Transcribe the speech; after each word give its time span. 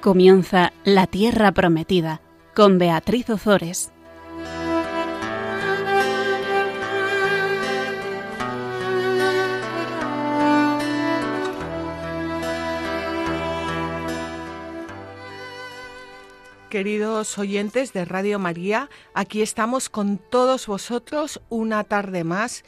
Comienza 0.00 0.72
La 0.84 1.08
Tierra 1.08 1.50
Prometida 1.50 2.20
con 2.54 2.78
Beatriz 2.78 3.28
Ozores. 3.30 3.90
Queridos 16.70 17.36
oyentes 17.36 17.92
de 17.92 18.04
Radio 18.04 18.38
María, 18.38 18.88
aquí 19.14 19.42
estamos 19.42 19.88
con 19.88 20.18
todos 20.18 20.68
vosotros 20.68 21.40
una 21.48 21.82
tarde 21.82 22.22
más, 22.22 22.62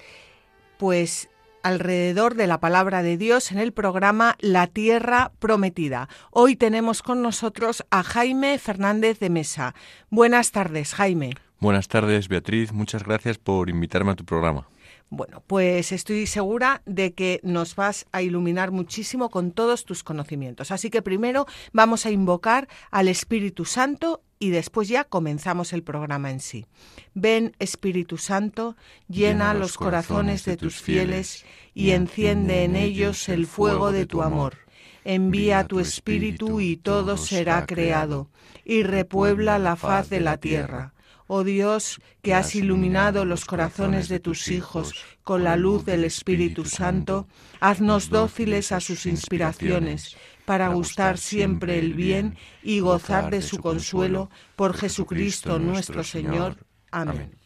pues 0.79 1.30
alrededor 1.63 2.35
de 2.35 2.47
la 2.47 2.61
palabra 2.61 3.03
de 3.03 3.17
Dios 3.17 3.53
en 3.53 3.59
el 3.59 3.73
programa 3.73 4.37
La 4.41 4.67
Tierra 4.67 5.33
Prometida. 5.39 6.09
Hoy 6.31 6.57
tenemos 6.57 7.03
con 7.03 7.23
nosotros 7.23 7.85
a 7.91 8.03
Jaime 8.03 8.59
Fernández 8.59 9.19
de 9.19 9.31
Mesa. 9.31 9.75
Buenas 10.11 10.53
tardes, 10.53 10.95
Jaime. 10.95 11.33
Buenas 11.59 11.89
tardes, 11.89 12.29
Beatriz. 12.29 12.73
Muchas 12.73 13.05
gracias 13.05 13.37
por 13.37 13.69
invitarme 13.69 14.13
a 14.13 14.17
tu 14.17 14.25
programa. 14.25 14.70
Bueno, 15.13 15.43
pues 15.45 15.91
estoy 15.91 16.29
segura 16.29 16.83
de 16.87 17.15
que 17.15 17.41
nos 17.43 17.75
vas 17.75 18.07
a 18.13 18.23
iluminar 18.23 18.71
muchísimo 18.71 19.29
con 19.29 19.51
todos 19.51 19.85
tus 19.85 20.05
conocimientos. 20.05 20.71
Así 20.71 20.89
que 20.89 21.03
primero 21.03 21.47
vamos 21.73 22.07
a 22.07 22.13
invocar 22.13 22.69
al 22.93 23.09
Espíritu 23.09 23.65
Santo 23.65 24.23
y 24.39 24.51
después 24.51 24.87
ya 24.87 25.03
comenzamos 25.03 25.73
el 25.73 25.83
programa 25.83 26.31
en 26.31 26.39
sí. 26.39 26.65
Ven, 27.13 27.57
Espíritu 27.59 28.19
Santo, 28.19 28.77
llena, 29.09 29.53
los 29.53 29.77
corazones 29.77 30.45
de 30.45 30.57
tus 30.57 30.81
fieles 30.81 31.45
y 31.75 31.91
enciende 31.91 32.63
en 32.63 32.77
ellos 32.77 33.29
el 33.29 33.49
fuego 33.49 33.91
de 33.91 34.07
tu 34.07 34.23
amor. 34.23 34.59
Envía 35.03 35.67
tu 35.67 35.81
Espíritu 35.81 36.61
y 36.61 36.77
todo 36.77 37.17
será 37.17 37.67
creado, 37.67 38.31
y 38.65 38.85
repuebla 38.85 39.59
la 39.59 39.75
faz 39.75 40.09
de 40.09 40.21
la 40.21 40.37
tierra 40.37 40.95
Oh 41.33 41.45
Dios, 41.45 42.01
que 42.23 42.35
has 42.35 42.57
iluminado 42.57 43.25
los 43.25 43.45
corazones 43.45 44.09
de 44.09 44.19
tus 44.19 44.49
hijos 44.49 44.95
con 45.23 45.45
la 45.45 45.55
luz 45.55 45.85
del 45.85 46.03
Espíritu 46.03 46.65
Santo, 46.65 47.29
haznos 47.61 48.11
dóciles 48.11 48.73
a 48.73 48.81
sus 48.81 49.07
inspiraciones, 49.07 50.17
para 50.45 50.71
gustar 50.71 51.19
siempre 51.19 51.79
el 51.79 51.95
bien 51.95 52.37
y 52.65 52.81
gozar 52.81 53.31
de 53.31 53.43
su 53.43 53.59
consuelo 53.59 54.29
por 54.57 54.75
Jesucristo 54.75 55.61
nuestro 55.61 56.03
Señor. 56.03 56.57
Amén. 56.91 57.40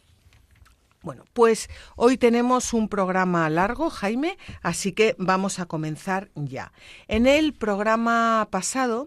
Bueno, 1.05 1.25
pues 1.35 1.69
hoy 1.97 2.17
tenemos 2.17 2.73
un 2.73 2.89
programa 2.89 3.51
largo, 3.51 3.91
Jaime, 3.91 4.39
así 4.63 4.93
que 4.93 5.15
vamos 5.19 5.59
a 5.59 5.67
comenzar 5.67 6.31
ya. 6.35 6.73
En 7.09 7.27
el 7.27 7.53
programa 7.53 8.49
pasado 8.51 9.05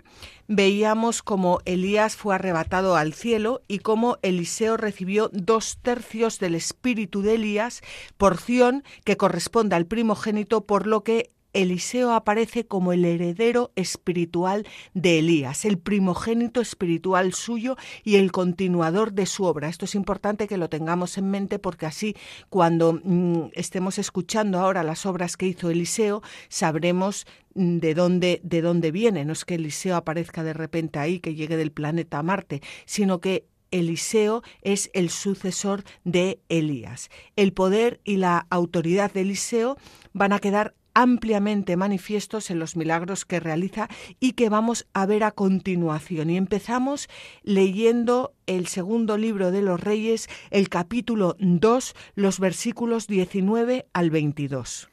veíamos 0.48 1.24
cómo 1.24 1.60
Elías 1.66 2.16
fue 2.16 2.36
arrebatado 2.36 2.96
al 2.96 3.16
cielo 3.16 3.64
y 3.68 3.80
cómo 3.80 4.20
Eliseo 4.22 4.78
recibió 4.78 5.32
dos 5.34 5.80
tercios 5.82 6.38
del 6.38 6.54
espíritu 6.54 7.24
de 7.24 7.34
Elías, 7.34 7.82
porción 8.18 8.84
que 9.04 9.18
corresponde 9.18 9.76
al 9.76 9.88
primogénito, 9.88 10.68
por 10.68 10.86
lo 10.86 11.04
que 11.04 11.32
Eliseo 11.54 12.12
aparece 12.12 12.66
como 12.68 12.94
el 12.94 13.06
heredero 13.06 13.72
espiritual 13.76 14.68
de 14.94 15.20
Elías, 15.20 15.66
el 15.66 15.78
primogénito 15.78 16.62
espiritual 16.62 17.34
suyo 17.34 17.78
y 18.04 18.16
el 18.16 18.32
continuador 18.32 19.14
de 19.14 19.26
su 19.26 19.44
obra. 19.46 19.70
Esto 19.70 19.86
es 19.86 19.96
importante 19.96 20.48
que 20.48 20.58
lo 20.58 20.70
tengamos 20.70 21.18
en 21.18 21.30
mente 21.30 21.60
porque 21.60 21.86
así 21.86 22.16
cuando 22.50 23.00
mm, 23.04 23.50
estemos 23.54 23.98
escuchando 23.98 24.60
ahora 24.60 24.84
las 24.84 25.06
obras 25.06 25.38
que 25.38 25.48
hizo 25.48 25.70
Eliseo, 25.70 26.22
sabremos 26.50 27.26
mm, 27.56 27.78
de 27.78 27.94
dónde, 27.94 28.42
de 28.44 28.62
dónde 28.62 28.92
viene. 28.92 29.26
No 29.26 29.34
es 29.34 29.46
que 29.46 29.56
Eliseo 29.56 29.96
aparezca 29.96 30.44
de 30.44 30.54
repente 30.54 31.00
ahí, 31.00 31.20
que 31.20 31.36
llegue 31.36 31.58
del 31.58 31.72
planeta 31.72 32.22
Marte, 32.24 32.62
sino 32.86 33.20
que 33.20 33.46
Eliseo 33.72 34.44
es 34.62 34.90
el 34.94 35.10
sucesor 35.10 35.84
de 36.04 36.40
Elías. 36.50 37.10
El 37.36 37.54
poder 37.54 38.00
y 38.04 38.18
la 38.18 38.48
autoridad 38.50 39.12
de 39.12 39.22
Eliseo 39.22 39.78
van 40.14 40.34
a 40.34 40.40
quedar 40.40 40.74
ampliamente 40.98 41.78
manifiestos 41.78 42.50
en 42.50 42.58
los 42.58 42.76
milagros 42.76 43.24
que 43.24 43.40
realiza 43.40 43.88
y 44.20 44.32
que 44.32 44.50
vamos 44.50 44.88
a 44.94 45.06
ver 45.06 45.24
a 45.24 45.30
continuación. 45.30 46.32
Y 46.32 46.38
empezamos 46.38 47.08
leyendo 47.44 48.34
el 48.48 48.66
segundo 48.66 49.16
libro 49.16 49.52
de 49.52 49.62
los 49.62 49.80
Reyes, 49.80 50.28
el 50.50 50.70
capítulo 50.70 51.36
2, 51.38 51.96
los 52.16 52.40
versículos 52.40 53.06
19 53.06 53.86
al 53.94 54.10
22. 54.10 54.90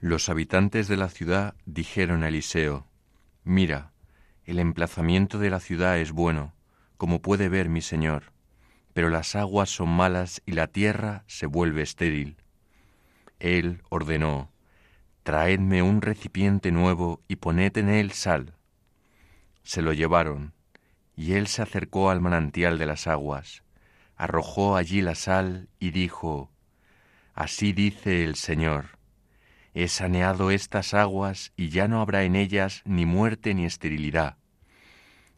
Los 0.00 0.28
habitantes 0.28 0.88
de 0.88 0.96
la 0.96 1.08
ciudad 1.08 1.54
dijeron 1.64 2.24
a 2.24 2.28
Eliseo, 2.28 2.88
Mira, 3.44 3.92
el 4.44 4.58
emplazamiento 4.58 5.38
de 5.38 5.50
la 5.50 5.60
ciudad 5.60 6.00
es 6.00 6.10
bueno, 6.10 6.56
como 6.96 7.22
puede 7.22 7.48
ver 7.48 7.68
mi 7.68 7.82
señor, 7.82 8.32
pero 8.94 9.10
las 9.10 9.36
aguas 9.36 9.70
son 9.70 9.90
malas 9.90 10.42
y 10.44 10.52
la 10.52 10.66
tierra 10.66 11.22
se 11.28 11.46
vuelve 11.46 11.82
estéril. 11.82 12.36
Él 13.38 13.82
ordenó, 13.90 14.50
Traedme 15.22 15.82
un 15.82 16.00
recipiente 16.00 16.72
nuevo 16.72 17.20
y 17.28 17.36
poned 17.36 17.76
en 17.76 17.88
él 17.88 18.12
sal. 18.12 18.54
Se 19.62 19.82
lo 19.82 19.92
llevaron, 19.92 20.54
y 21.14 21.34
él 21.34 21.46
se 21.46 21.60
acercó 21.60 22.10
al 22.10 22.20
manantial 22.20 22.78
de 22.78 22.86
las 22.86 23.06
aguas, 23.06 23.62
arrojó 24.16 24.76
allí 24.76 25.02
la 25.02 25.14
sal 25.14 25.68
y 25.78 25.90
dijo, 25.90 26.50
Así 27.34 27.72
dice 27.72 28.24
el 28.24 28.36
Señor, 28.36 28.98
he 29.74 29.88
saneado 29.88 30.50
estas 30.50 30.94
aguas 30.94 31.52
y 31.56 31.68
ya 31.68 31.88
no 31.88 32.00
habrá 32.00 32.24
en 32.24 32.36
ellas 32.36 32.82
ni 32.84 33.06
muerte 33.06 33.54
ni 33.54 33.66
esterilidad. 33.66 34.36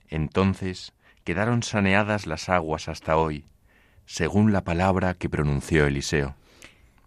Entonces 0.08 0.92
quedaron 1.24 1.62
saneadas 1.62 2.26
las 2.26 2.48
aguas 2.48 2.88
hasta 2.88 3.16
hoy, 3.16 3.46
según 4.06 4.52
la 4.52 4.62
palabra 4.62 5.14
que 5.14 5.28
pronunció 5.28 5.86
Eliseo. 5.86 6.36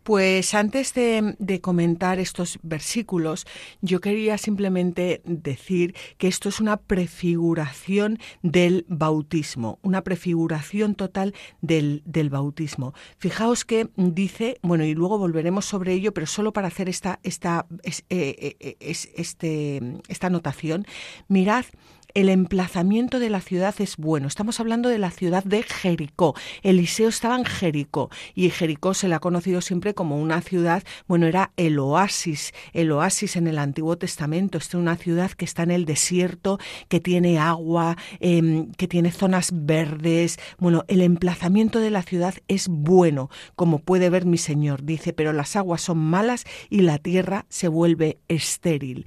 Pues 0.05 0.53
antes 0.53 0.93
de, 0.93 1.59
comentar 1.63 2.19
estos 2.19 2.59
versículos, 2.61 3.47
yo 3.81 4.01
quería 4.01 4.37
simplemente 4.37 5.23
decir 5.25 5.95
que 6.19 6.27
esto 6.27 6.47
es 6.47 6.59
una 6.59 6.77
prefiguración 6.77 8.19
del 8.43 8.85
bautismo, 8.87 9.79
una 9.81 10.03
prefiguración 10.03 10.93
total 10.93 11.33
del, 11.61 12.03
bautismo. 12.29 12.93
Fijaos 13.17 13.65
que 13.65 13.89
dice, 13.95 14.59
bueno, 14.61 14.85
y 14.85 14.93
luego 14.93 15.17
volveremos 15.17 15.65
sobre 15.65 15.93
ello, 15.93 16.13
pero 16.13 16.27
solo 16.27 16.53
para 16.53 16.67
hacer 16.67 16.87
esta, 16.87 17.19
esta, 17.23 17.65
eh, 17.81 18.03
eh, 18.11 18.57
eh, 18.59 18.77
este, 19.15 19.81
esta 20.07 20.27
anotación, 20.27 20.85
mirad 21.27 21.65
el 22.15 22.29
emplazamiento 22.29 23.19
de 23.19 23.29
la 23.29 23.41
ciudad 23.41 23.75
es 23.79 23.97
bueno. 23.97 24.27
Estamos 24.27 24.61
hablando 24.61 24.87
de 24.87 24.97
la 24.97 25.11
ciudad 25.11 25.43
de 25.43 25.63
Jericó. 25.63 26.33
Eliseo 26.63 27.09
estaba 27.09 27.35
en 27.35 27.43
Jericó 27.43 28.09
y 28.33 28.49
Jericó 28.49 28.93
se 28.93 29.09
le 29.09 29.15
ha 29.15 29.19
conocido 29.19 29.59
siempre 29.59 29.93
como 29.93 30.17
una 30.17 30.41
ciudad, 30.41 30.83
bueno, 31.07 31.27
era 31.27 31.51
el 31.57 31.77
oasis, 31.77 32.53
el 32.71 32.93
oasis 32.93 33.35
en 33.35 33.47
el 33.47 33.59
Antiguo 33.59 33.97
Testamento. 33.97 34.57
es 34.57 34.73
una 34.73 34.95
ciudad 34.95 35.31
que 35.31 35.43
está 35.43 35.63
en 35.63 35.71
el 35.71 35.85
desierto, 35.85 36.57
que 36.87 37.01
tiene 37.01 37.37
agua, 37.37 37.97
em, 38.21 38.71
que 38.71 38.87
tiene 38.87 39.11
zonas 39.11 39.51
verdes. 39.53 40.39
Bueno, 40.57 40.85
el 40.87 41.01
emplazamiento 41.01 41.79
de 41.81 41.91
la 41.91 42.01
ciudad 42.01 42.35
es 42.47 42.69
bueno, 42.69 43.29
como 43.55 43.79
puede 43.79 44.09
ver 44.09 44.25
mi 44.25 44.37
Señor, 44.37 44.83
dice, 44.83 45.11
pero 45.11 45.33
las 45.33 45.57
aguas 45.57 45.81
son 45.81 45.97
malas 45.97 46.45
y 46.69 46.81
la 46.81 46.97
tierra 46.97 47.45
se 47.49 47.67
vuelve 47.67 48.19
estéril. 48.29 49.05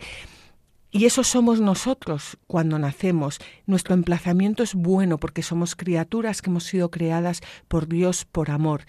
Y 0.90 1.04
eso 1.04 1.22
somos 1.22 1.60
nosotros 1.60 2.38
cuando 2.46 2.78
nacemos. 2.78 3.38
Nuestro 3.66 3.94
emplazamiento 3.94 4.62
es 4.62 4.74
bueno 4.74 5.18
porque 5.18 5.42
somos 5.42 5.76
criaturas 5.76 6.40
que 6.40 6.50
hemos 6.50 6.64
sido 6.64 6.90
creadas 6.90 7.42
por 7.68 7.88
Dios 7.88 8.24
por 8.24 8.50
amor. 8.50 8.84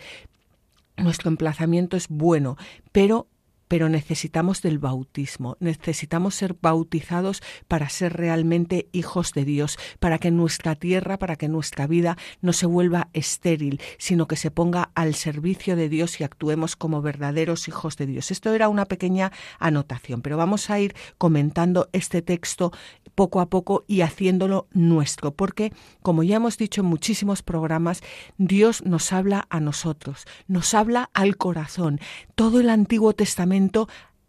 Nuestro 0.96 1.30
emplazamiento 1.30 1.98
es 1.98 2.08
bueno, 2.08 2.58
pero 2.92 3.28
pero 3.70 3.88
necesitamos 3.88 4.62
del 4.62 4.80
bautismo, 4.80 5.56
necesitamos 5.62 6.36
ser 6.36 6.58
bautizados 6.60 7.42
para 7.68 7.88
ser 7.88 8.14
realmente 8.14 8.90
hijos 8.92 9.32
de 9.32 9.46
Dios, 9.46 9.78
para 10.00 10.18
que 10.18 10.32
nuestra 10.32 10.76
tierra, 10.76 11.18
para 11.20 11.38
que 11.38 11.48
nuestra 11.48 11.88
vida 11.88 12.18
no 12.42 12.52
se 12.52 12.66
vuelva 12.66 13.10
estéril, 13.14 13.80
sino 14.00 14.28
que 14.28 14.36
se 14.36 14.52
ponga 14.52 14.92
al 14.96 15.14
servicio 15.14 15.76
de 15.76 15.88
Dios 15.88 16.20
y 16.20 16.24
actuemos 16.24 16.76
como 16.76 17.02
verdaderos 17.04 17.68
hijos 17.68 17.96
de 17.96 18.08
Dios. 18.08 18.32
Esto 18.32 18.54
era 18.54 18.70
una 18.70 18.86
pequeña 18.86 19.32
anotación, 19.60 20.24
pero 20.24 20.36
vamos 20.36 20.72
a 20.72 20.80
ir 20.80 20.96
comentando 21.20 21.90
este 21.94 22.24
texto 22.24 22.72
poco 23.14 23.40
a 23.40 23.50
poco 23.50 23.84
y 23.86 24.02
haciéndolo 24.02 24.68
nuestro, 24.72 25.36
porque, 25.36 25.74
como 26.02 26.24
ya 26.24 26.38
hemos 26.38 26.58
dicho 26.58 26.82
en 26.82 26.88
muchísimos 26.88 27.44
programas, 27.44 28.02
Dios 28.38 28.84
nos 28.84 29.14
habla 29.14 29.46
a 29.52 29.60
nosotros, 29.60 30.26
nos 30.48 30.74
habla 30.74 31.12
al 31.14 31.38
corazón. 31.38 32.00
Todo 32.34 32.62
el 32.62 32.70
Antiguo 32.70 33.14
Testamento 33.14 33.59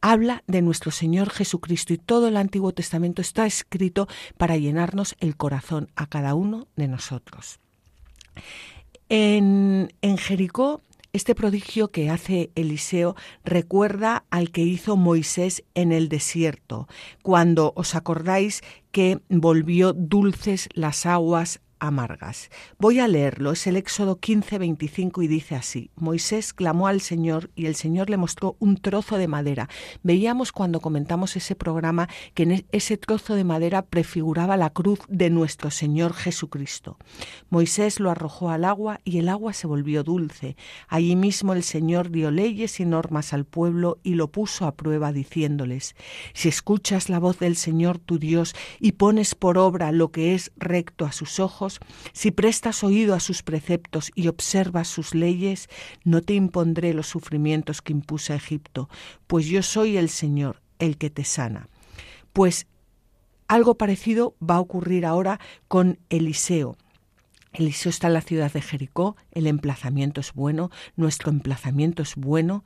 habla 0.00 0.42
de 0.46 0.62
nuestro 0.62 0.90
Señor 0.90 1.30
Jesucristo 1.30 1.92
y 1.92 1.98
todo 1.98 2.28
el 2.28 2.36
Antiguo 2.36 2.72
Testamento 2.72 3.20
está 3.22 3.46
escrito 3.46 4.08
para 4.36 4.56
llenarnos 4.56 5.14
el 5.20 5.36
corazón 5.36 5.90
a 5.96 6.06
cada 6.06 6.34
uno 6.34 6.68
de 6.76 6.88
nosotros. 6.88 7.60
En, 9.08 9.92
en 10.00 10.16
Jericó 10.16 10.82
este 11.12 11.34
prodigio 11.34 11.90
que 11.90 12.08
hace 12.08 12.50
Eliseo 12.54 13.16
recuerda 13.44 14.24
al 14.30 14.52
que 14.52 14.62
hizo 14.62 14.96
Moisés 14.96 15.64
en 15.74 15.90
el 15.90 16.08
desierto, 16.08 16.86
cuando 17.22 17.72
os 17.74 17.96
acordáis 17.96 18.62
que 18.92 19.20
volvió 19.28 19.92
dulces 19.92 20.68
las 20.72 21.06
aguas 21.06 21.60
amargas. 21.80 22.50
Voy 22.78 23.00
a 23.00 23.08
leerlo, 23.08 23.52
es 23.52 23.66
el 23.66 23.76
Éxodo 23.76 24.20
15, 24.20 24.58
25 24.58 25.22
y 25.22 25.28
dice 25.28 25.56
así, 25.56 25.90
Moisés 25.96 26.52
clamó 26.52 26.86
al 26.86 27.00
Señor 27.00 27.50
y 27.54 27.66
el 27.66 27.74
Señor 27.74 28.10
le 28.10 28.16
mostró 28.16 28.56
un 28.58 28.76
trozo 28.76 29.16
de 29.16 29.28
madera. 29.28 29.68
Veíamos 30.02 30.52
cuando 30.52 30.80
comentamos 30.80 31.36
ese 31.36 31.56
programa 31.56 32.08
que 32.34 32.44
en 32.44 32.52
e-, 32.52 32.66
ese 32.72 32.96
trozo 32.96 33.34
de 33.34 33.44
madera 33.44 33.82
prefiguraba 33.82 34.56
la 34.56 34.70
cruz 34.70 35.00
de 35.08 35.30
nuestro 35.30 35.70
Señor 35.70 36.12
Jesucristo. 36.12 36.98
Moisés 37.48 38.00
lo 38.00 38.10
arrojó 38.10 38.50
al 38.50 38.64
agua 38.64 39.00
y 39.04 39.18
el 39.18 39.28
agua 39.28 39.52
se 39.52 39.66
volvió 39.66 40.02
dulce. 40.04 40.56
Allí 40.88 41.16
mismo 41.16 41.52
el 41.52 41.62
Señor 41.62 42.10
dio 42.10 42.30
leyes 42.30 42.80
y 42.80 42.84
normas 42.84 43.32
al 43.32 43.44
pueblo 43.44 43.98
y 44.02 44.14
lo 44.14 44.28
puso 44.28 44.66
a 44.66 44.74
prueba 44.74 45.12
diciéndoles, 45.12 45.94
si 46.34 46.48
escuchas 46.48 47.08
la 47.08 47.18
voz 47.18 47.38
del 47.38 47.56
Señor 47.56 47.98
tu 47.98 48.18
Dios 48.18 48.54
y 48.78 48.92
pones 48.92 49.34
por 49.34 49.58
obra 49.58 49.92
lo 49.92 50.10
que 50.10 50.34
es 50.34 50.52
recto 50.56 51.04
a 51.04 51.12
sus 51.12 51.40
ojos, 51.40 51.69
si 52.12 52.30
prestas 52.30 52.82
oído 52.82 53.14
a 53.14 53.20
sus 53.20 53.42
preceptos 53.42 54.10
y 54.14 54.28
observas 54.28 54.88
sus 54.88 55.14
leyes, 55.14 55.68
no 56.04 56.22
te 56.22 56.34
impondré 56.34 56.94
los 56.94 57.06
sufrimientos 57.06 57.82
que 57.82 57.92
impuse 57.92 58.32
a 58.32 58.36
Egipto, 58.36 58.88
pues 59.26 59.46
yo 59.46 59.62
soy 59.62 59.96
el 59.96 60.08
Señor, 60.08 60.62
el 60.78 60.96
que 60.96 61.10
te 61.10 61.24
sana. 61.24 61.68
Pues 62.32 62.66
algo 63.48 63.76
parecido 63.76 64.36
va 64.40 64.56
a 64.56 64.60
ocurrir 64.60 65.04
ahora 65.04 65.40
con 65.68 65.98
Eliseo. 66.08 66.76
Eliseo 67.52 67.90
está 67.90 68.06
en 68.06 68.14
la 68.14 68.20
ciudad 68.20 68.52
de 68.52 68.62
Jericó, 68.62 69.16
el 69.32 69.48
emplazamiento 69.48 70.20
es 70.20 70.32
bueno, 70.32 70.70
nuestro 70.94 71.30
emplazamiento 71.30 72.02
es 72.02 72.14
bueno, 72.14 72.64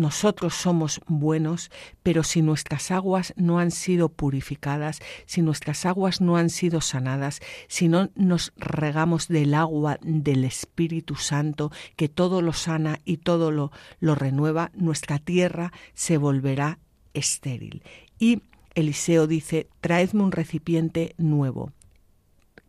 nosotros 0.00 0.54
somos 0.54 1.00
buenos, 1.06 1.70
pero 2.02 2.24
si 2.24 2.42
nuestras 2.42 2.90
aguas 2.90 3.34
no 3.36 3.58
han 3.58 3.70
sido 3.70 4.08
purificadas, 4.08 5.00
si 5.26 5.42
nuestras 5.42 5.86
aguas 5.86 6.20
no 6.20 6.36
han 6.36 6.50
sido 6.50 6.80
sanadas, 6.80 7.40
si 7.68 7.88
no 7.88 8.10
nos 8.14 8.52
regamos 8.56 9.28
del 9.28 9.54
agua 9.54 9.98
del 10.02 10.44
Espíritu 10.44 11.14
Santo, 11.16 11.70
que 11.96 12.08
todo 12.08 12.42
lo 12.42 12.52
sana 12.52 12.98
y 13.04 13.18
todo 13.18 13.50
lo, 13.50 13.70
lo 14.00 14.14
renueva, 14.14 14.72
nuestra 14.74 15.18
tierra 15.18 15.72
se 15.92 16.16
volverá 16.16 16.78
estéril. 17.14 17.82
Y 18.18 18.42
Eliseo 18.74 19.26
dice, 19.26 19.68
traedme 19.80 20.22
un 20.22 20.32
recipiente 20.32 21.14
nuevo. 21.18 21.72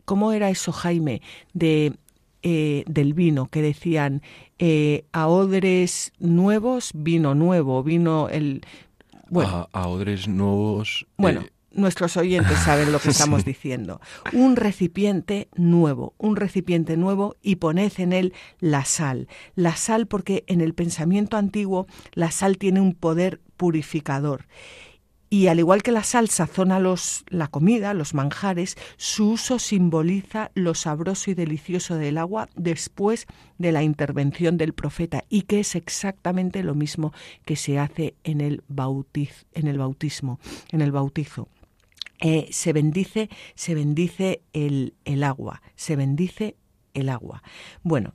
¿Cómo 0.04 0.32
era 0.32 0.50
eso, 0.50 0.72
Jaime, 0.72 1.22
de 1.54 1.94
eh, 2.42 2.84
del 2.86 3.14
vino, 3.14 3.46
que 3.46 3.62
decían 3.62 4.22
eh, 4.58 5.04
a 5.12 5.28
odres 5.28 6.12
nuevos, 6.18 6.90
vino 6.94 7.34
nuevo, 7.34 7.82
vino 7.82 8.28
el... 8.28 8.62
Bueno, 9.28 9.68
a, 9.72 9.88
odres 9.88 10.28
nuevos... 10.28 11.06
Bueno. 11.16 11.42
Eh, 11.42 11.50
nuestros 11.74 12.16
oyentes 12.16 12.58
saben 12.64 12.92
lo 12.92 12.98
que 12.98 13.10
estamos 13.10 13.44
diciendo. 13.44 14.00
Un 14.32 14.56
recipiente 14.56 15.48
nuevo, 15.54 16.14
un 16.18 16.36
recipiente 16.36 16.96
nuevo 16.96 17.36
y 17.42 17.56
poned 17.56 17.92
en 17.98 18.12
él 18.12 18.34
la 18.60 18.84
sal. 18.84 19.28
La 19.54 19.76
sal 19.76 20.06
porque 20.06 20.44
en 20.48 20.60
el 20.60 20.74
pensamiento 20.74 21.36
antiguo 21.36 21.86
la 22.12 22.30
sal 22.30 22.58
tiene 22.58 22.80
un 22.80 22.94
poder 22.94 23.40
purificador 23.56 24.46
y 25.32 25.46
al 25.46 25.58
igual 25.58 25.82
que 25.82 25.92
la 25.92 26.04
sal 26.04 26.28
sazona 26.28 26.78
los, 26.78 27.24
la 27.30 27.48
comida, 27.48 27.94
los 27.94 28.12
manjares, 28.12 28.76
su 28.98 29.30
uso 29.30 29.58
simboliza 29.58 30.50
lo 30.52 30.74
sabroso 30.74 31.30
y 31.30 31.34
delicioso 31.34 31.94
del 31.94 32.18
agua 32.18 32.50
después 32.54 33.26
de 33.56 33.72
la 33.72 33.82
intervención 33.82 34.58
del 34.58 34.74
profeta 34.74 35.24
y 35.30 35.42
que 35.42 35.60
es 35.60 35.74
exactamente 35.74 36.62
lo 36.62 36.74
mismo 36.74 37.14
que 37.46 37.56
se 37.56 37.78
hace 37.78 38.14
en 38.24 38.42
el, 38.42 38.62
bautiz, 38.68 39.46
en 39.54 39.68
el 39.68 39.78
bautismo, 39.78 40.38
en 40.70 40.82
el 40.82 40.92
bautizo. 40.92 41.48
Eh, 42.20 42.48
se 42.50 42.74
bendice, 42.74 43.30
se 43.54 43.74
bendice 43.74 44.42
el, 44.52 44.92
el, 45.06 45.24
agua, 45.24 45.62
se 45.76 45.96
bendice 45.96 46.56
el 46.92 47.08
agua. 47.08 47.42
Bueno, 47.82 48.12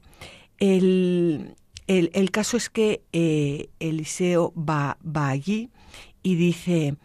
el, 0.60 1.56
el, 1.88 2.30
caso 2.30 2.58
es 2.58 2.70
que 2.70 3.02
eh, 3.12 3.70
Eliseo 3.80 4.54
va, 4.56 5.00
va 5.04 5.30
allí 5.30 5.72
y 6.22 6.36
dice, 6.36 6.96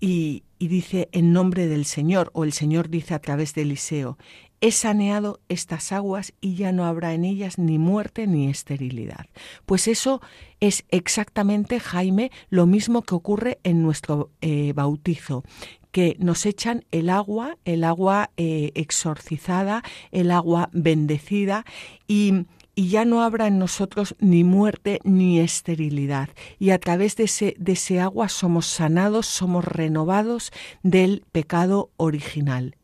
y, 0.00 0.44
dice 0.58 1.08
en 1.12 1.32
nombre 1.32 1.66
del 1.66 1.84
Señor, 1.84 2.30
o 2.32 2.44
el 2.44 2.52
Señor 2.52 2.88
dice 2.88 3.14
a 3.14 3.20
través 3.20 3.54
de 3.54 3.62
Eliseo, 3.62 4.18
he 4.60 4.72
saneado 4.72 5.40
estas 5.48 5.92
aguas 5.92 6.32
y 6.40 6.56
ya 6.56 6.72
no 6.72 6.84
habrá 6.84 7.14
en 7.14 7.24
ellas 7.24 7.58
ni 7.58 7.78
muerte 7.78 8.26
ni 8.26 8.48
esterilidad. 8.48 9.26
Pues 9.66 9.86
eso 9.86 10.20
es 10.58 10.84
exactamente, 10.88 11.78
Jaime, 11.78 12.32
lo 12.50 12.66
mismo 12.66 13.02
que 13.02 13.14
ocurre 13.14 13.60
en 13.62 13.82
nuestro 13.82 14.30
eh, 14.40 14.72
bautizo 14.74 15.44
que 15.92 16.16
nos 16.18 16.44
echan 16.44 16.84
el 16.90 17.08
agua, 17.08 17.56
el 17.64 17.82
agua 17.82 18.30
eh, 18.36 18.72
exorcizada, 18.74 19.82
el 20.12 20.30
agua 20.30 20.68
bendecida 20.72 21.64
y 22.06 22.44
y 22.78 22.90
ya 22.90 23.04
no 23.04 23.22
habrá 23.22 23.48
en 23.48 23.58
nosotros 23.58 24.14
ni 24.20 24.44
muerte 24.44 25.00
ni 25.02 25.40
esterilidad. 25.40 26.28
Y 26.60 26.70
a 26.70 26.78
través 26.78 27.16
de 27.16 27.24
ese, 27.24 27.56
de 27.58 27.72
ese 27.72 27.98
agua 27.98 28.28
somos 28.28 28.66
sanados, 28.66 29.26
somos 29.26 29.64
renovados 29.64 30.52
del 30.84 31.24
pecado 31.32 31.90
original 31.96 32.76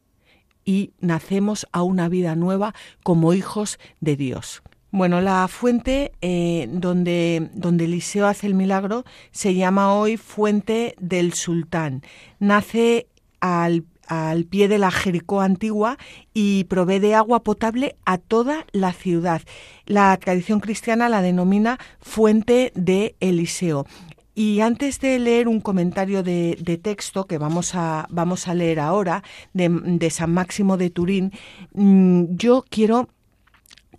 y 0.65 0.91
nacemos 0.99 1.69
a 1.71 1.85
una 1.85 2.09
vida 2.09 2.35
nueva 2.35 2.75
como 3.05 3.35
hijos 3.35 3.79
de 4.01 4.17
Dios. 4.17 4.65
Bueno, 4.91 5.21
la 5.21 5.47
fuente 5.47 6.11
eh, 6.23 6.67
donde, 6.73 7.51
donde 7.55 7.85
Eliseo 7.85 8.27
hace 8.27 8.49
el 8.49 8.55
milagro 8.55 9.05
se 9.31 9.55
llama 9.55 9.95
hoy 9.95 10.17
Fuente 10.17 10.97
del 10.99 11.35
Sultán. 11.35 12.03
Nace 12.41 13.07
al 13.39 13.85
al 14.09 14.45
pie 14.45 14.69
de 14.69 14.79
la 14.79 14.91
Jericó 14.91 15.41
antigua 15.41 15.99
y 16.33 16.65
provee 16.65 16.99
de 16.99 17.15
agua 17.15 17.43
potable 17.43 17.97
a 18.05 18.19
toda 18.19 18.67
la 18.73 18.93
ciudad. 18.93 19.43
La 19.87 20.17
tradición 20.17 20.61
cristiana 20.61 21.09
la 21.09 21.23
denomina 21.23 21.79
fuente 22.01 22.73
de 22.75 23.17
Eliseo. 23.21 23.87
Y 24.35 24.61
antes 24.61 24.99
de 24.99 25.19
leer 25.21 25.47
un 25.47 25.61
comentario 25.61 26.25
de, 26.25 26.81
texto 26.83 27.27
que 27.27 27.39
vamos 27.39 27.75
a, 27.75 28.07
vamos 28.11 28.49
a 28.49 28.55
leer 28.55 28.81
ahora 28.81 29.23
de, 29.53 30.11
San 30.11 30.33
Máximo 30.33 30.77
de 30.77 30.91
Turín, 30.91 31.33
mm, 31.73 32.25
yo 32.31 32.65
quiero 32.69 33.09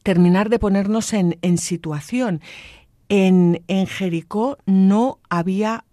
terminar 0.04 0.50
de 0.50 0.60
ponernos 0.60 1.14
en, 1.14 1.58
situación. 1.58 2.42
En, 3.08 3.64
en 3.68 3.88
Jericó 3.88 4.58
no 4.66 5.20
había 5.30 5.86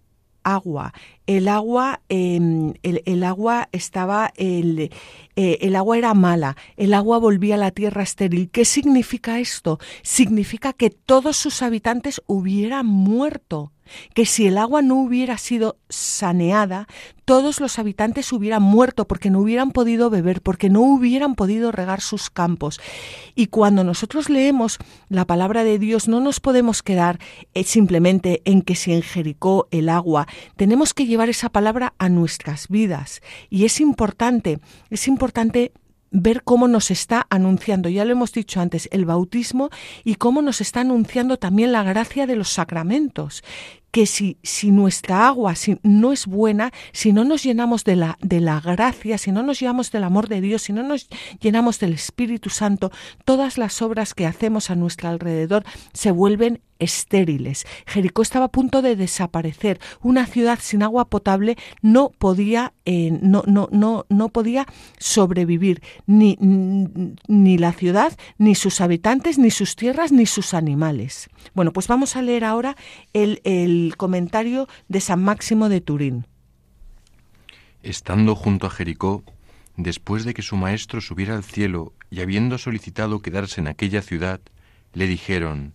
agua. 0.45 0.93
El 1.27 1.49
agua, 1.49 2.01
em, 2.09 2.75
el, 2.83 3.25
agua 3.25 3.69
estaba, 3.73 4.33
el, 4.37 4.91
eh, 5.37 5.59
el 5.61 5.77
agua 5.77 5.99
era 5.99 6.15
mala, 6.15 6.57
el 6.77 6.95
agua 6.95 7.19
volvía 7.19 7.55
a 7.55 7.59
la 7.59 7.71
tierra 7.71 8.03
estéril. 8.03 8.51
¿Qué 8.51 8.65
significa 8.65 9.41
esto? 9.41 9.79
Significa 10.03 10.73
que 10.73 10.91
todos 10.91 11.37
sus 11.37 11.63
habitantes 11.63 12.23
hubieran 12.27 12.87
muerto 12.87 13.72
que 14.15 14.27
si 14.27 14.47
el 14.47 14.59
agua 14.59 14.83
no 14.83 14.97
hubiera 14.97 15.39
sido 15.39 15.77
saneada, 15.89 16.87
todos 17.25 17.61
los 17.61 17.79
habitantes 17.79 18.33
hubieran 18.33 18.63
muerto 18.63 19.07
porque 19.07 19.31
no 19.31 19.41
hubieran 19.41 19.71
podido 19.71 20.11
beber, 20.11 20.43
porque 20.43 20.71
no 20.71 20.81
hubieran 20.81 21.35
podido 21.35 21.73
regar 21.73 22.01
sus 22.01 22.31
campos. 22.31 22.81
Y 23.35 23.47
cuando 23.47 23.85
nosotros 23.85 24.29
leemos 24.29 24.79
la 25.09 25.27
palabra 25.27 25.65
de 25.65 25.79
Dios, 25.79 26.09
no 26.09 26.21
nos 26.21 26.41
podemos 26.41 26.83
quedar 26.83 27.19
eh, 27.55 27.65
simplemente 27.65 28.43
en 28.45 28.63
que 28.63 28.75
si 28.75 28.93
en 28.93 29.03
Jericó 29.03 29.69
el 29.71 29.89
agua, 29.89 30.27
tenemos 30.57 30.95
que 30.95 31.07
llevar 31.07 31.29
esa 31.29 31.49
palabra 31.49 31.95
a 31.99 32.09
nuestras 32.09 32.69
vidas. 32.69 33.23
Y 33.51 33.65
es 33.65 33.81
importante, 33.81 34.59
es 34.91 35.07
importante 35.09 35.73
ver 36.13 36.45
cómo 36.45 36.69
nos 36.69 36.91
está 36.91 37.27
anunciando, 37.31 37.89
ya 37.89 38.05
lo 38.05 38.13
hemos 38.13 38.33
dicho 38.33 38.61
antes, 38.61 38.89
el 38.93 39.07
bautismo 39.07 39.71
y 40.05 40.17
cómo 40.17 40.43
nos 40.43 40.61
está 40.61 40.81
anunciando 40.83 41.39
también 41.39 41.73
la 41.73 41.83
gracia 41.83 42.27
de 42.27 42.37
los 42.37 42.51
sacramentos, 42.51 43.43
que 43.91 44.07
si, 44.07 44.39
si 44.43 44.71
nuestra 44.71 45.27
agua 45.27 45.55
si 45.55 45.79
no 45.83 46.13
es 46.13 46.27
buena, 46.27 46.73
si 46.93 47.13
no 47.13 47.25
nos 47.25 47.43
llenamos 47.43 47.85
de 47.85 47.97
la, 47.97 48.19
de 48.21 48.41
la 48.41 48.61
gracia, 48.61 49.19
si 49.19 49.33
no 49.33 49.43
nos 49.43 49.61
llenamos 49.61 49.91
del 49.91 50.05
amor 50.05 50.29
de 50.29 50.41
Dios, 50.41 50.63
si 50.63 50.73
no 50.73 50.83
nos 50.83 51.09
llenamos 51.41 51.79
del 51.79 51.93
Espíritu 51.93 52.49
Santo, 52.49 52.91
todas 53.25 53.59
las 53.59 53.83
obras 53.83 54.15
que 54.15 54.27
hacemos 54.27 54.71
a 54.71 54.75
nuestro 54.75 55.09
alrededor 55.09 55.65
se 55.93 56.11
vuelven 56.11 56.61
estériles. 56.83 57.67
Jericó 57.87 58.23
estaba 58.23 58.47
a 58.47 58.53
punto 58.53 58.83
de 58.83 58.97
desaparecer. 58.97 59.81
Una 60.03 60.27
ciudad 60.27 60.59
sin 60.61 60.83
agua 60.83 61.09
potable 61.09 61.57
no 61.81 62.11
podía, 62.11 62.73
eh, 62.85 63.19
no, 63.23 63.43
no, 63.47 63.69
no, 63.73 64.07
no 64.09 64.29
podía 64.29 64.67
sobrevivir. 64.99 65.83
Ni, 66.07 66.37
ni 66.41 67.59
la 67.59 67.73
ciudad, 67.73 68.17
ni 68.39 68.55
sus 68.55 68.81
habitantes, 68.81 69.39
ni 69.39 69.51
sus 69.51 69.77
tierras, 69.77 70.13
ni 70.13 70.27
sus 70.27 70.55
animales. 70.55 71.29
Bueno, 71.55 71.73
pues 71.73 71.89
vamos 71.89 72.17
a 72.17 72.23
leer 72.23 72.45
ahora 72.45 72.77
el, 73.13 73.41
el 73.45 73.95
comentario 73.97 74.69
de 74.89 75.01
San 75.01 75.23
Máximo 75.23 75.69
de 75.69 75.81
Turín. 75.81 76.27
Estando 77.83 78.35
junto 78.35 78.67
a 78.67 78.71
Jericó, 78.71 79.25
después 79.77 80.25
de 80.25 80.35
que 80.35 80.43
su 80.43 80.57
maestro 80.57 81.01
subiera 81.01 81.35
al 81.35 81.43
cielo 81.43 81.95
y 82.11 82.21
habiendo 82.21 82.59
solicitado 82.59 83.21
quedarse 83.21 83.61
en 83.61 83.67
aquella 83.67 84.03
ciudad, 84.03 84.41
le 84.93 85.07
dijeron, 85.07 85.75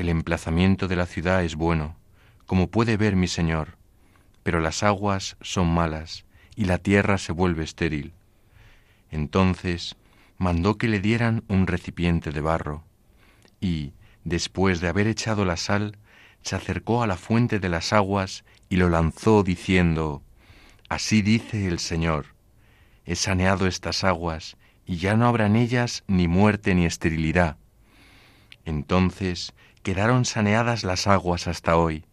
el 0.00 0.08
emplazamiento 0.08 0.88
de 0.88 0.96
la 0.96 1.04
ciudad 1.04 1.44
es 1.44 1.56
bueno, 1.56 1.94
como 2.46 2.68
puede 2.68 2.96
ver 2.96 3.16
mi 3.16 3.28
señor, 3.28 3.76
pero 4.42 4.58
las 4.58 4.82
aguas 4.82 5.36
son 5.42 5.68
malas 5.68 6.24
y 6.56 6.64
la 6.64 6.78
tierra 6.78 7.18
se 7.18 7.32
vuelve 7.32 7.64
estéril. 7.64 8.14
Entonces 9.10 9.96
mandó 10.38 10.78
que 10.78 10.88
le 10.88 11.00
dieran 11.00 11.44
un 11.48 11.66
recipiente 11.66 12.30
de 12.32 12.40
barro, 12.40 12.82
y, 13.60 13.92
después 14.24 14.80
de 14.80 14.88
haber 14.88 15.06
echado 15.06 15.44
la 15.44 15.58
sal, 15.58 15.98
se 16.40 16.56
acercó 16.56 17.02
a 17.02 17.06
la 17.06 17.16
fuente 17.16 17.60
de 17.60 17.68
las 17.68 17.92
aguas 17.92 18.44
y 18.70 18.76
lo 18.76 18.88
lanzó 18.88 19.42
diciendo, 19.42 20.22
Así 20.88 21.20
dice 21.20 21.68
el 21.68 21.78
Señor, 21.78 22.28
he 23.04 23.16
saneado 23.16 23.66
estas 23.66 24.02
aguas, 24.02 24.56
y 24.86 24.96
ya 24.96 25.14
no 25.14 25.26
habrá 25.26 25.44
en 25.44 25.56
ellas 25.56 26.04
ni 26.06 26.26
muerte 26.26 26.74
ni 26.74 26.86
esterilidad. 26.86 27.58
Entonces 28.64 29.52
quedaron 29.82 30.24
saneadas 30.24 30.84
las 30.84 31.06
aguas 31.06 31.46
hasta 31.48 31.76
hoy. 31.76 32.04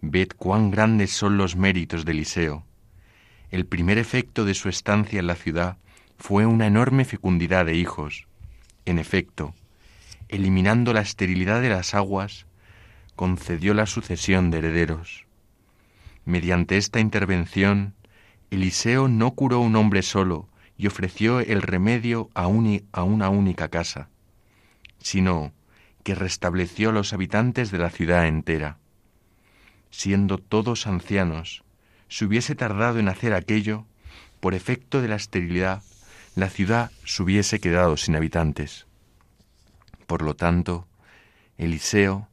Ved 0.00 0.28
cuán 0.36 0.70
grandes 0.70 1.12
son 1.12 1.36
los 1.36 1.56
méritos 1.56 2.04
de 2.04 2.12
Eliseo. 2.12 2.64
El 3.50 3.66
primer 3.66 3.98
efecto 3.98 4.44
de 4.44 4.54
su 4.54 4.68
estancia 4.68 5.20
en 5.20 5.26
la 5.26 5.36
ciudad 5.36 5.78
fue 6.18 6.46
una 6.46 6.66
enorme 6.66 7.04
fecundidad 7.04 7.66
de 7.66 7.74
hijos. 7.74 8.26
En 8.84 8.98
efecto, 8.98 9.54
eliminando 10.28 10.92
la 10.92 11.00
esterilidad 11.00 11.62
de 11.62 11.70
las 11.70 11.94
aguas, 11.94 12.46
concedió 13.14 13.72
la 13.74 13.86
sucesión 13.86 14.50
de 14.50 14.58
herederos. 14.58 15.26
Mediante 16.24 16.76
esta 16.76 17.00
intervención, 17.00 17.94
Eliseo 18.50 19.08
no 19.08 19.32
curó 19.32 19.60
un 19.60 19.76
hombre 19.76 20.02
solo 20.02 20.48
y 20.76 20.88
ofreció 20.88 21.40
el 21.40 21.62
remedio 21.62 22.30
a, 22.34 22.42
a 22.42 23.02
una 23.04 23.28
única 23.30 23.68
casa, 23.68 24.08
sino 24.98 25.52
que 26.06 26.14
restableció 26.14 26.90
a 26.90 26.92
los 26.92 27.12
habitantes 27.12 27.72
de 27.72 27.78
la 27.78 27.90
ciudad 27.90 28.28
entera. 28.28 28.78
Siendo 29.90 30.38
todos 30.38 30.86
ancianos, 30.86 31.64
si 32.06 32.24
hubiese 32.24 32.54
tardado 32.54 33.00
en 33.00 33.08
hacer 33.08 33.34
aquello, 33.34 33.86
por 34.38 34.54
efecto 34.54 35.02
de 35.02 35.08
la 35.08 35.16
esterilidad, 35.16 35.82
la 36.36 36.48
ciudad 36.48 36.92
se 37.04 37.24
hubiese 37.24 37.58
quedado 37.58 37.96
sin 37.96 38.14
habitantes. 38.14 38.86
Por 40.06 40.22
lo 40.22 40.36
tanto, 40.36 40.86
Eliseo, 41.58 42.28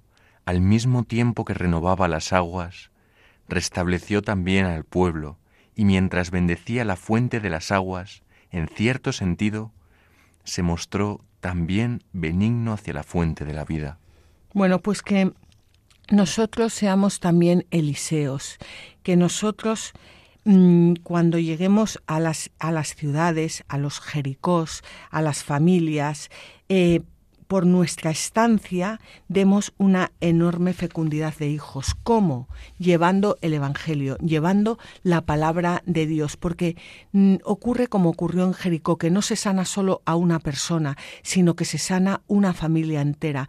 al 0.46 0.62
mismo 0.62 1.04
tiempo 1.04 1.44
que 1.44 1.56
renovaba 1.56 2.08
las 2.08 2.32
aguas, 2.32 2.92
restableció 3.50 4.22
también 4.22 4.68
al 4.68 4.84
pueblo, 4.84 5.40
y 5.76 5.86
mientras 5.86 6.30
bendecía 6.30 6.86
la 6.86 6.96
fuente 6.96 7.40
de 7.40 7.50
las 7.50 7.72
aguas, 7.72 8.22
en 8.52 8.68
cierto 8.68 9.14
sentido, 9.14 9.72
se 10.44 10.62
mostró 10.62 11.22
también 11.44 12.02
benigno 12.14 12.72
hacia 12.72 12.94
la 12.94 13.04
fuente 13.04 13.44
de 13.44 13.52
la 13.52 13.66
vida. 13.66 13.98
Bueno, 14.54 14.80
pues 14.80 15.02
que 15.02 15.34
nosotros 16.10 16.74
seamos 16.74 17.20
también 17.20 17.66
Eliseos, 17.70 18.60
que 19.04 19.18
nosotros 19.18 19.92
mm, 20.46 20.94
cuando 21.04 21.38
lleguemos 21.40 22.02
a 22.08 22.22
las, 22.22 22.50
a 22.60 22.72
las 22.72 22.96
ciudades, 22.96 23.66
a 23.68 23.78
los 23.78 24.00
jericós, 24.00 24.84
a 25.10 25.22
las 25.22 25.44
familias, 25.44 26.30
eh, 26.70 27.02
por 27.54 27.68
nuestra 27.68 28.10
estancia 28.10 29.00
demos 29.28 29.74
una 29.78 30.12
enorme 30.22 30.74
fecundidad 30.74 31.36
de 31.38 31.50
hijos. 31.50 31.96
¿Cómo? 32.02 32.48
Llevando 32.80 33.38
el 33.42 33.54
Evangelio, 33.54 34.18
llevando 34.18 34.80
la 35.04 35.22
palabra 35.22 35.84
de 35.86 36.08
Dios, 36.08 36.36
porque 36.36 36.78
mm, 37.12 37.36
ocurre 37.44 37.86
como 37.86 38.10
ocurrió 38.10 38.46
en 38.46 38.56
Jericó, 38.56 38.98
que 38.98 39.12
no 39.12 39.22
se 39.22 39.36
sana 39.36 39.66
solo 39.66 40.02
a 40.06 40.16
una 40.16 40.40
persona, 40.40 40.98
sino 41.22 41.56
que 41.56 41.66
se 41.66 41.78
sana 41.78 42.22
una 42.26 42.54
familia 42.54 43.02
entera 43.02 43.48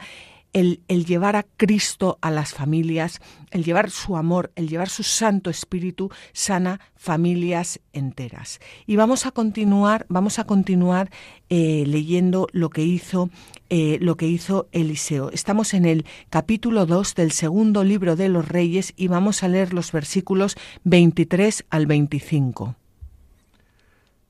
el, 0.54 0.80
llevar 1.04 1.36
a 1.36 1.42
Cristo 1.42 2.16
a 2.22 2.30
las 2.30 2.54
familias, 2.54 3.20
el 3.50 3.64
llevar 3.64 3.90
su 3.90 4.16
amor, 4.16 4.52
el 4.54 4.68
llevar 4.68 4.88
su 4.88 5.02
Santo 5.02 5.50
Espíritu, 5.50 6.10
sana 6.32 6.80
familias 6.96 7.80
enteras. 7.92 8.60
Y 8.86 8.96
vamos 8.96 9.26
a 9.26 9.32
continuar, 9.32 10.06
vamos 10.08 10.38
a 10.38 10.44
continuar 10.44 11.10
eh, 11.50 11.84
leyendo 11.86 12.46
lo 12.52 12.70
que 12.70 12.82
hizo 12.82 13.28
eh, 13.70 13.98
lo 14.00 14.16
que 14.16 14.28
hizo 14.28 14.68
Eliseo. 14.72 15.30
Estamos 15.32 15.74
en 15.74 15.84
el 15.84 16.06
capítulo 16.30 16.86
2 16.86 17.14
del 17.14 17.32
segundo 17.32 17.82
libro 17.82 18.14
de 18.14 18.28
los 18.28 18.46
Reyes 18.46 18.92
y 18.96 19.08
vamos 19.08 19.42
a 19.42 19.48
leer 19.48 19.74
los 19.74 19.90
versículos 19.90 20.56
23 20.84 21.64
al 21.70 21.86
25. 21.86 22.76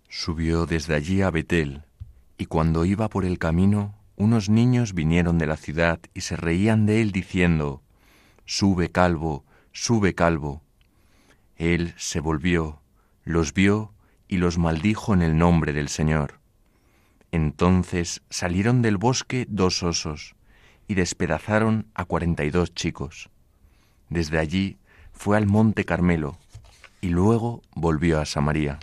Subió 0.09 0.65
desde 0.65 0.95
allí 0.95 1.21
a 1.21 1.31
Betel, 1.31 1.83
y 2.39 2.47
cuando 2.47 2.85
iba 2.85 3.09
por 3.09 3.25
el 3.25 3.39
camino, 3.39 3.95
unos 4.17 4.49
niños 4.49 4.95
vinieron 4.95 5.39
de 5.39 5.47
la 5.47 5.57
ciudad 5.57 6.01
y 6.15 6.21
se 6.23 6.37
reían 6.37 6.87
de 6.87 7.01
él 7.01 7.13
diciendo, 7.13 7.83
Sube 8.45 8.91
calvo, 8.91 9.45
sube 9.73 10.15
calvo. 10.15 10.63
Él 11.57 11.95
se 11.97 12.21
volvió, 12.21 12.81
los 13.25 13.55
vio 13.55 13.93
y 14.29 14.37
los 14.37 14.59
maldijo 14.59 15.15
en 15.15 15.23
el 15.23 15.37
nombre 15.37 15.73
del 15.73 15.89
Señor. 15.89 16.41
Entonces 17.33 18.23
salieron 18.31 18.83
del 18.83 18.97
bosque 18.97 19.47
dos 19.49 19.83
osos 19.83 20.37
y 20.87 20.95
despedazaron 20.95 21.87
a 21.95 22.05
cuarenta 22.05 22.45
y 22.45 22.51
dos 22.51 22.75
chicos. 22.75 23.31
Desde 24.09 24.39
allí 24.39 24.79
fue 25.13 25.37
al 25.37 25.47
monte 25.47 25.85
Carmelo 25.85 26.39
y 27.01 27.09
luego 27.09 27.63
volvió 27.75 28.21
a 28.21 28.27
Samaria. 28.27 28.79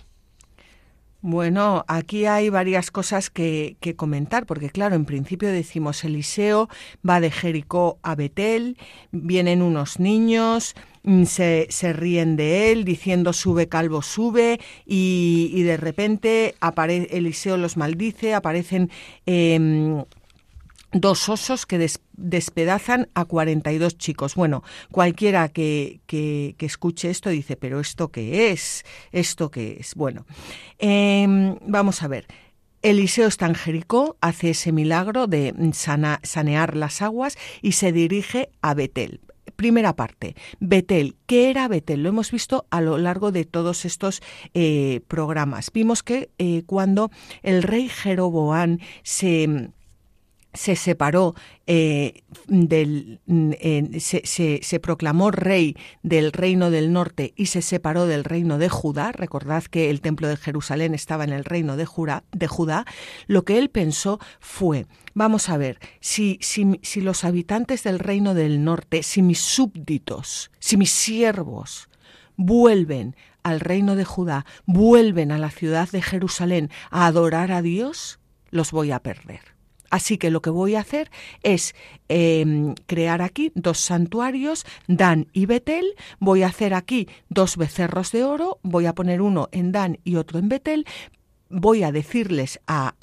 Bueno, 1.23 1.85
aquí 1.87 2.25
hay 2.25 2.49
varias 2.49 2.89
cosas 2.89 3.29
que, 3.29 3.77
comentar, 3.95 4.47
porque 4.47 4.71
claro, 4.71 4.95
en 4.95 5.05
principio 5.05 5.49
decimos 5.51 6.03
Eliseo 6.03 6.67
va 7.07 7.19
de 7.19 7.29
Jericó 7.29 7.99
a 8.01 8.15
Betel, 8.15 8.75
vienen 9.11 9.61
unos 9.61 9.99
niños, 9.99 10.73
mm, 11.03 11.25
se, 11.25 11.67
se 11.69 11.93
ríen 11.93 12.37
de 12.37 12.71
él 12.71 12.85
diciendo 12.85 13.33
sube 13.33 13.69
calvo 13.69 14.01
sube 14.01 14.59
y, 14.83 15.61
de 15.61 15.77
repente 15.77 16.55
aparece 16.59 17.15
Eliseo 17.15 17.55
los 17.55 17.77
maldice, 17.77 18.33
aparecen 18.33 18.89
em, 19.27 20.03
dos 20.93 21.29
osos 21.29 21.65
que 21.65 21.89
despedazan 22.13 23.09
a 23.13 23.25
42 23.25 23.97
chicos. 23.97 24.35
Bueno, 24.35 24.63
cualquiera 24.91 25.49
que, 25.49 26.01
que, 26.05 26.55
escuche 26.59 27.09
esto 27.09 27.29
dice, 27.29 27.55
pero 27.55 27.79
¿esto 27.79 28.11
qué 28.11 28.51
es? 28.51 28.85
¿Esto 29.11 29.51
qué 29.51 29.77
es? 29.79 29.95
Bueno, 29.95 30.25
em, 30.79 31.57
vamos 31.65 32.03
a 32.03 32.07
ver. 32.07 32.27
Eliseo 32.81 33.29
Jericó, 33.29 34.17
hace 34.21 34.51
ese 34.51 34.71
milagro 34.71 35.27
de 35.27 35.53
sanear 36.23 36.75
las 36.75 37.01
aguas 37.03 37.37
y 37.61 37.73
se 37.73 37.91
dirige 37.91 38.49
a 38.61 38.73
Betel. 38.73 39.21
Primera 39.55 39.95
parte, 39.95 40.35
Betel. 40.59 41.15
¿Qué 41.27 41.51
era 41.51 41.67
Betel? 41.67 42.01
Lo 42.01 42.09
hemos 42.09 42.31
visto 42.31 42.65
a 42.71 42.81
lo 42.81 42.97
largo 42.97 43.31
de 43.31 43.45
todos 43.45 43.85
estos 43.85 44.23
eh, 44.55 45.01
programas. 45.07 45.71
Vimos 45.71 46.01
que 46.01 46.31
eh, 46.39 46.63
cuando 46.65 47.11
el 47.43 47.61
rey 47.61 47.87
Jeroboán 47.87 48.79
se 49.03 49.71
se 50.53 50.75
separó 50.75 51.35
eh, 51.67 52.23
del 52.47 53.19
se, 53.99 54.61
se, 54.61 54.79
proclamó 54.79 55.31
rey 55.31 55.77
del 56.03 56.31
reino 56.31 56.71
del 56.71 56.91
norte 56.91 57.33
y 57.35 57.45
se 57.47 57.61
separó 57.61 58.05
del 58.05 58.23
reino 58.23 58.57
de 58.57 58.69
Judá. 58.69 59.11
Recordad 59.11 59.63
que 59.63 59.89
el 59.89 60.01
templo 60.01 60.27
de 60.27 60.37
Jerusalén 60.37 60.93
estaba 60.93 61.23
en 61.23 61.31
el 61.31 61.45
reino 61.45 61.77
de, 61.77 61.85
Judá, 61.85 62.23
de 62.31 62.47
Judá. 62.47 62.85
Lo 63.27 63.45
que 63.45 63.57
él 63.57 63.69
pensó 63.69 64.19
fue 64.39 64.87
vamos 65.13 65.49
a 65.49 65.57
ver 65.57 65.79
si, 65.99 66.37
si, 66.41 66.79
si 66.81 67.01
los 67.01 67.23
habitantes 67.23 67.83
del 67.83 67.99
reino 67.99 68.33
del 68.33 68.63
norte 68.63 69.03
si 69.03 69.21
mis 69.21 69.39
súbditos 69.39 70.51
si 70.59 70.77
mis 70.77 70.91
siervos 70.91 71.89
vuelven 72.37 73.15
al 73.43 73.59
reino 73.59 73.95
de 73.95 74.05
Judá 74.05 74.45
vuelven 74.65 75.31
a 75.31 75.37
la 75.37 75.49
ciudad 75.49 75.89
de 75.89 76.01
Jerusalén 76.01 76.69
a 76.89 77.07
adorar 77.07 77.51
a 77.51 77.61
Dios 77.61 78.19
los 78.51 78.71
voy 78.71 78.91
a 78.91 79.01
perder 79.01 79.60
Así 79.91 80.17
que 80.17 80.31
lo 80.31 80.41
que 80.41 80.49
voy 80.49 80.75
a 80.75 80.79
hacer 80.79 81.11
es 81.43 81.75
em, 82.07 82.73
crear 82.87 83.21
aquí 83.21 83.51
dos 83.53 83.77
santuarios, 83.79 84.65
Dan 84.87 85.27
y 85.33 85.45
Betel. 85.45 85.85
Voy 86.19 86.43
a 86.43 86.47
hacer 86.47 86.73
aquí 86.73 87.07
dos 87.29 87.57
becerros 87.57 88.11
de 88.11 88.23
oro, 88.23 88.59
voy 88.63 88.87
a 88.87 88.95
poner 88.95 89.21
uno 89.21 89.49
en 89.51 89.71
Dan 89.71 89.99
y 90.03 90.15
otro 90.15 90.39
en 90.39 90.49
Betel, 90.49 90.87
voy 91.51 91.83
a 91.83 91.91
decirles 91.91 92.59
a, 92.67 92.93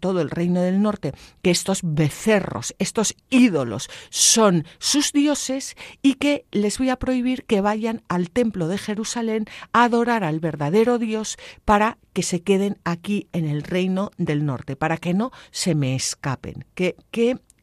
todo 0.00 0.20
el 0.20 0.30
reino 0.30 0.60
del 0.60 0.82
norte 0.82 1.12
que 1.42 1.50
estos 1.50 1.80
becerros, 1.82 2.74
estos 2.78 3.14
ídolos 3.30 3.88
son 4.10 4.64
sus 4.78 5.12
dioses 5.12 5.76
y 6.02 6.14
que 6.14 6.44
les 6.50 6.78
voy 6.78 6.90
a 6.90 6.98
prohibir 6.98 7.44
que 7.44 7.60
vayan 7.60 8.02
al 8.08 8.30
templo 8.30 8.68
de 8.68 8.78
Jerusalén 8.78 9.46
a 9.72 9.84
adorar 9.84 10.24
al 10.24 10.40
verdadero 10.40 10.98
Dios 10.98 11.36
para 11.64 11.98
que 12.12 12.22
se 12.22 12.42
queden 12.42 12.78
aquí 12.84 13.28
en 13.32 13.46
el 13.46 13.62
reino 13.62 14.10
del 14.18 14.44
norte, 14.44 14.76
para 14.76 14.96
que 14.96 15.14
no 15.14 15.30
se 15.50 15.74
me 15.74 15.94
escapen. 15.94 16.64
Que, 16.74 16.96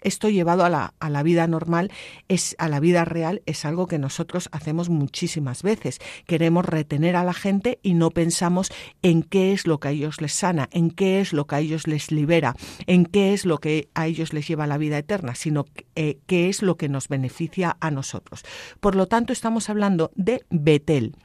esto 0.01 0.29
llevado 0.29 0.65
a 0.65 0.69
la, 0.69 0.93
a 0.99 1.09
la 1.09 1.23
vida 1.23 1.47
normal, 1.47 1.91
es, 2.27 2.55
a 2.59 2.67
la 2.69 2.79
vida 2.79 3.05
real, 3.05 3.41
es 3.45 3.65
algo 3.65 3.87
que 3.87 3.99
nosotros 3.99 4.49
hacemos 4.51 4.89
muchísimas 4.89 5.63
veces. 5.63 5.99
Queremos 6.25 6.65
retener 6.65 7.15
a 7.15 7.23
la 7.23 7.33
gente 7.33 7.79
y 7.83 7.93
no 7.93 8.11
pensamos 8.11 8.71
en 9.01 9.23
qué 9.23 9.53
es 9.53 9.67
lo 9.67 9.79
que 9.79 9.89
a 9.89 9.91
ellos 9.91 10.21
les 10.21 10.33
sana, 10.33 10.69
en 10.71 10.91
qué 10.91 11.19
es 11.19 11.33
lo 11.33 11.47
que 11.47 11.55
a 11.55 11.59
ellos 11.59 11.87
les 11.87 12.11
libera, 12.11 12.55
en 12.87 13.05
qué 13.05 13.33
es 13.33 13.45
lo 13.45 13.59
que 13.59 13.89
a 13.93 14.07
ellos 14.07 14.33
les 14.33 14.47
lleva 14.47 14.65
a 14.65 14.67
la 14.67 14.77
vida 14.77 14.97
eterna, 14.97 15.35
sino 15.35 15.65
eh, 15.95 16.19
qué 16.27 16.49
es 16.49 16.61
lo 16.61 16.77
que 16.77 16.89
nos 16.89 17.07
beneficia 17.07 17.77
a 17.79 17.91
nosotros. 17.91 18.43
Por 18.79 18.95
lo 18.95 19.07
tanto, 19.07 19.33
estamos 19.33 19.69
hablando 19.69 20.11
de 20.15 20.43
Betel. 20.49 21.15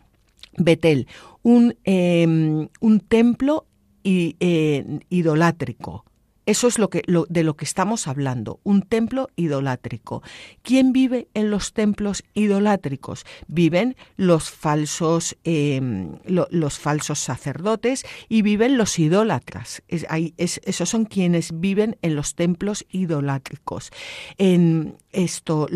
Betel, 0.56 1.08
un, 1.42 1.76
em, 1.84 2.68
un 2.80 3.00
templo 3.00 3.66
eh, 4.04 5.00
idolátrico, 5.08 6.04
eso 6.46 6.68
es 6.68 6.78
lo 6.78 6.90
que, 6.90 7.02
de 7.06 7.42
lo 7.42 7.56
que 7.56 7.64
estamos 7.64 8.06
hablando, 8.06 8.60
un 8.64 8.82
templo 8.82 9.30
idolátrico. 9.36 10.22
¿Quién 10.62 10.92
vive 10.92 11.28
en 11.34 11.50
los 11.50 11.72
templos 11.72 12.22
idolátricos? 12.34 13.24
Viven 13.46 13.96
los 14.16 14.50
falsos, 14.50 15.36
em, 15.44 16.18
los 16.26 16.78
falsos 16.78 17.18
sacerdotes 17.18 18.04
y 18.28 18.42
viven 18.42 18.76
los 18.76 18.98
idólatras. 18.98 19.82
esos 19.88 20.88
son 20.88 21.04
quienes 21.06 21.60
viven 21.60 21.96
en 22.02 22.14
los 22.14 22.34
templos 22.34 22.84
idolátricos. 22.90 23.90
En 24.38 24.96
esto, 25.12 25.68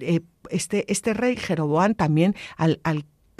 eh, 0.00 0.20
este, 0.50 0.90
este 0.90 1.14
rey 1.14 1.36
Jeroboam 1.36 1.94
también 1.94 2.34
al 2.56 2.80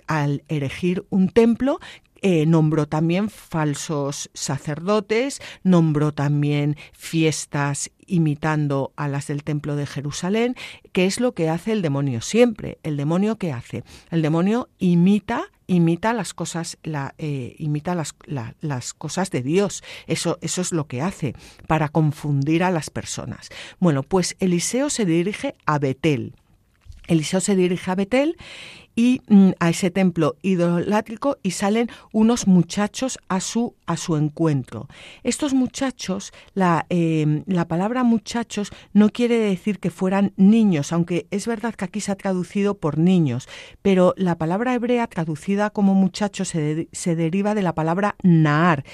al 0.07 0.45
erigir 0.49 1.05
un 1.11 1.29
templo 1.29 1.81
eh, 2.23 2.47
nombró 2.47 2.87
también 2.87 3.31
falsos 3.31 4.31
sacerdotes, 4.35 5.41
nombró 5.63 6.13
también 6.13 6.77
fiestas 6.93 7.91
imitando 8.07 8.93
a 8.97 9.09
las 9.09 9.27
del 9.27 9.45
templo 9.45 9.77
de 9.77 9.87
Jerusalén, 9.87 10.55
que 10.93 11.07
es 11.07 11.21
lo 11.21 11.33
que 11.33 11.49
hace 11.49 11.73
el 11.73 11.83
demonio 11.83 12.21
siempre. 12.21 12.79
El 12.83 12.97
demonio 12.97 13.37
qué 13.37 13.53
hace? 13.53 13.85
El 14.11 14.23
demonio 14.23 14.69
imita 14.79 15.51
imita 15.69 16.13
las 16.13 16.33
cosas 16.33 16.79
eh, 17.19 17.57
imita 17.59 17.97
las, 17.97 18.15
las, 18.61 18.95
cosas 18.95 19.33
de 19.33 19.43
Dios 19.43 19.83
eso 20.07 20.39
eso 20.41 20.61
es 20.61 20.71
lo 20.71 20.87
que 20.87 21.03
hace 21.03 21.35
para 21.67 21.89
confundir 21.89 22.63
a 22.63 22.71
las 22.71 22.89
personas 22.89 23.49
bueno 23.81 24.05
pues 24.05 24.37
Eliseo 24.39 24.91
se 24.91 25.05
dirige 25.05 25.57
a 25.67 25.81
Betel 25.81 26.37
Eliseo 27.09 27.41
se 27.41 27.57
dirige 27.57 27.91
a 27.91 27.97
Betel 27.97 28.37
y 28.97 29.21
mm, 29.29 29.51
a 29.61 29.69
ese 29.69 29.91
templo 29.91 30.37
idolátrico 30.43 31.37
y 31.43 31.53
salen 31.53 31.89
unos 32.13 32.49
muchachos 32.49 33.19
a 33.29 33.41
su, 33.41 33.75
a 33.87 33.97
su 33.97 34.17
encuentro. 34.17 34.89
Estos 35.23 35.53
muchachos, 35.55 36.33
la, 36.55 36.87
em, 36.89 37.45
la 37.47 37.69
palabra 37.69 38.03
muchachos 38.03 38.73
no 38.95 39.11
quiere 39.11 39.39
decir 39.39 39.79
que 39.79 39.91
fueran 39.91 40.33
niños, 40.37 40.93
aunque 40.93 41.27
es 41.31 41.47
verdad 41.47 41.75
que 41.75 41.85
aquí 41.85 42.01
se 42.01 42.11
ha 42.11 42.17
traducido 42.17 42.79
por 42.79 42.97
niños, 42.99 43.49
pero 43.83 44.15
la 44.17 44.39
palabra 44.39 44.75
hebrea 44.75 45.07
traducida 45.07 45.71
como 45.71 45.95
muchachos 45.95 46.49
se, 46.49 46.89
se 46.93 47.15
deriva 47.15 47.55
de 47.55 47.63
la 47.63 47.75
palabra 47.75 48.17
naar 48.23 48.85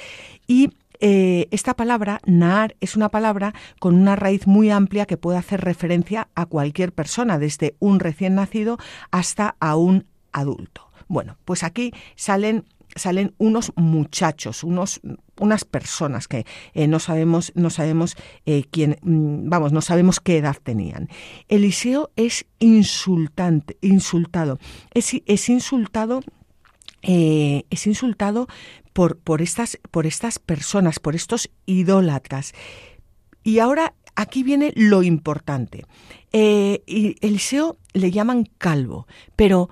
y 0.49 0.71
eh, 1.05 1.49
esta 1.51 1.75
palabra, 1.75 2.21
naar, 2.27 2.77
es 2.81 2.95
una 2.95 3.09
palabra 3.09 3.55
con 3.81 3.97
una 3.97 4.15
raíz 4.15 4.47
muy 4.47 4.71
amplia 4.71 5.05
que 5.05 5.17
puede 5.17 5.37
hacer 5.37 5.61
referencia 5.61 6.29
a 6.37 6.47
cualquier 6.47 6.93
persona, 6.93 7.41
desde 7.41 7.75
un 7.81 7.99
recién 7.99 8.37
nacido 8.37 8.79
hasta 9.11 9.57
a 9.59 9.75
un 9.75 10.07
adulto. 10.31 10.93
Bueno, 11.09 11.39
pues 11.45 11.65
aquí 11.65 11.93
salen 12.15 12.65
salen 12.95 13.35
unos 13.39 13.73
muchachos, 13.75 14.63
unos, 14.63 15.01
unas 15.41 15.65
personas 15.65 16.29
que 16.29 16.45
eh, 16.75 16.87
no 16.87 17.01
sabemos, 17.01 17.51
no 17.57 17.71
sabemos 17.71 18.17
eh, 18.47 18.65
quién, 18.71 18.99
mm, 19.03 19.49
vamos, 19.49 19.73
no 19.73 19.81
sabemos 19.81 20.21
qué 20.21 20.37
edad 20.37 20.57
tenían. 20.63 21.09
Eliseo 21.49 22.13
es 22.15 22.47
insultante, 22.61 23.77
insultado, 23.81 24.61
es, 24.95 25.17
es 25.27 25.49
insultado, 25.49 26.21
es 27.05 27.87
insultado 27.89 28.47
por, 28.93 29.19
por, 29.19 29.43
estas, 29.43 29.79
por 29.91 30.07
estas 30.07 30.39
personas, 30.39 30.99
por 30.99 31.15
estos 31.15 31.51
idólatras. 31.67 32.53
Y 33.43 33.59
ahora 33.59 33.95
aquí 34.15 34.43
viene 34.43 34.73
lo 34.77 35.03
importante. 35.03 35.85
Eh, 36.33 36.83
Eliseo 37.21 37.77
le 37.93 38.11
llaman 38.11 38.49
calvo, 38.59 39.07
pero 39.37 39.71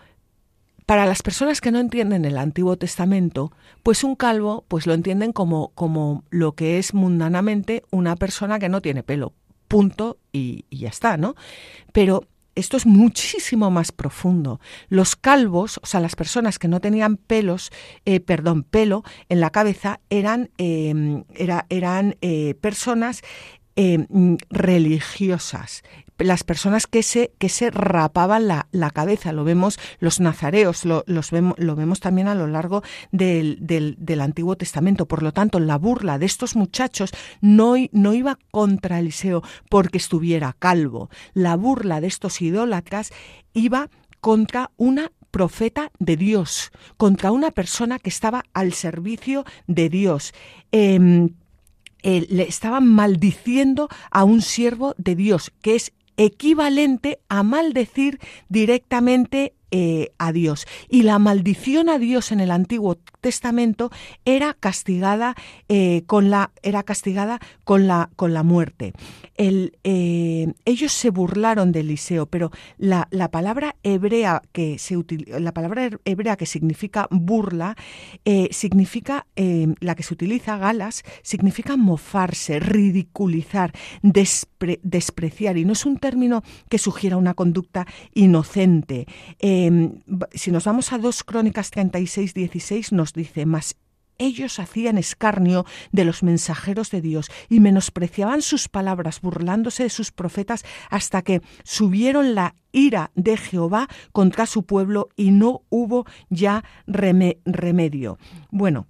para 0.87 1.07
las 1.07 1.23
personas 1.23 1.61
que 1.61 1.71
no 1.71 1.79
entienden 1.79 2.25
el 2.25 2.37
Antiguo 2.37 2.77
Testamento, 2.77 3.53
pues 3.83 4.03
un 4.03 4.17
calvo 4.17 4.65
pues 4.67 4.87
lo 4.87 4.95
entienden 4.95 5.33
como, 5.33 5.71
como 5.75 6.25
lo 6.31 6.53
que 6.53 6.79
es 6.79 6.95
mundanamente 6.95 7.85
una 7.91 8.17
persona 8.17 8.59
que 8.59 8.69
no 8.69 8.83
tiene 8.83 9.03
pelo. 9.03 9.33
Punto 9.69 10.19
y, 10.33 10.65
y 10.69 10.79
ya 10.79 10.89
está, 10.89 11.17
¿no? 11.17 11.37
Pero 11.93 12.25
esto 12.55 12.77
es 12.77 12.87
muchísimo 12.87 13.71
más 13.71 13.93
profundo. 13.93 14.61
Los 14.89 15.17
calvos, 15.17 15.79
o 15.83 15.87
sea, 15.87 16.01
las 16.01 16.17
personas 16.17 16.59
que 16.59 16.69
no 16.69 16.81
tenían 16.81 17.17
pelos, 17.17 17.71
eh, 18.05 18.21
perdón, 18.21 18.65
pelo 18.65 19.03
en 19.29 19.41
la 19.41 19.51
cabeza, 19.51 20.01
eran, 20.11 20.51
eh, 20.59 21.25
eran 21.69 22.17
eh, 22.21 22.55
personas 22.61 23.23
religiosas, 24.51 25.83
las 26.21 26.45
personas 26.45 26.87
que 26.87 27.03
se, 27.03 27.33
que 27.39 27.49
se 27.49 27.71
rapaban 27.71 28.49
la, 28.49 28.69
la 28.73 28.91
cabeza. 28.91 29.33
Lo 29.33 29.45
vemos 29.45 29.79
los 29.99 30.21
nazareos, 30.21 30.85
lo, 30.85 31.05
los 31.07 31.31
vemos, 31.31 31.55
lo 31.59 31.77
vemos 31.77 32.01
también 32.01 32.29
a 32.29 32.35
lo 32.35 32.47
largo 32.47 32.83
del, 33.11 33.59
del, 33.61 33.97
del, 33.99 34.21
Antiguo 34.21 34.57
Testamento. 34.57 35.07
Por 35.07 35.23
lo 35.23 35.33
tanto, 35.33 35.61
la 35.61 35.79
burla 35.79 36.19
de 36.19 36.27
estos 36.27 36.57
muchachos 36.57 37.11
no, 37.41 37.75
no 37.93 38.15
iba 38.15 38.39
contra 38.51 38.99
Eliseo 38.99 39.43
porque 39.69 39.99
estuviera 39.99 40.55
calvo. 40.59 41.11
La 41.35 41.57
burla 41.57 42.01
de 42.01 42.07
estos 42.07 42.41
idólatras 42.43 43.13
iba 43.53 43.89
contra 44.21 44.71
una 44.77 45.13
profeta 45.31 45.91
de 45.99 46.17
Dios, 46.17 46.71
contra 46.97 47.31
una 47.31 47.51
persona 47.51 47.99
que 47.99 48.11
estaba 48.11 48.45
al 48.53 48.73
servicio 48.73 49.45
de 49.67 49.89
Dios. 49.89 50.35
Eh, 50.73 51.31
eh, 52.03 52.27
le 52.31 52.45
estaban 52.45 52.87
maldiciendo 52.87 53.89
a 54.11 54.25
un 54.25 54.41
siervo 54.41 54.95
de 54.97 55.15
Dios, 55.15 55.53
que 55.61 55.75
es 55.75 55.93
equivalente 56.25 57.19
a 57.31 57.43
maldecir 57.43 58.21
directamente 58.51 59.55
eh, 59.73 60.13
a 60.19 60.33
Dios. 60.33 60.67
Y 60.89 61.03
la 61.03 61.19
maldición 61.19 61.89
a 61.89 61.99
Dios 61.99 62.33
en 62.33 62.41
el 62.41 62.51
Antiguo 62.51 62.99
Testamento 63.21 63.91
era 64.25 64.55
castigada 64.55 65.37
eh, 65.69 66.03
con 66.07 66.31
la 66.31 66.51
era 66.63 66.83
castigada 66.83 67.39
con 67.65 67.87
la 67.87 68.11
con 68.17 68.35
la 68.35 68.43
muerte. 68.43 68.93
Eh, 69.37 70.53
ellos 70.65 70.93
se 70.93 71.11
burlaron 71.11 71.73
de 71.73 71.81
Eliseo, 71.81 72.27
pero 72.27 72.51
la, 72.79 73.07
la 73.11 73.31
palabra 73.31 73.77
hebrea 73.83 74.43
que 74.53 74.79
se 74.79 74.97
la 75.27 75.53
palabra 75.53 75.89
hebrea 76.05 76.37
que 76.37 76.47
significa 76.47 77.07
burla 77.11 77.77
significa 78.51 79.27
la 79.37 79.95
que 79.95 80.03
se 80.03 80.15
utiliza 80.15 80.59
galas 80.59 81.05
significa 81.23 81.77
mofarse, 81.77 82.59
ridiculizar, 82.61 83.73
despreciar 84.03 85.57
y 85.57 85.65
no 85.65 85.73
es 85.73 85.87
un 85.87 85.99
término 85.99 86.43
que 86.69 86.79
sugiera 86.79 87.17
una 87.17 87.35
conducta 87.35 87.87
inocente. 88.15 89.07
Em, 89.63 90.01
si 90.33 90.51
nos 90.51 90.65
vamos 90.65 90.91
a 90.91 90.97
2 90.97 91.23
Crónicas 91.23 91.71
36, 91.71 92.33
16, 92.33 92.93
nos 92.93 93.13
dice, 93.13 93.45
más 93.45 93.77
ellos 94.17 94.59
hacían 94.59 94.97
escarnio 94.97 95.67
de 95.93 96.05
los 96.07 96.23
mensajeros 96.23 96.91
de 96.91 97.03
Dios 97.03 97.31
y 97.51 97.61
menospreciaban 97.61 98.41
sus 98.41 98.69
palabras, 98.69 99.21
burlándose 99.21 99.83
de 99.83 99.91
sus 99.91 100.13
profetas, 100.13 100.65
hasta 100.89 101.21
que 101.21 101.43
subieron 101.63 102.35
la 102.35 102.55
ira 102.73 103.11
de 103.15 103.37
Jehová 103.37 103.89
contra 104.13 104.47
su 104.47 104.63
pueblo 104.63 105.09
y 105.15 105.31
no 105.31 105.63
hubo 105.69 106.07
ya 106.31 106.65
remedio. 106.87 108.19
Bueno, 108.51 108.87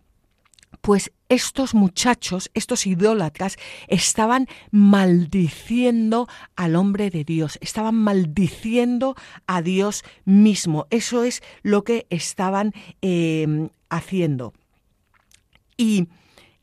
pues 0.81 1.13
estos 1.29 1.75
muchachos, 1.75 2.51
estos 2.55 2.87
idólatras, 2.87 3.57
estaban 3.89 4.49
maldiciendo 4.71 6.29
al 6.57 6.77
hombre 6.77 7.11
de 7.11 7.25
Dios, 7.25 7.59
estaban 7.61 7.95
maldiciendo 7.95 9.15
a 9.47 9.63
Dios 9.63 10.05
mismo. 10.25 10.87
Eso 10.91 11.25
es 11.25 11.43
lo 11.63 11.85
que 11.85 12.07
estaban 12.11 12.73
em, 13.01 13.69
haciendo. 13.89 14.53
¿Y 15.77 16.09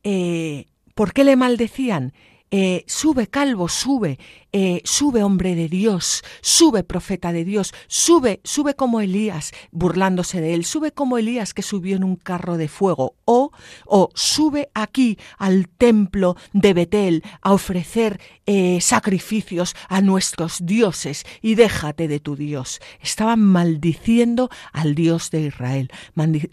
eh, 0.04 0.66
por 0.94 1.14
qué 1.14 1.24
le 1.24 1.36
maldecían? 1.36 2.14
Eh, 2.50 2.86
sube 2.88 3.28
calvo, 3.28 3.68
sube, 3.68 4.20
eh, 4.54 4.82
sube 4.84 5.24
hombre 5.24 5.56
de 5.56 5.70
Dios, 5.70 6.24
sube 6.42 6.84
profeta 6.84 7.32
de 7.32 7.46
Dios, 7.46 7.74
sube, 7.88 8.40
sube 8.44 8.76
como 8.76 9.02
Elías, 9.02 9.52
burlándose 9.72 10.42
de 10.42 10.54
él, 10.54 10.66
sube 10.66 10.92
como 10.92 11.18
Elías 11.18 11.54
que 11.54 11.62
subió 11.62 11.96
en 11.96 12.04
un 12.04 12.16
carro 12.16 12.58
de 12.58 12.68
fuego, 12.68 13.16
o 13.26 13.52
o 13.86 14.10
sube 14.16 14.70
aquí 14.74 15.18
al 15.38 15.68
templo 15.68 16.36
de 16.54 16.74
Betel 16.74 17.24
a 17.42 17.54
ofrecer 17.54 18.20
eh, 18.46 18.80
sacrificios 18.82 19.76
a 19.90 20.02
nuestros 20.02 20.66
dioses 20.66 21.26
y 21.42 21.56
déjate 21.56 22.08
de 22.08 22.20
tu 22.20 22.36
Dios. 22.36 22.80
Estaban 23.02 23.42
maldiciendo 23.42 24.50
al 24.72 24.96
Dios 24.96 25.32
de 25.32 25.42
Israel, 25.42 25.92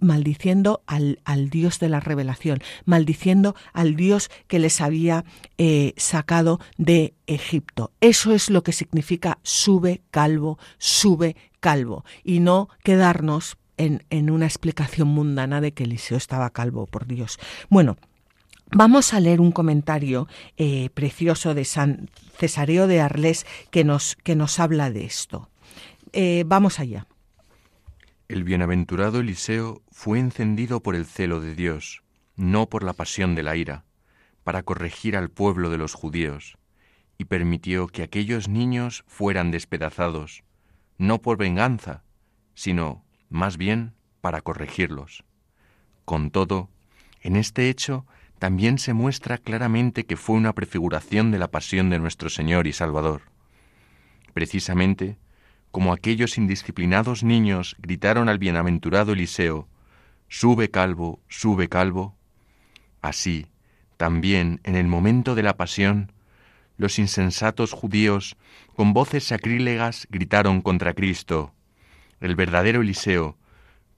maldiciendo 0.01 0.83
al, 0.87 1.21
al 1.25 1.51
Dios 1.51 1.79
de 1.79 1.89
la 1.89 2.01
revelación, 2.01 2.61
maldiciendo 2.85 3.55
al 3.73 3.97
Dios 3.97 4.31
que 4.47 4.59
les 4.59 4.81
había 4.81 5.25
eh, 5.59 5.95
sacado 5.97 6.61
de 6.77 7.15
Egipto. 7.27 7.93
Eso 8.01 8.33
es 8.33 8.51
lo 8.51 8.63
que 8.63 8.73
significa 8.73 9.39
sube 9.43 10.03
calvo, 10.11 10.59
sube 10.79 11.37
calvo, 11.61 12.05
y 12.23 12.41
no 12.41 12.69
quedarnos 12.83 13.57
en, 13.77 14.05
en 14.11 14.31
una 14.31 14.47
explicación 14.47 15.09
mundana 15.09 15.61
de 15.61 15.73
que 15.73 15.85
Eliseo 15.85 16.17
estaba 16.17 16.51
calvo, 16.51 16.87
por 16.87 17.07
Dios. 17.07 17.39
Bueno, 17.69 17.97
Vamos 18.77 19.15
a 19.15 19.21
leer 19.21 19.41
un 19.41 19.53
comentario 19.53 20.27
eh, 20.57 20.91
precioso 20.95 21.55
de 21.55 21.65
San 21.65 22.11
Cesareo 22.37 22.89
de 22.89 23.01
Arles 23.01 23.47
que 23.71 23.85
nos, 23.85 24.17
que 24.17 24.35
nos 24.35 24.59
habla 24.59 24.91
de 24.91 25.05
esto. 25.05 25.49
Eh, 26.13 26.43
vamos 26.47 26.81
allá. 26.81 27.07
El 28.27 28.43
bienaventurado 28.43 29.21
Eliseo 29.21 29.83
fue 29.93 30.19
encendido 30.19 30.81
por 30.81 30.97
el 30.97 31.07
celo 31.07 31.41
de 31.41 31.55
Dios, 31.55 32.03
no 32.37 32.69
por 32.69 32.83
la 32.83 32.95
pasión 32.95 33.35
de 33.35 33.43
la 33.45 33.55
ira, 33.55 33.85
para 34.43 34.63
corregir 34.63 35.17
al 35.17 35.31
pueblo 35.31 35.71
de 35.71 35.79
los 35.79 35.95
judíos, 35.95 36.57
permitió 37.25 37.87
que 37.87 38.03
aquellos 38.03 38.49
niños 38.49 39.05
fueran 39.07 39.51
despedazados, 39.51 40.45
no 40.99 41.21
por 41.21 41.37
venganza, 41.37 42.03
sino 42.55 43.05
más 43.29 43.57
bien 43.57 43.95
para 44.21 44.41
corregirlos. 44.41 45.25
Con 46.05 46.31
todo, 46.31 46.71
en 47.21 47.37
este 47.37 47.69
hecho 47.69 48.07
también 48.39 48.79
se 48.79 48.93
muestra 48.93 49.39
claramente 49.39 50.05
que 50.05 50.17
fue 50.17 50.37
una 50.37 50.53
prefiguración 50.53 51.31
de 51.31 51.39
la 51.39 51.51
pasión 51.51 51.91
de 51.91 51.99
nuestro 51.99 52.29
Señor 52.29 52.67
y 52.67 52.73
Salvador. 52.73 53.23
Precisamente, 54.35 55.17
como 55.71 55.93
aquellos 55.93 56.39
indisciplinados 56.39 57.23
niños 57.23 57.77
gritaron 57.79 58.29
al 58.29 58.39
bienaventurado 58.39 59.13
Eliseo, 59.13 59.69
Sube 60.29 60.71
calvo, 60.71 61.21
sube 61.29 61.69
calvo, 61.69 62.17
así, 63.01 63.47
también 63.97 64.61
en 64.65 64.75
el 64.75 64.89
momento 64.89 65.35
de 65.35 65.43
la 65.43 65.57
pasión, 65.57 66.11
los 66.77 66.99
insensatos 66.99 67.73
judíos 67.73 68.37
con 68.75 68.93
voces 68.93 69.25
sacrílegas 69.25 70.07
gritaron 70.11 70.61
contra 70.61 70.95
Cristo, 70.95 71.55
el 72.21 72.37
verdadero 72.37 72.83
Eliseo, 72.83 73.37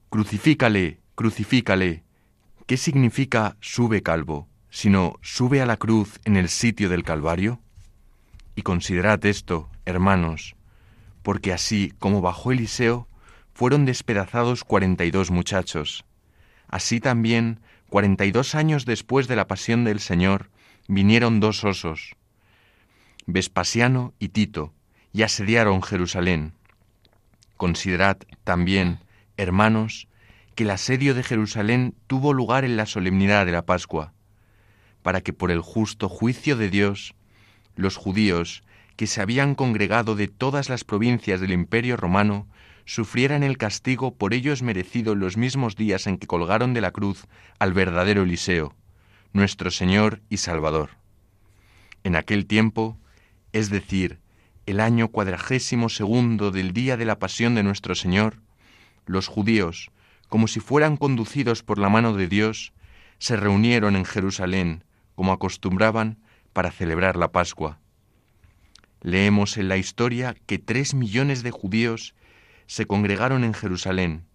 Crucifícale, 0.09 1.01
crucifícale. 1.15 2.03
¿Qué 2.65 2.77
significa 2.77 3.57
sube 3.59 4.01
calvo, 4.01 4.47
sino 4.69 5.15
sube 5.21 5.61
a 5.61 5.65
la 5.65 5.75
cruz 5.75 6.21
en 6.23 6.37
el 6.37 6.47
sitio 6.47 6.87
del 6.87 7.03
Calvario? 7.03 7.59
Y 8.55 8.61
considerad 8.61 9.23
esto, 9.25 9.69
hermanos, 9.83 10.55
porque 11.23 11.51
así 11.51 11.93
como 11.99 12.21
bajó 12.21 12.53
Eliseo, 12.53 13.09
fueron 13.53 13.83
despedazados 13.83 14.63
cuarenta 14.63 15.03
y 15.03 15.11
dos 15.11 15.29
muchachos. 15.29 16.05
Así 16.69 17.01
también, 17.01 17.59
cuarenta 17.89 18.23
y 18.25 18.31
dos 18.31 18.55
años 18.55 18.85
después 18.85 19.27
de 19.27 19.35
la 19.35 19.47
pasión 19.47 19.83
del 19.83 19.99
Señor, 19.99 20.49
vinieron 20.87 21.41
dos 21.41 21.65
osos, 21.65 22.15
Vespasiano 23.29 24.13
y 24.19 24.29
Tito, 24.29 24.73
y 25.11 25.23
asediaron 25.23 25.83
Jerusalén. 25.83 26.53
Considerad 27.57 28.17
también, 28.45 28.99
hermanos, 29.35 30.07
que 30.55 30.63
el 30.63 30.69
asedio 30.69 31.13
de 31.13 31.23
Jerusalén 31.23 31.93
tuvo 32.07 32.31
lugar 32.31 32.63
en 32.63 32.77
la 32.77 32.85
solemnidad 32.85 33.45
de 33.45 33.51
la 33.51 33.65
Pascua, 33.65 34.13
para 35.03 35.19
que 35.19 35.33
por 35.33 35.51
el 35.51 35.59
justo 35.59 36.07
juicio 36.07 36.55
de 36.55 36.69
Dios, 36.69 37.15
los 37.75 37.97
judíos 37.97 38.63
que 38.95 39.07
se 39.07 39.21
habían 39.21 39.55
congregado 39.55 40.15
de 40.15 40.29
todas 40.29 40.69
las 40.69 40.85
provincias 40.85 41.41
del 41.41 41.51
imperio 41.51 41.97
romano 41.97 42.47
sufrieran 42.85 43.43
el 43.43 43.57
castigo 43.57 44.15
por 44.15 44.33
ellos 44.33 44.63
merecido 44.63 45.11
en 45.11 45.19
los 45.19 45.35
mismos 45.35 45.75
días 45.75 46.07
en 46.07 46.17
que 46.17 46.27
colgaron 46.27 46.73
de 46.73 46.79
la 46.79 46.91
cruz 46.91 47.27
al 47.59 47.73
verdadero 47.73 48.23
Eliseo, 48.23 48.73
nuestro 49.33 49.69
Señor 49.69 50.21
y 50.29 50.37
Salvador. 50.37 50.91
En 52.05 52.15
aquel 52.15 52.45
tiempo, 52.45 52.97
es 53.57 53.71
decir, 53.71 54.19
el 54.67 54.79
año 54.79 55.07
cuadragésimo 55.07 55.89
segundo 55.89 56.51
del 56.51 56.73
día 56.73 56.95
de 56.95 57.05
la 57.05 57.17
pasión 57.17 57.55
de 57.55 57.63
nuestro 57.63 57.95
Señor, 57.95 58.39
los 59.07 59.27
judíos, 59.27 59.89
como 60.29 60.47
si 60.47 60.59
fueran 60.59 60.95
conducidos 60.95 61.63
por 61.63 61.79
la 61.79 61.89
mano 61.89 62.13
de 62.13 62.27
Dios, 62.27 62.73
se 63.17 63.35
reunieron 63.35 63.95
en 63.95 64.05
Jerusalén, 64.05 64.83
como 65.15 65.31
acostumbraban, 65.31 66.19
para 66.53 66.69
celebrar 66.69 67.15
la 67.15 67.31
Pascua. 67.31 67.79
Leemos 69.01 69.57
en 69.57 69.69
la 69.69 69.77
historia 69.77 70.35
que 70.45 70.59
tres 70.59 70.93
millones 70.93 71.41
de 71.41 71.49
judíos 71.49 72.13
se 72.67 72.85
congregaron 72.85 73.43
en 73.43 73.55
Jerusalén, 73.55 74.25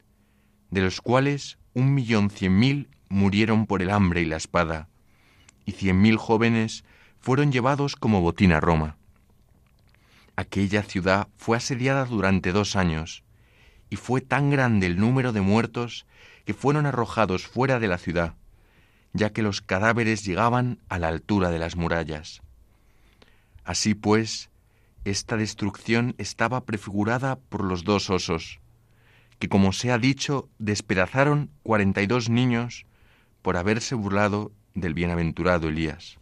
de 0.71 0.81
los 0.81 1.01
cuales 1.01 1.59
un 1.75 1.95
millón 1.95 2.29
cien 2.29 2.59
mil 2.59 2.89
murieron 3.09 3.67
por 3.67 3.83
el 3.83 3.91
hambre 3.91 4.23
y 4.23 4.25
la 4.25 4.37
espada, 4.37 4.89
y 5.65 5.73
cien 5.73 6.01
mil 6.01 6.17
jóvenes 6.17 6.85
fueron 7.21 7.53
llevados 7.53 7.95
como 7.95 8.21
botín 8.21 8.53
a 8.53 8.59
Roma. 8.59 8.97
Aquella 10.43 10.83
ciudad 10.83 11.29
fue 11.37 11.57
asediada 11.57 12.05
durante 12.05 12.51
dos 12.51 12.75
años, 12.75 13.23
y 13.91 13.95
fue 13.95 14.21
tan 14.21 14.51
grande 14.51 14.89
el 14.89 14.99
número 14.99 15.33
de 15.33 15.41
muertos 15.41 16.05
que 16.45 16.53
fueron 16.53 16.85
arrojados 16.85 17.47
fuera 17.47 17.79
de 17.79 17.87
la 17.87 17.97
ciudad, 17.97 18.35
ya 19.13 19.31
que 19.31 19.43
los 19.43 19.61
cadáveres 19.61 20.25
llegaban 20.25 20.81
a 20.89 20.99
la 20.99 21.07
altura 21.07 21.51
de 21.51 21.61
las 21.61 21.77
murallas. 21.77 22.43
Así 23.63 23.95
pues, 23.95 24.51
esta 25.05 25.37
destrucción 25.37 26.17
estaba 26.19 26.65
prefigurada 26.65 27.37
por 27.37 27.63
los 27.63 27.85
dos 27.85 28.11
osos, 28.11 28.59
que 29.39 29.49
como 29.49 29.73
se 29.73 29.93
ha 29.93 29.99
dicho, 29.99 30.49
despedazaron 30.59 31.51
cuarenta 31.63 32.03
y 32.03 32.09
dos 32.09 32.29
niños 32.29 32.85
por 33.43 33.57
haberse 33.57 33.95
burlado 33.95 34.51
del 34.75 34.93
bienaventurado 34.93 35.69
Elías. 35.69 36.19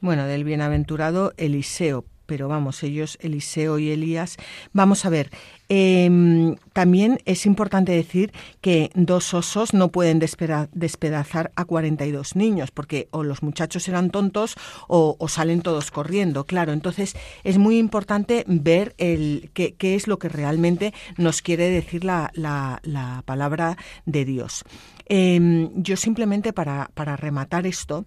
Bueno, 0.00 0.26
del 0.26 0.44
bienaventurado 0.44 1.32
Eliseo, 1.38 2.04
pero 2.26 2.48
vamos, 2.48 2.82
ellos, 2.82 3.18
Eliseo 3.20 3.78
y 3.78 3.90
Elías. 3.90 4.36
Vamos 4.72 5.04
a 5.04 5.10
ver, 5.10 5.30
em, 5.68 6.56
también 6.72 7.18
es 7.24 7.46
importante 7.46 7.92
decir 7.92 8.32
que 8.60 8.90
dos 8.94 9.34
osos 9.34 9.74
no 9.74 9.88
pueden 9.88 10.18
despedazar 10.18 11.52
a 11.56 11.64
42 11.64 12.36
niños, 12.36 12.70
porque 12.70 13.08
o 13.10 13.22
los 13.22 13.42
muchachos 13.42 13.88
eran 13.88 14.10
tontos 14.10 14.56
o, 14.88 15.16
salen 15.28 15.62
todos 15.62 15.90
corriendo, 15.90 16.44
claro. 16.44 16.72
Entonces 16.72 17.16
es 17.42 17.58
muy 17.58 17.78
importante 17.78 18.44
ver 18.46 18.94
el, 18.98 19.50
qué, 19.54 19.74
es 19.94 20.06
lo 20.06 20.18
que 20.18 20.28
realmente 20.28 20.92
nos 21.16 21.42
quiere 21.42 21.70
decir 21.70 22.04
la, 22.04 22.30
la, 22.34 23.22
palabra 23.24 23.76
de 24.06 24.24
Dios. 24.24 24.64
Em, 25.06 25.70
yo 25.74 25.96
simplemente 25.96 26.52
para, 26.52 26.90
para 26.94 27.16
rematar 27.16 27.66
esto, 27.66 28.04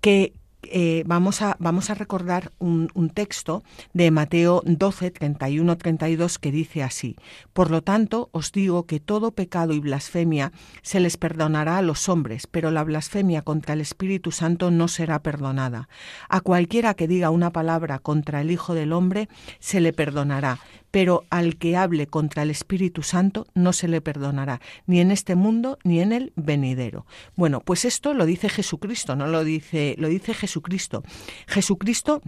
que, 0.00 0.32
eh, 0.72 1.02
vamos, 1.06 1.42
a, 1.42 1.56
vamos 1.58 1.90
a 1.90 1.94
recordar 1.94 2.52
un, 2.58 2.88
un, 2.94 3.10
texto 3.10 3.62
de 3.92 4.10
Mateo 4.10 4.62
12, 4.64 5.10
31, 5.10 5.76
32 5.76 6.38
que 6.38 6.52
dice 6.52 6.82
así, 6.82 7.16
Por 7.52 7.70
lo 7.70 7.82
tanto, 7.82 8.28
os 8.32 8.52
digo 8.52 8.86
que 8.86 9.00
todo 9.00 9.32
pecado 9.32 9.72
y 9.72 9.80
blasfemia 9.80 10.52
se 10.82 11.00
les 11.00 11.16
perdonará 11.16 11.78
a 11.78 11.82
los 11.82 12.08
hombres, 12.08 12.46
pero 12.46 12.70
la 12.70 12.84
blasfemia 12.84 13.42
contra 13.42 13.74
el 13.74 13.80
Espíritu 13.80 14.32
Santo 14.32 14.70
no 14.70 14.88
será 14.88 15.22
perdonada. 15.22 15.88
A 16.28 16.40
cualquiera 16.40 16.94
que 16.94 17.08
diga 17.08 17.30
una 17.30 17.52
palabra 17.52 17.98
contra 17.98 18.40
el 18.40 18.50
Hijo 18.50 18.74
del 18.74 18.92
Hombre 18.92 19.28
se 19.58 19.80
le 19.80 19.92
perdonará, 19.92 20.58
pero 20.96 21.26
al 21.28 21.58
que 21.58 21.76
hable 21.76 22.06
contra 22.06 22.42
el 22.42 22.48
Espíritu 22.48 23.02
Santo 23.02 23.46
no 23.52 23.74
se 23.74 23.86
le 23.86 24.00
perdonará, 24.00 24.62
ni 24.86 24.98
en 25.00 25.10
este 25.10 25.34
mundo 25.34 25.78
ni 25.84 26.00
en 26.00 26.10
el 26.10 26.32
venidero. 26.36 27.04
Bueno, 27.34 27.60
pues 27.60 27.84
esto 27.84 28.14
lo 28.14 28.24
dice 28.24 28.48
Jesucristo, 28.48 29.14
no 29.14 29.26
lo 29.26 29.44
dice, 29.44 29.94
lo 29.98 30.08
dice 30.08 30.32
Jesucristo. 30.32 31.02
Jesucristo 31.48 32.22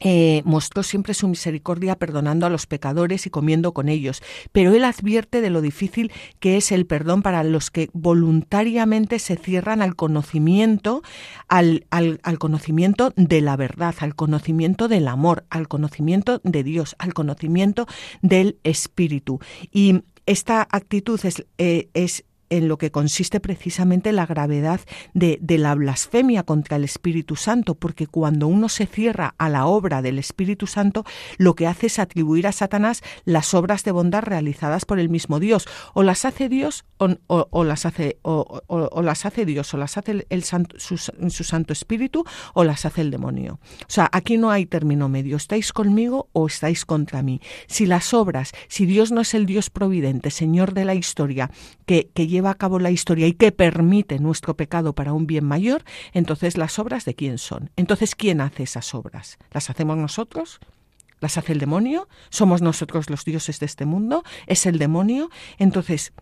eh, 0.00 0.42
mostró 0.44 0.82
siempre 0.82 1.14
su 1.14 1.28
misericordia 1.28 1.96
perdonando 1.96 2.46
a 2.46 2.50
los 2.50 2.66
pecadores 2.66 3.26
y 3.26 3.30
comiendo 3.30 3.72
con 3.72 3.88
ellos, 3.88 4.22
pero 4.52 4.74
él 4.74 4.84
advierte 4.84 5.40
de 5.40 5.50
lo 5.50 5.60
difícil 5.60 6.12
que 6.40 6.56
es 6.56 6.72
el 6.72 6.86
perdón 6.86 7.22
para 7.22 7.44
los 7.44 7.70
que 7.70 7.88
voluntariamente 7.92 9.18
se 9.18 9.36
cierran 9.36 9.82
al 9.82 9.96
conocimiento, 9.96 11.02
al, 11.48 11.86
al, 11.90 12.20
al 12.22 12.38
conocimiento 12.38 13.12
de 13.16 13.40
la 13.40 13.56
verdad, 13.56 13.94
al 14.00 14.14
conocimiento 14.14 14.88
del 14.88 15.08
amor, 15.08 15.44
al 15.50 15.68
conocimiento 15.68 16.40
de 16.44 16.62
Dios, 16.62 16.96
al 16.98 17.14
conocimiento 17.14 17.86
del 18.22 18.58
Espíritu. 18.64 19.40
Y 19.70 20.02
esta 20.26 20.66
actitud 20.70 21.20
es, 21.24 21.46
eh, 21.58 21.88
es 21.94 22.24
en 22.50 22.68
lo 22.68 22.78
que 22.78 22.90
consiste 22.90 23.40
precisamente 23.40 24.12
la 24.12 24.26
gravedad 24.26 24.80
de, 25.14 25.38
la 25.58 25.74
blasfemia 25.74 26.42
contra 26.42 26.76
el 26.76 26.84
Espíritu 26.84 27.36
Santo, 27.36 27.74
porque 27.74 28.06
cuando 28.06 28.46
uno 28.46 28.68
se 28.68 28.86
cierra 28.86 29.34
a 29.38 29.48
la 29.48 29.66
obra 29.66 30.02
del 30.02 30.18
Espíritu 30.18 30.66
Santo, 30.66 31.04
lo 31.38 31.54
que 31.54 31.66
hace 31.66 31.86
es 31.86 31.98
atribuir 31.98 32.46
a 32.46 32.52
Satanás 32.52 33.02
las 33.24 33.54
obras 33.54 33.84
de 33.84 33.92
bondad 33.92 34.22
realizadas 34.22 34.84
por 34.84 34.98
el 34.98 35.08
mismo 35.08 35.40
Dios, 35.40 35.66
o 35.94 36.02
las 36.02 36.24
hace 36.24 36.48
Dios 36.48 36.84
o, 36.98 37.64
las 37.64 37.86
hace 37.86 38.18
o, 38.22 39.02
las 39.02 39.26
hace 39.26 39.44
Dios, 39.44 39.72
o 39.74 39.76
las 39.76 39.98
hace 39.98 40.26
el, 40.28 40.42
santo, 40.42 40.78
su, 40.78 40.96
su 40.96 41.44
Santo 41.44 41.72
Espíritu, 41.72 42.24
o 42.54 42.64
las 42.64 42.86
hace 42.86 43.02
el 43.02 43.10
demonio. 43.10 43.60
O 43.82 43.88
sea, 43.90 44.08
aquí 44.12 44.38
no 44.38 44.50
hay 44.50 44.66
término 44.66 45.08
medio. 45.08 45.36
¿Estáis 45.36 45.72
conmigo 45.72 46.28
o 46.32 46.46
estáis 46.46 46.84
contra 46.84 47.22
mí? 47.22 47.40
Si 47.66 47.86
las 47.86 48.14
obras, 48.14 48.52
si 48.68 48.86
Dios 48.86 49.12
no 49.12 49.20
es 49.20 49.34
el 49.34 49.46
Dios 49.46 49.70
providente, 49.70 50.30
Señor 50.30 50.72
de 50.72 50.84
la 50.84 50.94
historia, 50.94 51.50
que, 51.84 52.10
que 52.14 52.26
lleva 52.36 52.50
a 52.50 52.54
cabo 52.54 52.78
la 52.78 52.90
historia 52.90 53.26
y 53.26 53.32
que 53.32 53.52
permite 53.52 54.18
nuestro 54.18 54.56
pecado 54.56 54.94
para 54.94 55.12
un 55.12 55.26
bien 55.26 55.44
mayor, 55.44 55.84
entonces 56.12 56.56
las 56.56 56.78
obras 56.78 57.04
de 57.04 57.14
quién 57.14 57.38
son. 57.38 57.70
Entonces, 57.76 58.14
¿quién 58.14 58.40
hace 58.40 58.62
esas 58.62 58.94
obras? 58.94 59.38
¿Las 59.52 59.70
hacemos 59.70 59.96
nosotros? 59.96 60.60
¿Las 61.20 61.38
hace 61.38 61.52
el 61.52 61.58
demonio? 61.58 62.08
¿Somos 62.30 62.60
nosotros 62.60 63.08
los 63.08 63.24
dioses 63.24 63.58
de 63.58 63.66
este 63.66 63.86
mundo? 63.86 64.22
¿Es 64.46 64.66
el 64.66 64.78
demonio? 64.78 65.30
Entonces, 65.58 66.12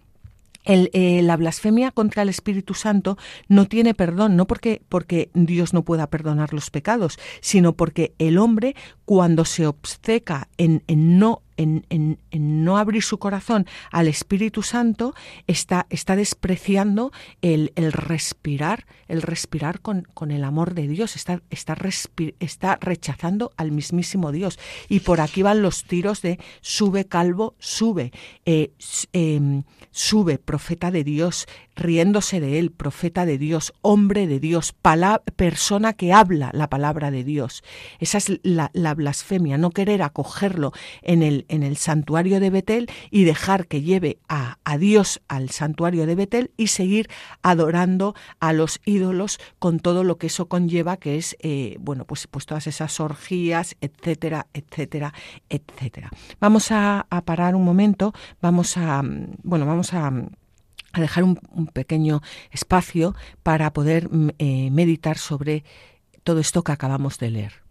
eh, 0.67 1.21
la 1.23 1.37
blasfemia 1.37 1.91
contra 1.91 2.23
el 2.23 2.31
Espíritu 2.31 2.73
Santo 2.73 3.19
no 3.49 3.67
tiene 3.67 3.93
perdón, 3.93 4.37
no 4.37 4.47
porque, 4.47 4.81
porque 4.89 5.31
Dios 5.35 5.75
no 5.75 5.85
pueda 5.85 6.07
perdonar 6.07 6.55
los 6.55 6.71
pecados, 6.71 7.19
sino 7.41 7.75
porque 7.75 8.15
el 8.19 8.39
hombre, 8.39 8.75
cuando 9.05 9.45
se 9.45 9.67
obceca 9.67 10.49
en, 10.57 10.83
en 10.87 11.19
no 11.19 11.43
en, 11.57 12.19
no 12.33 12.79
abrir 12.79 13.03
su 13.03 13.19
corazón 13.19 13.67
al 13.91 14.09
Espíritu 14.09 14.63
Santo, 14.63 15.15
está, 15.47 15.87
está 15.91 16.17
despreciando 16.17 17.13
el, 17.43 17.73
respirar, 17.77 18.87
el 19.09 19.23
respirar 19.23 19.81
con, 19.81 20.03
con, 20.15 20.31
el 20.31 20.45
amor 20.45 20.75
de 20.75 20.89
Dios, 20.89 21.17
está, 21.17 21.43
está, 21.51 21.77
está 22.41 22.77
rechazando 22.81 23.53
al 23.57 23.73
mismísimo 23.73 24.33
Dios. 24.33 24.59
Y 24.89 25.01
por 25.01 25.21
aquí 25.21 25.43
van 25.43 25.63
los 25.63 25.85
tiros 25.85 26.23
de 26.23 26.39
sube 26.61 27.07
calvo, 27.07 27.55
sube, 27.59 28.13
eh, 28.45 28.73
em, 29.13 29.65
sube, 29.91 30.39
profeta 30.39 30.91
de 30.91 31.05
Dios, 31.05 31.47
riéndose 31.77 32.41
de 32.41 32.59
él, 32.59 32.71
profeta 32.71 33.27
de 33.27 33.39
Dios, 33.39 33.73
hombre 33.83 34.27
de 34.27 34.41
Dios, 34.41 34.75
persona 35.37 35.93
que 35.93 36.13
habla 36.13 36.51
la 36.53 36.69
palabra 36.69 37.11
de 37.11 37.25
Dios. 37.25 37.63
Esa 38.01 38.19
es 38.19 38.41
la 38.43 38.95
blasfemia, 38.95 39.59
no 39.59 39.71
querer 39.71 40.03
acogerlo 40.03 40.73
en 41.03 41.23
el, 41.23 41.44
en 41.49 41.63
el 41.63 41.77
santuario 41.77 42.41
de 42.41 42.51
Betel 42.51 42.91
y 43.11 43.25
dejar 43.25 43.67
que 43.67 43.83
lleve 43.83 44.19
a, 44.29 44.57
Dios 44.79 45.23
al 45.29 45.51
santuario 45.51 46.07
de 46.07 46.15
Betel 46.15 46.51
y 46.57 46.67
seguir 46.67 47.09
adorando 47.43 48.15
a 48.41 48.53
los 48.53 48.81
ídolos 48.85 49.39
con 49.59 49.79
todo 49.79 50.03
lo 50.05 50.19
que 50.19 50.27
eso 50.27 50.47
conlleva, 50.47 50.97
que 50.97 51.17
es, 51.17 51.37
eh, 51.41 51.77
bueno, 51.81 52.05
pues, 52.05 52.27
pues 52.27 52.47
todas 52.47 52.67
esas 52.67 52.99
orgías, 53.01 53.77
etcétera, 53.81 54.49
etcétera, 54.53 55.15
etcétera. 55.49 56.11
Vamos 56.41 56.71
a, 56.71 57.07
parar 57.25 57.55
un 57.55 57.65
momento, 57.65 58.13
vamos 58.43 58.77
a, 58.77 59.03
bueno, 59.43 59.67
vamos 59.67 59.95
a 59.95 60.13
dejar 61.01 61.25
un, 61.25 61.37
pequeño 61.73 62.21
espacio 62.51 63.15
para 63.43 63.73
poder 63.73 64.09
mm, 64.11 64.31
eh, 64.39 64.71
meditar 64.71 65.19
sobre 65.19 65.65
todo 66.23 66.41
esto 66.41 66.63
que 66.63 66.73
acabamos 66.73 67.19
de 67.19 67.31
leer. 67.31 67.64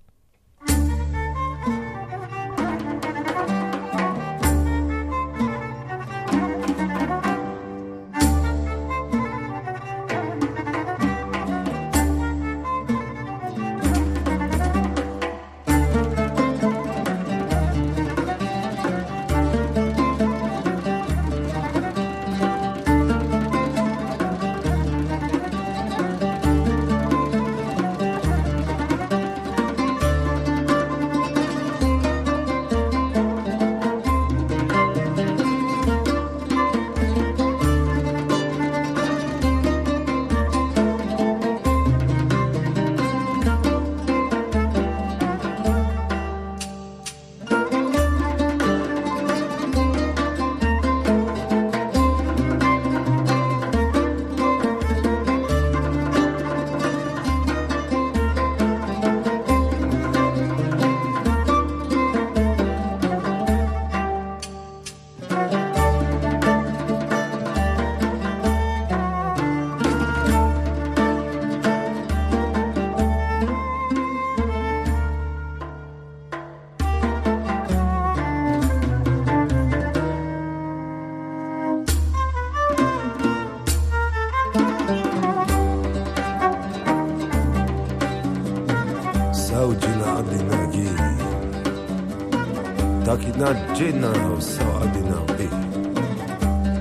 جينا 93.72 94.12
وساعدنا 94.36 95.18
به 95.28 95.48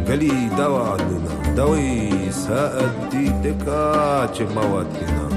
قالي 0.08 0.49
دوا 0.58 0.84
عندنا 0.89 1.56
دوي 1.56 2.32
ساعدي 2.32 3.30
دكا 3.43 4.30
مواتنا 4.56 5.27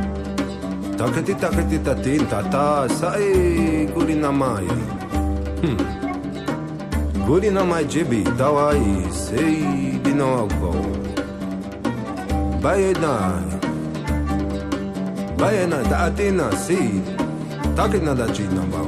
تاكتي 0.98 1.34
تاكتي 1.34 1.78
تاتين 1.78 2.28
تاتا 2.28 2.88
ساي 2.88 3.88
قولي 3.94 4.14
ماي 4.14 4.66
قولي 7.28 7.50
ماي 7.50 7.84
جيبي 7.84 8.22
دواي 8.38 9.10
سيدي 9.10 10.12
نوغو 10.12 10.74
باينا 12.62 13.42
باينا 15.38 15.82
داتينا 15.82 16.50
سي 16.54 17.02
تاكنا 17.76 18.14
دا 18.14 18.26
جينا 18.32 18.64
باو 18.72 18.83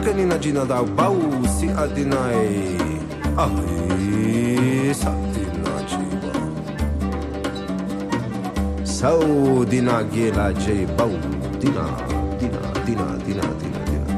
Taka 0.00 0.12
ni 0.16 0.24
na 0.24 0.38
jina 0.38 0.64
da 0.64 0.82
bau 0.82 1.44
si 1.58 1.68
adinai 1.68 2.72
Ai 3.36 4.94
sati 4.96 5.44
na 5.60 5.74
chiba 5.84 6.32
Sau 8.84 9.64
dina 9.68 10.00
gela 10.08 10.52
je 10.56 10.86
bau 10.96 11.12
Dina, 11.60 11.84
dina, 12.40 12.60
dina, 12.86 13.06
dina, 13.26 13.44
dina, 13.60 13.80
dina 13.88 14.08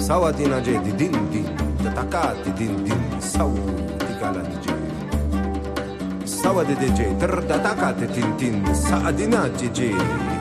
Sau 0.00 0.24
adina 0.24 0.64
je 0.64 0.80
di 0.80 0.92
din 0.96 1.12
din 1.28 1.48
Tatakati 1.84 2.50
din 2.56 2.72
din 2.88 3.20
Sau 3.20 3.52
di 4.00 4.12
gala 4.16 4.40
di 4.40 4.56
je. 4.64 4.76
Sau 6.24 6.56
adide 6.56 6.88
je 6.96 7.04
Ter 7.20 7.34
tatakati 7.44 8.06
tin 8.16 8.32
tin 8.40 8.56
Sa 8.72 8.96
adina 9.12 9.44
je 9.60 9.68
je 9.76 10.35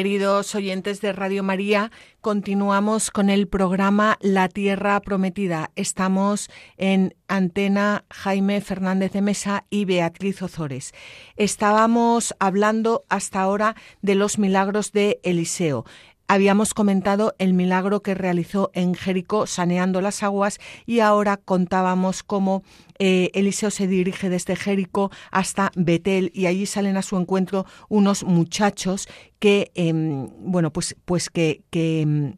Queridos 0.00 0.54
oyentes 0.54 1.02
de 1.02 1.12
Radio 1.12 1.42
María, 1.42 1.92
continuamos 2.22 3.10
con 3.10 3.28
el 3.28 3.48
programa 3.48 4.16
La 4.22 4.48
Tierra 4.48 4.98
Prometida. 5.00 5.72
Estamos 5.76 6.48
en 6.78 7.14
antena 7.28 8.06
Jaime 8.08 8.62
Fernández 8.62 9.12
de 9.12 9.20
Mesa 9.20 9.66
y 9.68 9.84
Beatriz 9.84 10.40
Ozores. 10.40 10.94
Estábamos 11.36 12.34
hablando 12.40 13.04
hasta 13.10 13.42
ahora 13.42 13.76
de 14.00 14.14
los 14.14 14.38
milagros 14.38 14.92
de 14.92 15.20
Eliseo. 15.22 15.84
Habíamos 16.32 16.74
comentado 16.74 17.34
el 17.38 17.54
milagro 17.54 18.02
que 18.02 18.14
realizó 18.14 18.70
en 18.72 18.94
Jericó 18.94 19.48
saneando 19.48 20.00
las 20.00 20.22
aguas 20.22 20.60
y 20.86 21.00
ahora 21.00 21.38
contábamos 21.38 22.22
cómo 22.22 22.62
eh, 23.00 23.32
Eliseo 23.34 23.72
se 23.72 23.88
dirige 23.88 24.28
desde 24.28 24.54
Jericó 24.54 25.10
hasta 25.32 25.72
Betel 25.74 26.30
y 26.32 26.46
allí 26.46 26.66
salen 26.66 26.96
a 26.96 27.02
su 27.02 27.16
encuentro 27.16 27.66
unos 27.88 28.22
muchachos 28.22 29.08
que, 29.40 29.72
em, 29.74 30.28
bueno, 30.38 30.72
pues, 30.72 30.94
pues 31.04 31.30
que, 31.30 31.64
que, 31.68 32.02
em, 32.02 32.36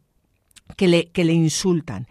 le, 0.79 1.11
que 1.11 1.23
le 1.23 1.33
insultan. 1.33 2.07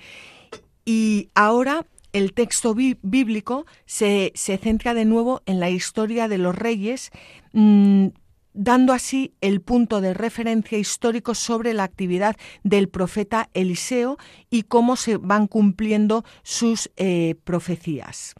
Y 0.84 1.30
ahora 1.34 1.84
el 2.12 2.32
texto 2.32 2.76
bíblico 2.76 3.66
se, 3.86 4.30
se, 4.36 4.56
centra 4.56 4.94
de 4.94 5.04
nuevo 5.04 5.42
en 5.46 5.58
la 5.58 5.68
historia 5.68 6.28
de 6.28 6.38
los 6.38 6.54
reyes, 6.54 7.10
mm, 7.52 8.06
dando 8.54 8.92
así 8.92 9.34
el 9.40 9.60
punto 9.60 10.00
de 10.00 10.14
referencia 10.14 10.78
histórico 10.78 11.34
sobre 11.34 11.74
la 11.74 11.84
actividad 11.84 12.36
del 12.62 12.88
profeta 12.88 13.48
Eliseo 13.54 14.18
y 14.50 14.64
cómo 14.64 14.96
se 14.96 15.16
van 15.16 15.46
cumpliendo 15.46 16.24
sus 16.42 16.90
eh, 16.96 17.36
profecías. 17.44 18.34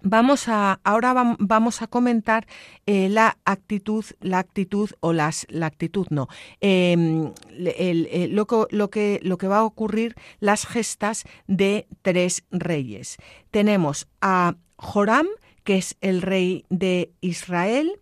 Vamos 0.00 0.48
a, 0.48 0.80
ahora 0.84 1.36
vamos 1.40 1.82
a 1.82 1.88
comentar 1.88 2.46
eh, 2.86 3.08
la 3.08 3.36
actitud, 3.44 4.04
la 4.20 4.38
actitud 4.38 4.90
o 5.00 5.12
las, 5.12 5.44
la 5.50 5.66
actitud 5.66 6.06
no, 6.10 6.28
em, 6.60 7.32
lo, 7.50 8.46
lo, 8.70 8.90
que, 8.90 9.18
lo 9.24 9.38
que 9.38 9.48
va 9.48 9.58
a 9.58 9.64
ocurrir, 9.64 10.14
las 10.38 10.66
gestas 10.66 11.24
de 11.48 11.88
tres 12.02 12.44
reyes. 12.52 13.16
Tenemos 13.50 14.06
a 14.20 14.54
Joram, 14.76 15.26
que 15.64 15.78
es 15.78 15.96
el 16.00 16.22
rey 16.22 16.64
de 16.70 17.12
Israel, 17.20 17.98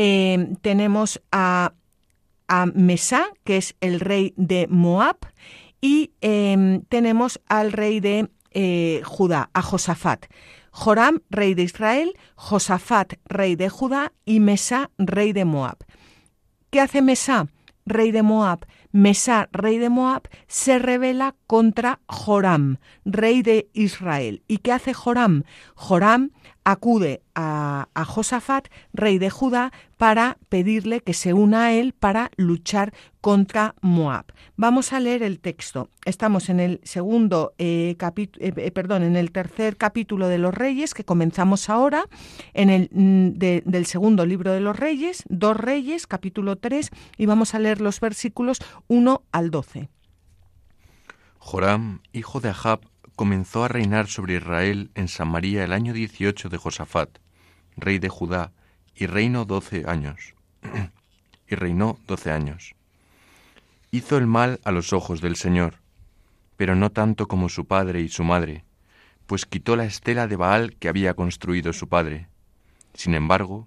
Em, 0.00 0.54
tenemos 0.54 1.20
a, 1.32 1.72
a 2.46 2.66
Mesá, 2.66 3.32
que 3.42 3.56
es 3.56 3.74
el 3.80 3.98
rey 3.98 4.32
de 4.36 4.68
Moab, 4.70 5.16
y 5.80 6.12
em, 6.20 6.82
tenemos 6.82 7.40
al 7.48 7.72
rey 7.72 7.98
de 7.98 8.30
eh, 8.52 9.02
Judá, 9.04 9.50
a 9.52 9.60
Josafat. 9.60 10.26
Joram, 10.70 11.22
rey 11.30 11.54
de 11.54 11.64
Israel, 11.64 12.14
Josafat, 12.36 13.14
rey 13.24 13.56
de 13.56 13.70
Judá, 13.70 14.12
y 14.24 14.38
Mesá, 14.38 14.92
rey 14.98 15.32
de 15.32 15.44
Moab. 15.44 15.78
¿Qué 16.70 16.80
hace 16.80 17.02
Mesá, 17.02 17.48
rey 17.84 18.12
de 18.12 18.22
Moab? 18.22 18.66
Mesá, 18.92 19.48
rey 19.50 19.78
de 19.78 19.90
Moab, 19.90 20.28
se 20.46 20.78
revela 20.78 21.34
contra 21.48 21.98
Joram, 22.06 22.78
rey 23.04 23.42
de 23.42 23.68
Israel. 23.72 24.44
¿Y 24.46 24.58
qué 24.58 24.70
hace 24.70 24.94
Joram? 24.94 25.42
Joram 25.74 26.30
acude 26.70 27.22
a, 27.34 27.88
Josafat, 28.06 28.68
rey 28.92 29.18
de 29.18 29.30
Judá, 29.30 29.72
para 29.96 30.36
pedirle 30.50 31.00
que 31.00 31.14
se 31.14 31.32
una 31.32 31.64
a 31.64 31.72
él 31.72 31.94
para 31.94 32.30
luchar 32.36 32.92
contra 33.22 33.74
Moab. 33.80 34.26
Vamos 34.56 34.92
a 34.92 35.00
leer 35.00 35.22
el 35.22 35.40
texto. 35.40 35.88
Estamos 36.04 36.50
en 36.50 36.60
el 36.60 36.80
segundo 36.84 37.54
eh, 37.56 37.96
eh, 37.98 38.28
eh, 38.38 38.70
perdón, 38.70 39.02
en 39.02 39.16
el 39.16 39.32
tercer 39.32 39.78
capítulo 39.78 40.28
de 40.28 40.36
los 40.36 40.54
Reyes 40.54 40.92
que 40.92 41.04
comenzamos 41.04 41.70
ahora, 41.70 42.04
en 42.52 42.68
el 42.68 42.90
mm, 42.92 43.38
del 43.38 43.86
segundo 43.86 44.26
libro 44.26 44.52
de 44.52 44.60
los 44.60 44.76
Reyes, 44.78 45.24
dos 45.28 45.56
Reyes, 45.56 46.06
capítulo 46.06 46.56
3, 46.56 46.90
y 47.16 47.24
vamos 47.24 47.54
a 47.54 47.60
leer 47.60 47.80
los 47.80 47.98
versículos 47.98 48.58
1 48.88 49.22
al 49.32 49.50
12. 49.50 49.88
Joram, 51.38 52.02
hijo 52.12 52.40
de 52.40 52.50
Ahab, 52.50 52.80
comenzó 53.18 53.64
a 53.64 53.68
reinar 53.68 54.06
sobre 54.06 54.36
Israel 54.36 54.92
en 54.94 55.08
Samaria 55.08 55.64
el 55.64 55.72
año 55.72 55.92
18 55.92 56.48
de 56.50 56.56
Josafat, 56.56 57.18
rey 57.76 57.98
de 57.98 58.08
Judá, 58.08 58.52
y 58.94 59.06
reinó 59.06 59.44
doce 59.44 59.82
años. 59.88 60.36
y 61.48 61.56
reinó 61.56 61.98
doce 62.06 62.30
años. 62.30 62.76
Hizo 63.90 64.18
el 64.18 64.28
mal 64.28 64.60
a 64.62 64.70
los 64.70 64.92
ojos 64.92 65.20
del 65.20 65.34
Señor, 65.34 65.80
pero 66.56 66.76
no 66.76 66.92
tanto 66.92 67.26
como 67.26 67.48
su 67.48 67.66
padre 67.66 68.02
y 68.02 68.08
su 68.08 68.22
madre, 68.22 68.64
pues 69.26 69.46
quitó 69.46 69.74
la 69.74 69.84
estela 69.84 70.28
de 70.28 70.36
Baal 70.36 70.76
que 70.76 70.88
había 70.88 71.14
construido 71.14 71.72
su 71.72 71.88
padre. 71.88 72.28
Sin 72.94 73.16
embargo, 73.16 73.66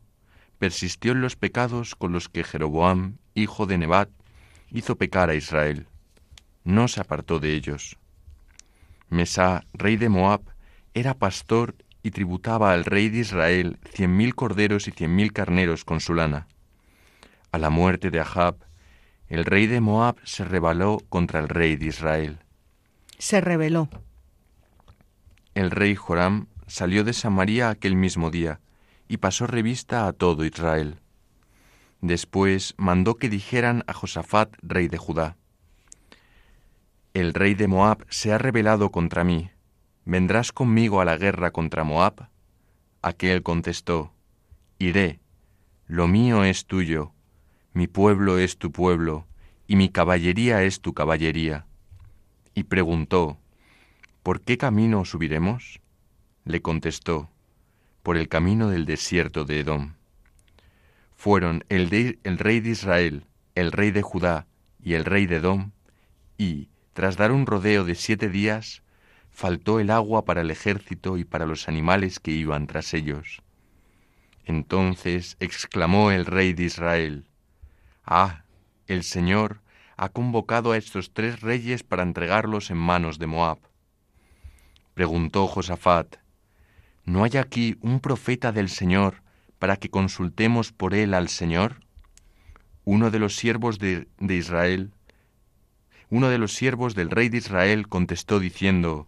persistió 0.60 1.12
en 1.12 1.20
los 1.20 1.36
pecados 1.36 1.96
con 1.96 2.14
los 2.14 2.30
que 2.30 2.46
Jeroboam, 2.46 3.18
hijo 3.36 3.66
de 3.66 3.78
Nebat, 3.78 4.10
hizo 4.72 4.96
pecar 4.96 5.30
a 5.30 5.36
Israel. 5.36 5.88
No 6.64 6.88
se 6.88 7.02
apartó 7.02 7.40
de 7.40 7.54
ellos. 7.54 7.98
Mesá, 9.12 9.66
rey 9.74 9.98
de 9.98 10.08
Moab, 10.08 10.42
era 10.94 11.14
pastor 11.14 11.76
y 12.02 12.12
tributaba 12.12 12.72
al 12.72 12.86
rey 12.86 13.10
de 13.10 13.20
Israel 13.20 13.78
cien 13.94 14.16
mil 14.16 14.36
corderos 14.36 14.88
y 14.88 14.92
cien 14.92 15.14
mil 15.14 15.34
carneros 15.34 15.84
con 15.84 16.00
su 16.00 16.14
lana. 16.14 16.48
A 17.52 17.58
la 17.58 17.70
muerte 17.70 18.10
de 18.10 18.22
Ahab, 18.22 18.56
el 19.28 19.44
rey 19.44 19.68
de 19.68 19.82
Moab 19.82 20.16
se 20.24 20.46
rebeló 20.46 21.00
contra 21.10 21.42
el 21.42 21.50
rey 21.50 21.76
de 21.76 21.88
Israel. 21.88 22.40
Se 23.18 23.42
rebeló. 23.42 23.90
El 25.56 25.72
rey 25.72 25.94
Joram 25.96 26.48
salió 26.66 27.04
de 27.04 27.12
Samaria 27.12 27.70
aquel 27.70 27.98
mismo 27.98 28.32
día 28.32 28.62
y 29.10 29.18
pasó 29.18 29.46
revista 29.46 30.08
a 30.08 30.14
todo 30.14 30.46
Israel. 30.46 31.02
Después 32.00 32.76
mandó 32.78 33.16
que 33.16 33.28
dijeran 33.28 33.84
a 33.88 33.94
Josafat, 33.94 34.56
rey 34.62 34.88
de 34.88 34.98
Judá, 34.98 35.36
el 37.14 37.34
rey 37.34 37.56
de 37.56 37.68
Moab 37.68 38.06
se 38.10 38.32
ha 38.32 38.38
rebelado 38.38 38.92
contra 38.92 39.24
mí. 39.24 39.50
¿Vendrás 40.06 40.52
conmigo 40.52 41.02
a 41.02 41.06
la 41.06 41.18
guerra 41.18 41.52
contra 41.52 41.84
Moab? 41.84 42.30
Aquel 43.02 43.44
contestó, 43.44 44.14
Iré, 44.80 45.20
lo 45.88 46.08
mío 46.08 46.46
es 46.46 46.66
tuyo, 46.66 47.12
mi 47.74 47.88
pueblo 47.88 48.38
es 48.38 48.58
tu 48.58 48.72
pueblo, 48.72 49.28
y 49.68 49.76
mi 49.76 49.90
caballería 49.90 50.64
es 50.64 50.80
tu 50.80 50.94
caballería. 50.94 51.66
Y 52.56 52.64
preguntó, 52.64 53.38
¿por 54.24 54.42
qué 54.42 54.58
camino 54.58 55.04
subiremos? 55.04 55.82
Le 56.46 56.62
contestó, 56.62 57.30
por 58.04 58.16
el 58.16 58.30
camino 58.30 58.70
del 58.70 58.86
desierto 58.86 59.44
de 59.44 59.60
Edom. 59.60 59.96
Fueron 61.16 61.66
el, 61.70 62.20
el 62.24 62.38
rey 62.38 62.62
de 62.62 62.70
Israel, 62.70 63.26
el 63.54 63.72
rey 63.72 63.92
de 63.92 64.02
Judá 64.02 64.48
y 64.82 64.94
el 64.94 65.06
rey 65.06 65.26
de 65.26 65.36
Edom, 65.38 65.72
y, 66.38 66.71
tras 67.02 67.18
dar 67.18 67.32
un 67.32 67.48
rodeo 67.48 67.84
de 67.84 67.96
siete 67.96 68.30
días, 68.30 68.84
faltó 69.32 69.80
el 69.80 69.90
agua 69.90 70.24
para 70.24 70.42
el 70.42 70.52
ejército 70.52 71.18
y 71.18 71.24
para 71.24 71.48
los 71.48 71.68
animales 71.68 72.20
que 72.20 72.30
iban 72.30 72.68
tras 72.68 72.94
ellos. 72.94 73.42
Entonces 74.46 75.36
exclamó 75.40 76.12
el 76.12 76.28
rey 76.28 76.54
de 76.54 76.66
Israel, 76.66 77.26
Ah, 78.06 78.44
el 78.86 79.02
Señor 79.02 79.62
ha 79.98 80.10
convocado 80.10 80.74
a 80.74 80.78
estos 80.78 81.12
tres 81.12 81.42
reyes 81.42 81.82
para 81.82 82.04
entregarlos 82.04 82.70
en 82.70 82.78
manos 82.78 83.18
de 83.18 83.26
Moab. 83.26 83.58
Preguntó 84.94 85.48
Josafat, 85.48 86.18
¿no 87.04 87.24
hay 87.24 87.38
aquí 87.38 87.78
un 87.82 88.00
profeta 88.00 88.52
del 88.52 88.70
Señor 88.70 89.24
para 89.58 89.78
que 89.78 89.90
consultemos 89.90 90.72
por 90.72 90.94
él 90.94 91.16
al 91.16 91.30
Señor? 91.30 91.78
Uno 92.84 93.10
de 93.10 93.18
los 93.18 93.36
siervos 93.36 93.80
de, 93.80 94.08
de 94.20 94.36
Israel 94.36 94.94
uno 96.12 96.30
de 96.30 96.38
los 96.38 96.54
siervos 96.54 96.94
del 96.94 97.10
rey 97.10 97.30
de 97.30 97.38
Israel 97.38 97.88
contestó 97.88 98.40
diciendo, 98.40 99.08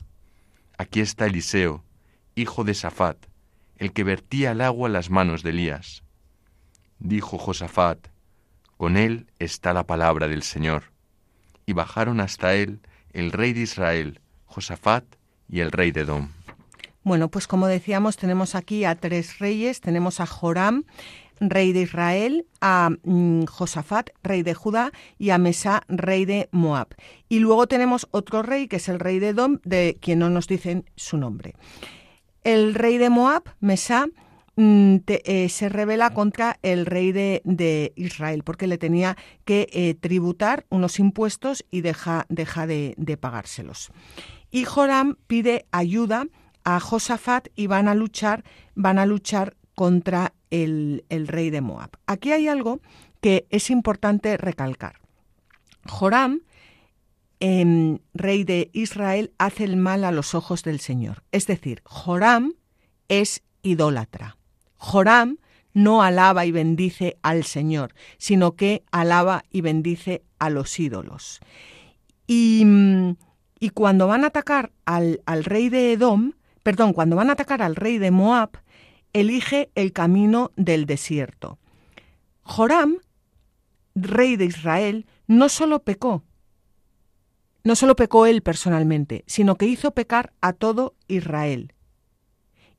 Aquí 0.78 1.02
está 1.02 1.26
Eliseo, 1.26 1.84
hijo 2.34 2.64
de 2.64 2.74
Safat, 2.74 3.18
el 3.78 3.92
que 3.92 4.06
vertía 4.06 4.52
el 4.52 4.62
agua 4.62 4.88
en 4.88 4.94
las 4.94 5.10
manos 5.10 5.44
de 5.44 5.50
Elías. 5.50 6.04
Dijo 7.00 7.38
Josafat, 7.38 8.08
Con 8.78 8.96
él 8.96 9.28
está 9.38 9.74
la 9.74 9.86
palabra 9.86 10.30
del 10.30 10.44
Señor. 10.44 10.94
Y 11.66 11.74
bajaron 11.74 12.22
hasta 12.22 12.56
él 12.56 12.80
el 13.12 13.34
rey 13.34 13.52
de 13.52 13.62
Israel, 13.62 14.22
Josafat 14.46 15.04
y 15.50 15.60
el 15.60 15.72
rey 15.72 15.92
de 15.92 16.02
Edom. 16.02 16.30
Bueno, 17.04 17.28
pues 17.28 17.48
como 17.48 17.68
decíamos, 17.68 18.16
tenemos 18.16 18.56
aquí 18.56 18.86
a 18.86 18.96
tres 18.96 19.40
reyes, 19.40 19.82
tenemos 19.82 20.22
a 20.22 20.26
Joram, 20.26 20.86
rey 21.50 21.74
de 21.74 21.82
Israel, 21.82 22.46
a 22.62 22.90
mm, 23.04 23.46
Josafat, 23.46 24.10
rey 24.24 24.44
de 24.44 24.54
Judá, 24.54 24.92
y 25.18 25.30
a 25.30 25.38
Mesá, 25.38 25.84
rey 25.88 26.26
de 26.26 26.50
Moab. 26.52 26.96
Y 27.30 27.40
luego 27.40 27.68
tenemos 27.68 28.08
otro 28.12 28.42
rey, 28.42 28.68
que 28.68 28.78
es 28.78 28.90
el 28.90 29.00
rey 29.00 29.20
de 29.20 29.30
Edom, 29.30 29.60
de 29.64 29.98
quien 30.02 30.20
no 30.20 30.30
nos 30.30 30.48
dicen 30.48 30.86
su 30.96 31.18
nombre. 31.18 31.56
El 32.44 32.74
rey 32.74 32.98
de 32.98 33.10
Moab, 33.10 33.44
Mesá, 33.60 34.08
mm, 34.56 34.98
eh, 35.08 35.50
se 35.50 35.70
revela 35.70 36.14
contra 36.14 36.60
el 36.62 36.86
rey 36.86 37.12
de, 37.12 37.94
Israel, 37.96 38.44
porque 38.44 38.68
le 38.68 38.78
tenía 38.78 39.18
que 39.46 39.68
eh, 39.72 39.96
tributar 39.96 40.66
unos 40.70 41.00
impuestos 41.00 41.66
y 41.72 41.82
deja, 41.82 42.26
deja 42.30 42.68
de, 42.68 42.96
de 42.98 43.18
pagárselos. 43.18 43.92
Y 44.52 44.66
Joram 44.66 45.16
pide 45.28 45.66
ayuda 45.72 46.28
a 46.64 46.80
Josafat 46.80 47.48
y 47.56 47.68
van 47.68 47.88
a 47.88 47.96
luchar, 47.96 48.44
van 48.76 49.00
a 49.00 49.06
luchar 49.06 49.56
contra 49.76 50.34
el, 50.54 51.28
rey 51.28 51.50
de 51.50 51.62
Moab. 51.62 51.90
Aquí 52.06 52.32
hay 52.32 52.48
algo 52.48 52.80
que 53.22 53.48
es 53.50 53.70
importante 53.70 54.38
recalcar. 54.38 55.00
Joram, 55.88 56.42
em, 57.40 58.00
rey 58.14 58.44
de 58.44 58.70
Israel, 58.74 59.34
hace 59.40 59.64
el 59.64 59.78
mal 59.78 60.04
a 60.04 60.12
los 60.12 60.36
ojos 60.36 60.64
del 60.64 60.80
Señor. 60.80 61.24
Es 61.32 61.48
decir, 61.48 61.82
Joram 61.86 62.54
es 63.10 63.42
idólatra. 63.64 64.38
Joram 64.78 65.38
no 65.74 66.04
alaba 66.04 66.46
y 66.46 66.52
bendice 66.52 67.18
al 67.24 67.44
Señor, 67.46 67.96
sino 68.18 68.56
que 68.56 68.84
alaba 68.92 69.44
y 69.50 69.62
bendice 69.62 70.24
a 70.38 70.52
los 70.52 70.80
ídolos. 70.80 71.40
Y, 72.28 72.64
y 73.60 73.70
cuando 73.72 74.08
van 74.08 74.24
a 74.24 74.28
atacar 74.28 74.72
al, 74.86 75.22
al, 75.26 75.44
rey 75.44 75.70
de 75.70 75.94
Edom, 75.94 76.34
perdón, 76.62 76.94
cuando 76.94 77.16
van 77.16 77.30
a 77.30 77.34
atacar 77.34 77.64
al 77.64 77.76
rey 77.76 77.98
de 77.98 78.12
Moab, 78.12 78.63
elige 79.14 79.70
el 79.76 79.94
camino 79.94 80.52
del 80.56 80.86
desierto. 80.86 81.60
Joram, 82.42 82.98
rey 83.96 84.36
de 84.36 84.46
Israel, 84.46 85.06
no 85.28 85.50
solo 85.50 85.84
pecó, 85.84 86.24
no 87.64 87.76
solo 87.76 87.96
pecó 87.96 88.26
él 88.26 88.42
personalmente, 88.42 89.24
sino 89.28 89.56
que 89.56 89.68
hizo 89.68 89.92
pecar 89.92 90.34
a 90.42 90.54
todo 90.54 90.96
Israel. 91.08 91.74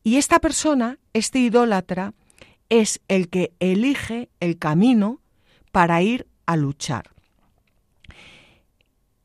Y 0.03 0.17
esta 0.17 0.41
persona, 0.41 0.99
este 1.15 1.39
idólatra, 1.39 2.13
es 2.69 3.01
el 3.09 3.31
que 3.31 3.55
elige 3.61 4.29
el 4.41 4.59
camino 4.59 5.21
para 5.73 6.03
ir 6.03 6.27
a 6.47 6.57
luchar. 6.57 7.11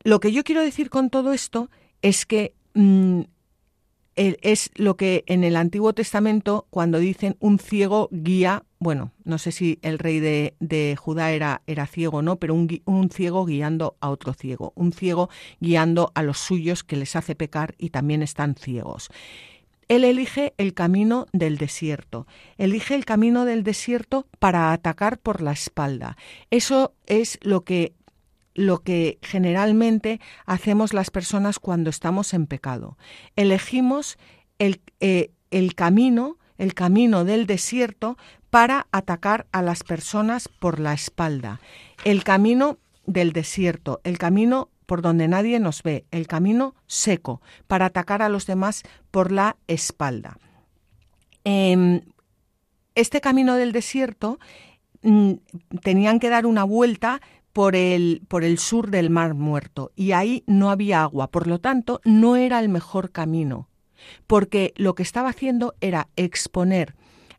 Lo 0.02 0.20
que 0.20 0.32
yo 0.32 0.44
quiero 0.44 0.62
decir 0.62 0.88
con 0.88 1.10
todo 1.10 1.32
esto 1.32 1.70
es 2.00 2.24
que 2.24 2.54
mm, 2.74 3.22
es 4.20 4.70
lo 4.74 4.96
que 4.96 5.24
en 5.26 5.44
el 5.44 5.56
Antiguo 5.56 5.94
Testamento, 5.94 6.66
cuando 6.70 6.98
dicen 6.98 7.36
un 7.40 7.58
ciego 7.58 8.08
guía, 8.12 8.64
bueno, 8.78 9.12
no 9.24 9.38
sé 9.38 9.52
si 9.52 9.78
el 9.82 9.98
rey 9.98 10.20
de, 10.20 10.54
de 10.60 10.96
Judá 10.98 11.32
era, 11.32 11.62
era, 11.66 11.86
ciego 11.86 12.18
o 12.18 12.22
no, 12.22 12.36
pero 12.36 12.54
un, 12.54 12.82
un, 12.84 13.10
ciego 13.10 13.44
guiando 13.46 13.96
a 14.00 14.10
otro 14.10 14.34
ciego, 14.34 14.72
un 14.74 14.92
ciego 14.92 15.30
guiando 15.60 16.12
a 16.14 16.22
los 16.22 16.38
suyos 16.38 16.84
que 16.84 16.96
les 16.96 17.16
hace 17.16 17.34
pecar 17.34 17.74
y 17.78 17.90
también 17.90 18.22
están 18.22 18.54
ciegos. 18.54 19.10
Él 19.88 20.04
elige 20.04 20.54
el 20.56 20.72
camino 20.72 21.26
del 21.32 21.58
desierto, 21.58 22.26
elige 22.58 22.94
el 22.94 23.04
camino 23.04 23.44
del 23.44 23.64
desierto 23.64 24.28
para 24.38 24.72
atacar 24.72 25.18
por 25.18 25.40
la 25.40 25.50
espalda. 25.50 26.16
Eso 26.50 26.94
es 27.06 27.40
lo 27.42 27.64
que 27.64 27.94
lo 28.54 28.82
que 28.82 29.18
generalmente 29.22 30.20
hacemos 30.46 30.92
las 30.92 31.10
personas 31.10 31.58
cuando 31.58 31.90
estamos 31.90 32.34
en 32.34 32.46
pecado. 32.46 32.96
Elegimos 33.36 34.18
el, 34.58 34.80
eh, 35.00 35.30
el 35.50 35.74
camino, 35.74 36.38
el 36.58 36.74
camino 36.74 37.24
del 37.24 37.46
desierto 37.46 38.16
para 38.50 38.86
atacar 38.90 39.46
a 39.52 39.62
las 39.62 39.84
personas 39.84 40.48
por 40.48 40.80
la 40.80 40.92
espalda. 40.92 41.60
El 42.04 42.24
camino 42.24 42.78
del 43.06 43.32
desierto, 43.32 44.00
el 44.04 44.18
camino 44.18 44.70
por 44.86 45.02
donde 45.02 45.28
nadie 45.28 45.60
nos 45.60 45.82
ve, 45.84 46.04
el 46.10 46.26
camino 46.26 46.74
seco, 46.86 47.40
para 47.68 47.86
atacar 47.86 48.22
a 48.22 48.28
los 48.28 48.46
demás 48.46 48.82
por 49.12 49.30
la 49.30 49.56
espalda. 49.68 50.36
Eh, 51.44 52.02
este 52.94 53.20
camino 53.20 53.54
del 53.54 53.72
desierto 53.72 54.38
mm, 55.02 55.34
tenían 55.82 56.18
que 56.18 56.28
dar 56.28 56.44
una 56.44 56.64
vuelta 56.64 57.20
por 57.52 57.74
el, 57.76 58.22
por 58.28 58.44
el 58.44 58.58
sur 58.58 58.90
del 58.90 59.10
Mar 59.10 59.34
Muerto 59.34 59.92
y 59.96 60.12
ahí 60.12 60.44
no 60.46 60.70
había 60.70 61.02
agua, 61.02 61.30
por 61.30 61.46
lo 61.46 61.60
tanto 61.60 62.00
no 62.04 62.36
era 62.36 62.60
el 62.60 62.68
mejor 62.68 63.10
camino, 63.10 63.68
porque 64.26 64.72
lo 64.76 64.94
que 64.94 65.02
estaba 65.02 65.30
haciendo 65.30 65.74
era 65.80 66.08
exponer 66.16 66.94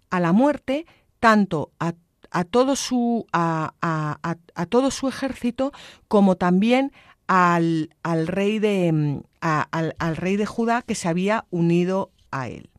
a 0.10 0.20
la 0.20 0.34
muerte 0.34 0.86
tanto 1.20 1.72
a, 1.80 1.94
a 2.30 2.44
todo, 2.44 2.76
su, 2.76 3.26
a, 3.32 3.74
a, 3.82 4.38
a, 4.56 4.66
todo 4.66 4.92
su 4.92 5.08
ejército 5.08 5.72
como 6.08 6.36
también 6.36 6.92
al, 7.28 7.96
al 8.04 8.28
rey 8.28 8.60
de, 8.60 9.22
al, 9.40 9.96
al 9.98 10.18
rey 10.18 10.36
de 10.36 10.46
Judá 10.46 10.82
que 10.82 10.96
se 10.96 11.08
había 11.08 11.46
unido 11.50 12.12
a 12.32 12.50
él. 12.50 12.70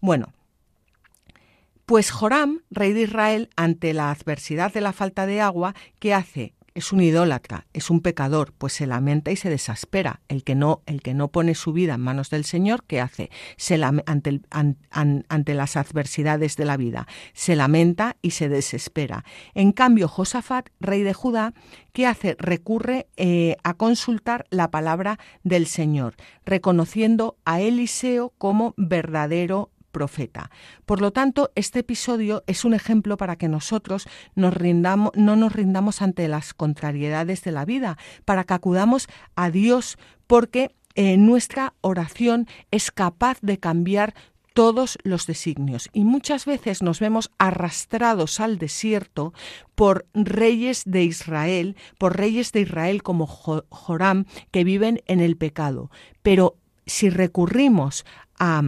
Bueno, 0.00 0.32
pues 1.86 2.10
Joram, 2.12 2.62
rey 2.70 2.92
de 2.92 3.02
Israel, 3.02 3.50
ante 3.56 3.94
la 3.94 4.10
adversidad 4.10 4.72
de 4.72 4.80
la 4.80 4.92
falta 4.92 5.26
de 5.26 5.40
agua, 5.40 5.74
¿qué 5.98 6.14
hace? 6.14 6.54
Es 6.80 6.92
un 6.92 7.02
idólatra, 7.02 7.66
es 7.74 7.90
un 7.90 8.00
pecador, 8.00 8.54
pues 8.56 8.72
se 8.72 8.86
lamenta 8.86 9.30
y 9.30 9.36
se 9.36 9.50
desespera. 9.50 10.22
El 10.28 10.44
que 10.44 10.54
no, 10.54 10.80
el 10.86 11.02
que 11.02 11.12
no 11.12 11.28
pone 11.28 11.54
su 11.54 11.74
vida 11.74 11.94
en 11.94 12.00
manos 12.00 12.30
del 12.30 12.46
Señor, 12.46 12.84
¿qué 12.86 13.02
hace? 13.02 13.30
Se 13.58 13.78
ante, 13.84 14.40
ante 14.50 15.54
las 15.54 15.76
adversidades 15.76 16.56
de 16.56 16.64
la 16.64 16.78
vida, 16.78 17.06
se 17.34 17.54
lamenta 17.54 18.16
y 18.22 18.30
se 18.30 18.48
desespera. 18.48 19.26
En 19.54 19.72
cambio, 19.72 20.08
Josafat, 20.08 20.70
rey 20.80 21.02
de 21.02 21.12
Judá, 21.12 21.52
¿qué 21.92 22.06
hace? 22.06 22.34
Recurre 22.38 23.08
eh, 23.18 23.56
a 23.62 23.74
consultar 23.74 24.46
la 24.48 24.70
palabra 24.70 25.18
del 25.42 25.66
Señor, 25.66 26.14
reconociendo 26.46 27.36
a 27.44 27.60
Eliseo 27.60 28.32
como 28.38 28.72
verdadero 28.78 29.70
profeta. 29.90 30.50
Por 30.86 31.00
lo 31.00 31.12
tanto, 31.12 31.50
este 31.54 31.80
episodio 31.80 32.42
es 32.46 32.64
un 32.64 32.74
ejemplo 32.74 33.16
para 33.16 33.36
que 33.36 33.48
nosotros 33.48 34.08
no 34.34 34.50
nos 34.50 35.52
rindamos 35.52 36.02
ante 36.02 36.28
las 36.28 36.54
contrariedades 36.54 37.42
de 37.42 37.52
la 37.52 37.64
vida, 37.64 37.98
para 38.24 38.44
que 38.44 38.54
acudamos 38.54 39.08
a 39.36 39.50
Dios, 39.50 39.98
porque 40.26 40.74
eh, 40.94 41.16
nuestra 41.16 41.74
oración 41.80 42.46
es 42.70 42.90
capaz 42.90 43.38
de 43.42 43.58
cambiar 43.58 44.14
todos 44.54 44.98
los 45.04 45.26
designios 45.26 45.88
y 45.92 46.04
muchas 46.04 46.44
veces 46.44 46.82
nos 46.82 47.00
vemos 47.00 47.30
arrastrados 47.38 48.40
al 48.40 48.58
desierto 48.58 49.32
por 49.74 50.06
reyes 50.12 50.82
de 50.84 51.04
Israel, 51.04 51.76
por 51.98 52.16
reyes 52.16 52.52
de 52.52 52.62
Israel 52.62 53.02
como 53.02 53.26
Joram, 53.26 54.24
que 54.50 54.64
viven 54.64 55.02
en 55.06 55.20
el 55.20 55.36
pecado. 55.36 55.90
Pero 56.22 56.56
si 56.84 57.10
recurrimos 57.10 58.04
a 58.38 58.62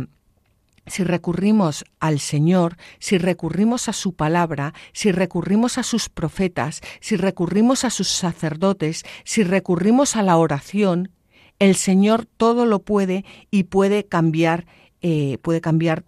si 0.86 1.04
recurrimos 1.04 1.84
al 2.00 2.18
Señor, 2.18 2.76
si 2.98 3.18
recurrimos 3.18 3.88
a 3.88 3.92
su 3.92 4.14
palabra, 4.14 4.74
si 4.92 5.12
recurrimos 5.12 5.78
a 5.78 5.82
sus 5.82 6.08
profetas, 6.08 6.80
si 7.00 7.16
recurrimos 7.16 7.84
a 7.84 7.90
sus 7.90 8.08
sacerdotes, 8.08 9.04
si 9.24 9.44
recurrimos 9.44 10.16
a 10.16 10.22
la 10.22 10.36
oración, 10.36 11.10
el 11.58 11.76
Señor 11.76 12.26
todo 12.26 12.66
lo 12.66 12.80
puede 12.80 13.24
y 13.50 13.64
puede 13.64 14.04
cambiar, 14.04 14.66
eh, 15.00 15.38
puede 15.42 15.60
cambiar 15.60 16.04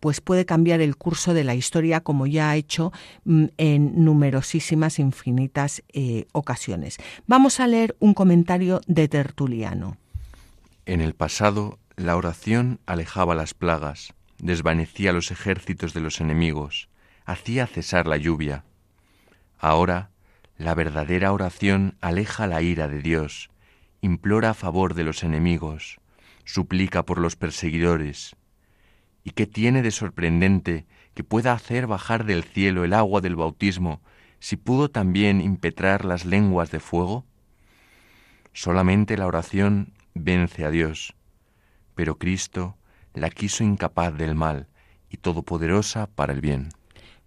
pues 0.00 0.20
puede 0.20 0.46
cambiar 0.46 0.80
el 0.80 0.96
curso 0.96 1.34
de 1.34 1.42
la 1.42 1.56
historia 1.56 2.00
como 2.00 2.26
ya 2.26 2.50
ha 2.50 2.56
hecho 2.56 2.92
mm, 3.24 3.46
en 3.56 4.04
numerosísimas, 4.04 5.00
infinitas 5.00 5.82
eh, 5.92 6.26
ocasiones. 6.32 6.98
Vamos 7.26 7.58
a 7.58 7.66
leer 7.66 7.96
un 7.98 8.14
comentario 8.14 8.80
de 8.86 9.08
Tertuliano. 9.08 9.96
En 10.86 11.00
el 11.00 11.14
pasado 11.14 11.78
la 11.98 12.16
oración 12.16 12.78
alejaba 12.86 13.34
las 13.34 13.54
plagas, 13.54 14.14
desvanecía 14.38 15.12
los 15.12 15.32
ejércitos 15.32 15.94
de 15.94 16.00
los 16.00 16.20
enemigos, 16.20 16.88
hacía 17.24 17.66
cesar 17.66 18.06
la 18.06 18.16
lluvia. 18.16 18.64
Ahora, 19.58 20.10
la 20.56 20.74
verdadera 20.74 21.32
oración 21.32 21.96
aleja 22.00 22.46
la 22.46 22.62
ira 22.62 22.86
de 22.86 23.02
Dios, 23.02 23.50
implora 24.00 24.50
a 24.50 24.54
favor 24.54 24.94
de 24.94 25.02
los 25.02 25.24
enemigos, 25.24 25.98
suplica 26.44 27.04
por 27.04 27.18
los 27.18 27.34
perseguidores. 27.34 28.36
¿Y 29.24 29.32
qué 29.32 29.48
tiene 29.48 29.82
de 29.82 29.90
sorprendente 29.90 30.86
que 31.14 31.24
pueda 31.24 31.52
hacer 31.52 31.88
bajar 31.88 32.24
del 32.24 32.44
cielo 32.44 32.84
el 32.84 32.92
agua 32.92 33.20
del 33.20 33.34
bautismo 33.34 34.00
si 34.38 34.54
pudo 34.56 34.88
también 34.88 35.40
impetrar 35.40 36.04
las 36.04 36.24
lenguas 36.24 36.70
de 36.70 36.78
fuego? 36.78 37.26
Solamente 38.52 39.16
la 39.16 39.26
oración 39.26 39.94
vence 40.14 40.64
a 40.64 40.70
Dios 40.70 41.17
pero 41.98 42.16
Cristo 42.16 42.76
la 43.12 43.28
quiso 43.28 43.64
incapaz 43.64 44.16
del 44.16 44.36
mal 44.36 44.68
y 45.10 45.16
todopoderosa 45.16 46.06
para 46.06 46.32
el 46.32 46.40
bien. 46.40 46.68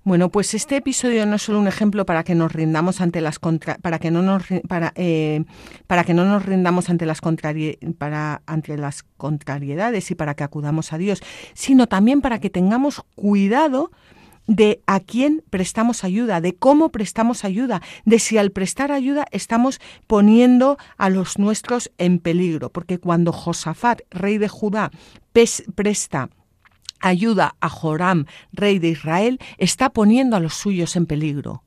Bueno, 0.06 0.30
pues 0.30 0.54
este 0.54 0.78
episodio 0.78 1.26
no 1.26 1.36
es 1.36 1.42
solo 1.42 1.60
un 1.60 1.68
ejemplo 1.68 2.06
para 2.06 2.24
que 2.24 2.36
nos 2.36 2.54
rindamos 2.54 3.02
ante 3.02 3.20
las 3.20 3.38
contra, 3.38 3.76
para 3.80 4.00
que 4.00 4.12
no 4.12 4.22
nos 4.22 4.44
para, 4.70 4.94
eh, 4.96 5.44
para 5.88 6.06
que 6.06 6.14
no 6.14 6.24
nos 6.24 6.46
rindamos 6.46 6.90
ante 6.90 7.06
las 7.06 7.20
para 7.98 8.44
ante 8.46 8.78
las 8.78 9.04
contrariedades 9.18 10.10
y 10.10 10.16
para 10.16 10.36
que 10.36 10.46
acudamos 10.46 10.94
a 10.94 10.98
Dios, 10.98 11.22
sino 11.54 11.88
también 11.88 12.22
para 12.22 12.40
que 12.40 12.50
tengamos 12.50 13.04
cuidado 13.16 13.92
de 14.52 14.82
a 14.86 15.00
quién 15.00 15.44
prestamos 15.50 16.04
ayuda, 16.04 16.42
de 16.42 16.56
cómo 16.56 16.90
prestamos 16.92 17.46
ayuda, 17.46 17.82
de 18.04 18.20
si 18.20 18.38
al 18.38 18.52
prestar 18.52 18.92
ayuda 18.92 19.26
estamos 19.32 19.80
poniendo 20.08 20.78
a 20.98 21.10
los 21.10 21.40
nuestros 21.40 21.90
en 21.98 22.20
peligro, 22.20 22.70
porque 22.70 22.98
cuando 22.98 23.32
Josafat, 23.32 24.02
rey 24.10 24.38
de 24.40 24.50
Judá, 24.50 24.92
presta 25.32 26.30
ayuda 27.00 27.56
a 27.62 27.70
Joram, 27.70 28.26
rey 28.52 28.78
de 28.78 28.90
Israel, 28.90 29.40
está 29.58 29.94
poniendo 29.94 30.36
a 30.36 30.42
los 30.42 30.54
suyos 30.54 30.98
en 30.98 31.06
peligro, 31.06 31.64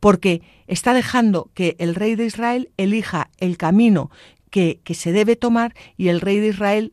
porque 0.00 0.42
está 0.66 0.94
dejando 0.94 1.52
que 1.54 1.76
el 1.78 1.94
rey 1.94 2.16
de 2.16 2.26
Israel 2.26 2.70
elija 2.76 3.30
el 3.38 3.56
camino 3.56 4.10
que, 4.50 4.80
que 4.82 4.94
se 4.94 5.12
debe 5.12 5.36
tomar 5.36 5.74
y 5.96 6.08
el 6.08 6.20
rey 6.20 6.40
de 6.40 6.48
Israel 6.48 6.92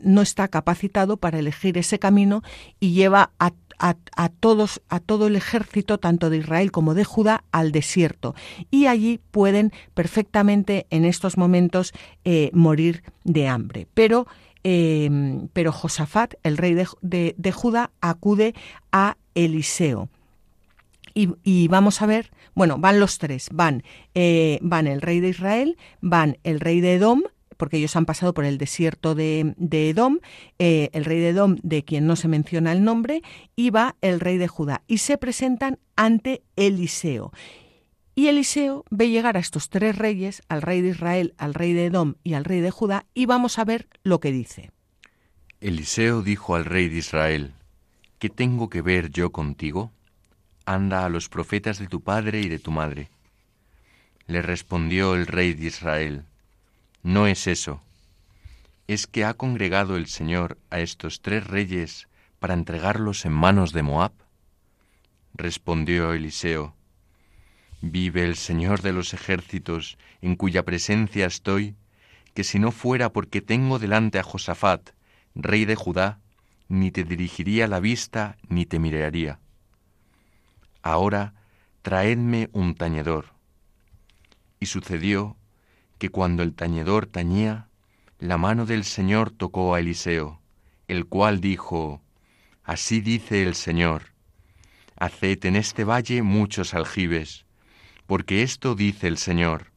no 0.00 0.22
está 0.22 0.46
capacitado 0.48 1.16
para 1.16 1.40
elegir 1.40 1.78
ese 1.78 1.98
camino 1.98 2.42
y 2.80 2.92
lleva 2.92 3.32
a 3.38 3.52
a, 3.78 4.28
todos, 4.28 4.82
a 4.88 5.00
todo 5.00 5.26
el 5.26 5.36
ejército, 5.36 5.98
tanto 5.98 6.30
de 6.30 6.38
Israel 6.38 6.72
como 6.72 6.94
de 6.94 7.04
Judá, 7.04 7.44
al 7.52 7.72
desierto. 7.72 8.34
Y 8.70 8.86
allí 8.86 9.20
pueden 9.30 9.72
perfectamente 9.94 10.86
en 10.90 11.04
estos 11.04 11.36
momentos 11.36 11.92
eh, 12.24 12.50
morir 12.52 13.02
de 13.24 13.48
hambre. 13.48 13.86
Pero, 13.94 14.26
em, 14.64 15.48
pero 15.52 15.72
Josafat, 15.72 16.34
el 16.42 16.56
rey 16.56 16.74
de, 16.74 17.52
Judá, 17.52 17.90
acude 18.00 18.54
a 18.92 19.16
Eliseo. 19.34 20.08
Y, 21.14 21.66
vamos 21.66 22.00
a 22.00 22.06
ver, 22.06 22.30
bueno, 22.54 22.78
van 22.78 23.00
los 23.00 23.18
tres, 23.18 23.48
van, 23.52 23.82
eh, 24.14 24.60
van 24.62 24.86
el 24.86 25.00
rey 25.00 25.18
de 25.18 25.30
Israel, 25.30 25.76
van 26.00 26.38
el 26.44 26.60
rey 26.60 26.80
de 26.80 26.94
Edom, 26.94 27.22
porque 27.58 27.76
ellos 27.76 27.94
han 27.96 28.06
pasado 28.06 28.32
por 28.32 28.46
el 28.46 28.56
desierto 28.56 29.14
de, 29.14 29.54
Edom, 29.70 30.20
eh, 30.58 30.88
el 30.94 31.04
rey 31.04 31.18
de 31.18 31.30
Edom, 31.30 31.56
de 31.62 31.84
quien 31.84 32.06
no 32.06 32.16
se 32.16 32.28
menciona 32.28 32.72
el 32.72 32.82
nombre, 32.82 33.20
y 33.54 33.68
va 33.68 33.96
el 34.00 34.20
rey 34.20 34.38
de 34.38 34.48
Judá, 34.48 34.82
y 34.86 34.98
se 34.98 35.18
presentan 35.18 35.78
ante 35.96 36.42
Eliseo. 36.56 37.32
Y 38.14 38.28
Eliseo 38.28 38.84
ve 38.90 39.10
llegar 39.10 39.36
a 39.36 39.40
estos 39.40 39.68
tres 39.68 39.96
reyes, 39.96 40.42
al 40.48 40.62
rey 40.62 40.80
de 40.80 40.88
Israel, 40.88 41.34
al 41.36 41.54
rey 41.54 41.72
de 41.72 41.86
Edom 41.86 42.14
y 42.24 42.34
al 42.34 42.44
rey 42.44 42.60
de 42.60 42.70
Judá, 42.70 43.04
y 43.12 43.26
vamos 43.26 43.58
a 43.58 43.64
ver 43.64 43.88
lo 44.02 44.18
que 44.18 44.32
dice. 44.32 44.70
Eliseo 45.60 46.22
dijo 46.22 46.54
al 46.54 46.64
rey 46.64 46.88
de 46.88 46.98
Israel, 46.98 47.52
¿qué 48.18 48.28
tengo 48.28 48.70
que 48.70 48.80
ver 48.80 49.10
yo 49.10 49.30
contigo? 49.30 49.92
Anda 50.64 51.04
a 51.04 51.08
los 51.08 51.28
profetas 51.28 51.78
de 51.78 51.88
tu 51.88 52.00
padre 52.00 52.40
y 52.40 52.48
de 52.48 52.58
tu 52.58 52.70
madre. 52.70 53.10
Le 54.26 54.42
respondió 54.42 55.14
el 55.14 55.26
rey 55.26 55.54
de 55.54 55.66
Israel, 55.66 56.24
no 57.08 57.26
es 57.26 57.46
eso. 57.46 57.82
Es 58.86 59.06
que 59.06 59.24
ha 59.24 59.32
congregado 59.32 59.96
el 59.96 60.08
Señor 60.08 60.58
a 60.68 60.80
estos 60.80 61.22
tres 61.22 61.46
reyes 61.46 62.06
para 62.38 62.52
entregarlos 62.52 63.24
en 63.24 63.32
manos 63.32 63.72
de 63.72 63.82
Moab. 63.82 64.12
Respondió 65.32 66.12
Eliseo, 66.12 66.76
Vive 67.80 68.24
el 68.24 68.36
Señor 68.36 68.82
de 68.82 68.92
los 68.92 69.14
ejércitos, 69.14 69.96
en 70.20 70.36
cuya 70.36 70.66
presencia 70.66 71.24
estoy, 71.24 71.76
que 72.34 72.44
si 72.44 72.58
no 72.58 72.72
fuera 72.72 73.10
porque 73.10 73.40
tengo 73.40 73.78
delante 73.78 74.18
a 74.18 74.22
Josafat, 74.22 74.90
rey 75.34 75.64
de 75.64 75.76
Judá, 75.76 76.20
ni 76.68 76.90
te 76.90 77.04
dirigiría 77.04 77.68
la 77.68 77.80
vista 77.80 78.36
ni 78.50 78.66
te 78.66 78.78
miraría. 78.78 79.40
Ahora 80.82 81.32
traedme 81.80 82.50
un 82.52 82.74
tañedor. 82.74 83.32
Y 84.60 84.66
sucedió 84.66 85.37
que 85.98 86.10
cuando 86.10 86.42
el 86.42 86.54
tañedor 86.54 87.06
tañía, 87.06 87.68
la 88.18 88.38
mano 88.38 88.66
del 88.66 88.84
Señor 88.84 89.30
tocó 89.30 89.74
a 89.74 89.80
Eliseo, 89.80 90.40
el 90.86 91.06
cual 91.06 91.40
dijo, 91.40 92.00
Así 92.64 93.00
dice 93.00 93.42
el 93.42 93.54
Señor, 93.54 94.12
haced 94.96 95.44
en 95.44 95.56
este 95.56 95.84
valle 95.84 96.22
muchos 96.22 96.74
aljibes, 96.74 97.44
porque 98.06 98.42
esto 98.42 98.74
dice 98.74 99.08
el 99.08 99.18
Señor, 99.18 99.72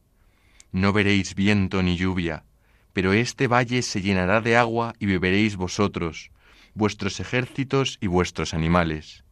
no 0.70 0.92
veréis 0.92 1.34
viento 1.34 1.82
ni 1.82 1.96
lluvia, 1.96 2.44
pero 2.92 3.12
este 3.12 3.46
valle 3.46 3.82
se 3.82 4.00
llenará 4.00 4.40
de 4.40 4.56
agua 4.56 4.94
y 4.98 5.06
beberéis 5.06 5.56
vosotros, 5.56 6.30
vuestros 6.74 7.20
ejércitos 7.20 7.98
y 8.00 8.06
vuestros 8.06 8.54
animales. 8.54 9.24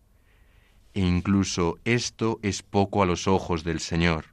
E 0.95 1.01
incluso 1.01 1.78
esto 1.84 2.41
es 2.43 2.62
poco 2.62 3.03
a 3.03 3.07
los 3.07 3.28
ojos 3.28 3.62
del 3.64 3.80
Señor 3.80 4.30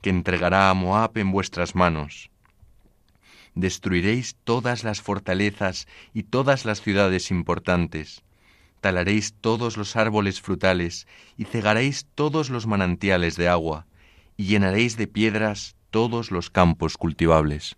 que 0.00 0.10
entregará 0.10 0.70
a 0.70 0.74
Moab 0.74 1.16
en 1.18 1.32
vuestras 1.32 1.74
manos. 1.74 2.30
Destruiréis 3.54 4.36
todas 4.44 4.84
las 4.84 5.00
fortalezas 5.00 5.86
y 6.14 6.22
todas 6.22 6.64
las 6.64 6.80
ciudades 6.80 7.30
importantes, 7.30 8.22
talaréis 8.80 9.34
todos 9.40 9.76
los 9.76 9.96
árboles 9.96 10.40
frutales 10.40 11.06
y 11.36 11.44
cegaréis 11.44 12.06
todos 12.14 12.50
los 12.50 12.66
manantiales 12.66 13.36
de 13.36 13.48
agua, 13.48 13.86
y 14.36 14.44
llenaréis 14.44 14.96
de 14.96 15.06
piedras 15.06 15.76
todos 15.90 16.30
los 16.30 16.50
campos 16.50 16.96
cultivables. 16.96 17.76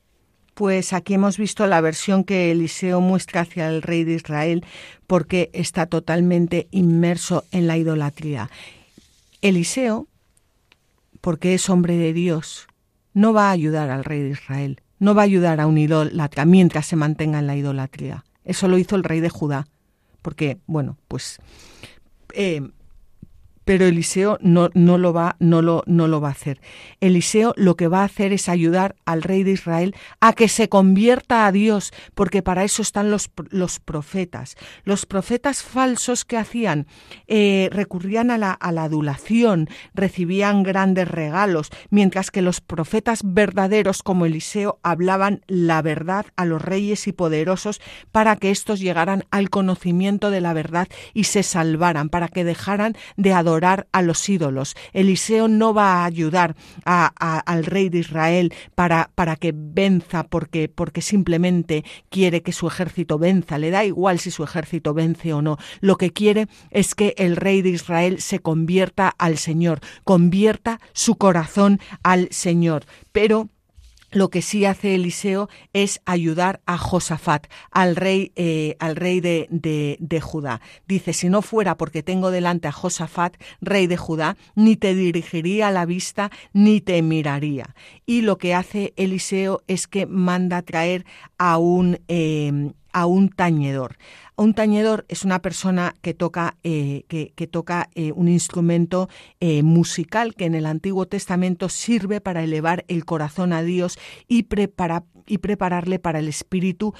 Pues 0.54 0.92
aquí 0.92 1.14
hemos 1.14 1.38
visto 1.38 1.66
la 1.66 1.80
versión 1.80 2.24
que 2.24 2.52
Eliseo 2.52 3.00
muestra 3.00 3.40
hacia 3.40 3.68
el 3.68 3.80
rey 3.80 4.04
de 4.04 4.14
Israel 4.14 4.64
porque 5.06 5.50
está 5.54 5.86
totalmente 5.86 6.68
inmerso 6.70 7.44
en 7.52 7.66
la 7.66 7.78
idolatría. 7.78 8.50
Eliseo 9.40 10.06
porque 11.22 11.54
es 11.54 11.70
hombre 11.70 11.96
de 11.96 12.12
Dios, 12.12 12.66
no 13.14 13.32
va 13.32 13.48
a 13.48 13.52
ayudar 13.52 13.88
al 13.88 14.04
rey 14.04 14.20
de 14.22 14.30
Israel, 14.30 14.82
no 14.98 15.14
va 15.14 15.22
a 15.22 15.24
ayudar 15.24 15.60
a 15.60 15.66
un 15.66 15.78
idólatra 15.78 16.44
mientras 16.44 16.86
se 16.86 16.96
mantenga 16.96 17.38
en 17.38 17.46
la 17.46 17.56
idolatría. 17.56 18.24
Eso 18.44 18.68
lo 18.68 18.76
hizo 18.76 18.96
el 18.96 19.04
rey 19.04 19.20
de 19.20 19.30
Judá, 19.30 19.68
porque, 20.20 20.58
bueno, 20.66 20.98
pues 21.08 21.38
eh, 22.34 22.60
pero 23.64 23.86
Eliseo 23.86 24.38
no, 24.40 24.70
no, 24.74 24.98
lo 24.98 25.12
va, 25.12 25.36
no, 25.38 25.62
lo, 25.62 25.82
no 25.86 26.08
lo 26.08 26.20
va 26.20 26.28
a 26.28 26.32
hacer. 26.32 26.60
Eliseo 27.00 27.54
lo 27.56 27.76
que 27.76 27.88
va 27.88 28.00
a 28.00 28.04
hacer 28.04 28.32
es 28.32 28.48
ayudar 28.48 28.96
al 29.04 29.22
rey 29.22 29.42
de 29.42 29.52
Israel 29.52 29.94
a 30.20 30.32
que 30.32 30.48
se 30.48 30.68
convierta 30.68 31.46
a 31.46 31.52
Dios, 31.52 31.92
porque 32.14 32.42
para 32.42 32.64
eso 32.64 32.82
están 32.82 33.10
los, 33.10 33.30
los 33.50 33.78
profetas. 33.78 34.56
Los 34.84 35.06
profetas 35.06 35.62
falsos 35.62 36.24
que 36.24 36.36
hacían 36.36 36.86
eh, 37.26 37.68
recurrían 37.72 38.30
a 38.30 38.38
la, 38.38 38.58
adulación, 38.60 39.68
recibían 39.94 40.62
grandes 40.62 41.08
regalos, 41.08 41.70
mientras 41.90 42.30
que 42.30 42.42
los 42.42 42.60
profetas 42.60 43.20
verdaderos 43.24 44.02
como 44.02 44.26
Eliseo 44.26 44.80
hablaban 44.82 45.42
la 45.46 45.82
verdad 45.82 46.26
a 46.36 46.44
los 46.44 46.60
reyes 46.62 47.06
y 47.06 47.12
poderosos 47.12 47.80
para 48.10 48.36
que 48.36 48.50
éstos 48.50 48.80
llegaran 48.80 49.24
al 49.30 49.50
conocimiento 49.50 50.30
de 50.30 50.40
la 50.40 50.52
verdad 50.52 50.88
y 51.14 51.24
se 51.24 51.42
salvaran, 51.42 52.08
para 52.08 52.28
que 52.28 52.44
dejaran 52.44 52.96
de 53.16 53.32
adorar 53.32 53.51
a 53.92 54.02
los 54.02 54.28
ídolos. 54.28 54.74
Eliseo 54.92 55.48
no 55.48 55.74
va 55.74 56.02
a 56.02 56.04
ayudar 56.04 56.56
al 56.84 57.64
rey 57.64 57.88
de 57.88 57.98
Israel 57.98 58.54
para, 58.74 59.10
para 59.14 59.36
que 59.36 59.52
venza 59.54 60.24
porque, 60.24 60.68
porque 60.68 61.02
simplemente 61.02 61.84
quiere 62.08 62.42
que 62.42 62.52
su 62.52 62.66
ejército 62.66 63.18
venza. 63.18 63.58
Le 63.58 63.70
da 63.70 63.84
igual 63.84 64.18
si 64.18 64.30
su 64.30 64.42
ejército 64.42 64.94
vence 64.94 65.32
o 65.32 65.42
no. 65.42 65.58
Lo 65.80 65.96
que 65.96 66.12
quiere 66.12 66.48
es 66.70 66.94
que 66.94 67.14
el 67.18 67.36
rey 67.36 67.62
de 67.62 67.70
Israel 67.70 68.20
se 68.20 68.38
convierta 68.38 69.14
al 69.18 69.36
Señor, 69.38 69.80
convierta 70.04 70.80
su 70.92 71.16
corazón 71.16 71.80
al 72.02 72.28
Señor. 72.30 72.84
Pero 73.12 73.50
lo 74.12 74.30
que 74.30 74.42
sí 74.42 74.64
hace 74.64 74.94
Eliseo 74.94 75.48
es 75.72 76.00
ayudar 76.04 76.60
a 76.66 76.78
Josafat, 76.78 77.46
al 77.70 77.96
rey, 77.96 78.32
eh, 78.36 78.76
al 78.78 78.96
rey 78.96 79.20
de, 79.20 79.48
de, 79.50 80.20
Judá. 80.20 80.60
Dice, 80.86 81.12
si 81.12 81.28
no 81.28 81.42
fuera 81.42 81.76
porque 81.76 82.02
tengo 82.02 82.30
delante 82.30 82.68
a 82.68 82.72
Josafat, 82.72 83.36
rey 83.60 83.86
de 83.86 83.96
Judá, 83.96 84.36
ni 84.54 84.76
te 84.76 84.94
dirigiría 84.94 85.70
la 85.70 85.86
vista, 85.86 86.30
ni 86.52 86.80
te 86.80 87.00
miraría. 87.02 87.74
Y 88.06 88.20
lo 88.20 88.38
que 88.38 88.54
hace 88.54 88.92
Eliseo 88.96 89.62
es 89.66 89.86
que 89.88 90.06
manda 90.06 90.62
traer 90.62 91.04
a 91.38 91.58
un, 91.58 91.98
eh, 92.08 92.72
a 92.92 93.06
un 93.06 93.30
tañedor. 93.30 93.96
Un 94.34 94.54
tañedor 94.54 95.04
es 95.08 95.24
una 95.24 95.42
persona 95.42 95.94
que 96.00 96.14
toca, 96.14 96.56
eh, 96.64 97.04
que, 97.08 97.46
toca 97.46 97.90
eh, 97.94 98.12
un 98.12 98.28
instrumento 98.28 99.10
eh, 99.40 99.62
musical 99.62 100.34
que 100.34 100.46
en 100.46 100.54
el 100.54 100.64
Antiguo 100.64 101.06
Testamento 101.06 101.68
sirve 101.68 102.22
para 102.22 102.42
elevar 102.42 102.86
el 102.88 103.04
corazón 103.04 103.52
a 103.52 103.62
Dios 103.62 103.98
y, 104.28 104.46
y 105.26 105.38
prepararle 105.38 105.98
para 105.98 106.18
el 106.18 106.28
espíritu 106.28 106.94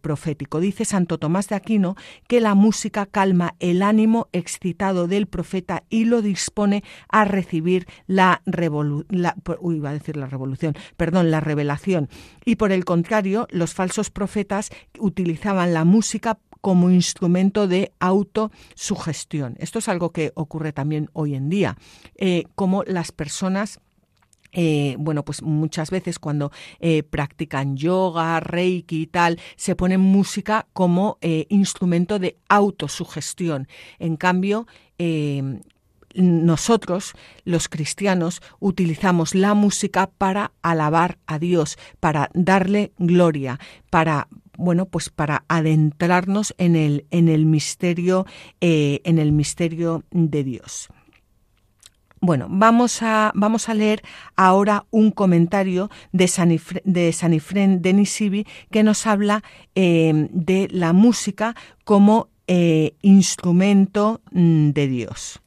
profético. 0.00 0.60
Dice 0.60 0.84
Santo 0.84 1.18
Tomás 1.18 1.48
de 1.48 1.56
Aquino 1.56 1.96
que 2.28 2.40
la 2.40 2.54
música 2.54 3.06
calma 3.06 3.56
el 3.58 3.82
ánimo 3.82 4.28
excitado 4.32 5.08
del 5.08 5.26
profeta 5.26 5.82
y 5.90 6.04
lo 6.04 6.22
dispone 6.22 6.84
a 7.08 7.24
recibir 7.24 7.86
la, 8.06 8.42
a 8.44 9.92
decir 9.92 10.16
la 10.16 10.26
revolución, 10.26 10.76
perdón, 10.96 11.32
la 11.32 11.40
revelación. 11.40 12.08
Y 12.44 12.56
por 12.56 12.70
el 12.70 12.84
contrario, 12.84 13.48
los 13.50 13.74
falsos 13.74 14.10
profetas 14.10 14.70
utilizaban 14.98 15.74
la 15.74 15.84
música 15.84 16.38
como 16.64 16.88
instrumento 16.88 17.68
de 17.68 17.92
autosugestión. 18.00 19.54
Esto 19.58 19.80
es 19.80 19.88
algo 19.90 20.12
que 20.12 20.32
ocurre 20.34 20.72
también 20.72 21.10
hoy 21.12 21.34
en 21.34 21.50
día, 21.50 21.76
eh, 22.16 22.44
como 22.54 22.84
las 22.84 23.12
personas 23.12 23.80
eh, 24.50 24.96
bueno, 24.98 25.26
pues 25.26 25.42
muchas 25.42 25.90
veces 25.90 26.18
cuando 26.18 26.52
eh, 26.78 27.02
practican 27.02 27.76
yoga, 27.76 28.40
reiki 28.40 29.02
y 29.02 29.06
tal, 29.08 29.38
se 29.56 29.76
ponen 29.76 30.00
música 30.00 30.66
como 30.72 31.18
instrumento 31.48 32.18
de 32.18 32.38
autosugestión. 32.48 33.66
En 33.98 34.16
cambio, 34.16 34.66
nosotros, 36.14 37.14
los 37.44 37.68
cristianos, 37.68 38.40
utilizamos 38.60 39.34
la 39.34 39.54
música 39.54 40.06
para 40.06 40.52
alabar 40.62 41.18
a 41.26 41.40
Dios, 41.40 41.76
para 41.98 42.30
darle 42.32 42.92
gloria, 42.96 43.58
para 43.90 44.28
bueno, 44.56 44.86
pues 44.86 45.10
para 45.10 45.44
adentrarnos 45.48 46.54
en 46.58 46.76
el, 46.76 47.06
en 47.10 47.28
el 47.28 47.46
misterio, 47.46 48.26
eh, 48.60 49.00
en 49.04 49.18
el 49.18 49.32
misterio 49.32 50.04
de 50.10 50.44
Dios. 50.44 50.88
Bueno, 52.20 52.46
vamos 52.48 53.02
a, 53.02 53.32
vamos 53.34 53.68
a 53.68 53.74
leer 53.74 54.02
ahora 54.34 54.86
un 54.90 55.10
comentario 55.10 55.90
de 56.12 56.26
Sanifren, 56.26 56.82
de 56.86 57.12
Sanifren 57.12 57.82
Denisibi 57.82 58.46
que 58.70 58.82
nos 58.82 59.06
habla 59.06 59.44
eh, 59.74 60.28
de 60.30 60.68
la 60.70 60.94
música 60.94 61.54
como 61.84 62.30
eh, 62.46 62.94
instrumento 63.02 64.22
mm, 64.32 64.70
de 64.70 64.88
Dios. 64.88 65.42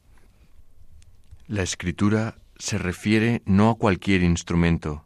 La 1.47 1.63
escritura 1.63 2.37
se 2.59 2.77
refiere 2.77 3.41
no 3.45 3.69
a 3.71 3.75
cualquier 3.75 4.21
instrumento, 4.21 5.05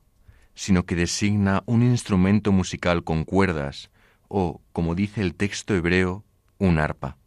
sino 0.56 0.86
que 0.86 0.95
designa 0.95 1.64
un 1.68 1.84
instrumento 1.84 2.52
musical 2.52 3.04
con 3.04 3.24
cuerdas, 3.24 3.90
o, 4.34 4.61
como 4.71 4.95
dice 4.95 5.21
el 5.21 5.36
texto 5.36 5.75
hebreo, 5.75 6.23
un 6.57 6.79
arpa. 6.79 7.17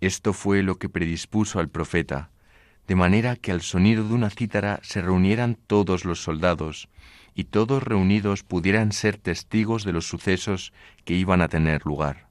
Esto 0.00 0.32
fue 0.32 0.62
lo 0.62 0.78
que 0.78 0.88
predispuso 0.88 1.58
al 1.58 1.68
profeta, 1.68 2.30
de 2.86 2.94
manera 2.94 3.34
que 3.34 3.50
al 3.50 3.60
sonido 3.60 4.06
de 4.06 4.14
una 4.14 4.30
cítara 4.30 4.78
se 4.82 5.02
reunieran 5.02 5.56
todos 5.66 6.04
los 6.04 6.22
soldados, 6.22 6.88
y 7.34 7.44
todos 7.44 7.82
reunidos 7.82 8.44
pudieran 8.44 8.92
ser 8.92 9.16
testigos 9.16 9.84
de 9.84 9.92
los 9.92 10.06
sucesos 10.06 10.72
que 11.04 11.14
iban 11.14 11.40
a 11.40 11.48
tener 11.48 11.84
lugar. 11.84 12.28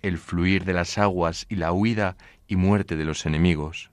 El 0.00 0.16
fluir 0.16 0.64
de 0.64 0.72
las 0.72 0.96
aguas 0.96 1.44
y 1.48 1.56
la 1.56 1.72
huida 1.72 2.16
y 2.46 2.56
muerte 2.56 2.96
de 2.96 3.04
los 3.04 3.26
enemigos. 3.26 3.90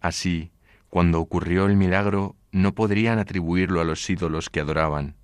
Así, 0.00 0.50
cuando 0.88 1.20
ocurrió 1.20 1.66
el 1.66 1.76
milagro, 1.76 2.34
no 2.50 2.74
podrían 2.74 3.18
atribuirlo 3.18 3.80
a 3.80 3.84
los 3.84 4.08
ídolos 4.10 4.50
que 4.50 4.60
adoraban, 4.60 5.14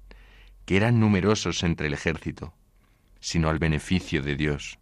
que 0.64 0.76
eran 0.76 1.00
numerosos 1.00 1.62
entre 1.62 1.88
el 1.88 1.94
ejército, 1.94 2.54
sino 3.20 3.48
al 3.48 3.58
beneficio 3.58 4.22
de 4.22 4.36
Dios. 4.36 4.78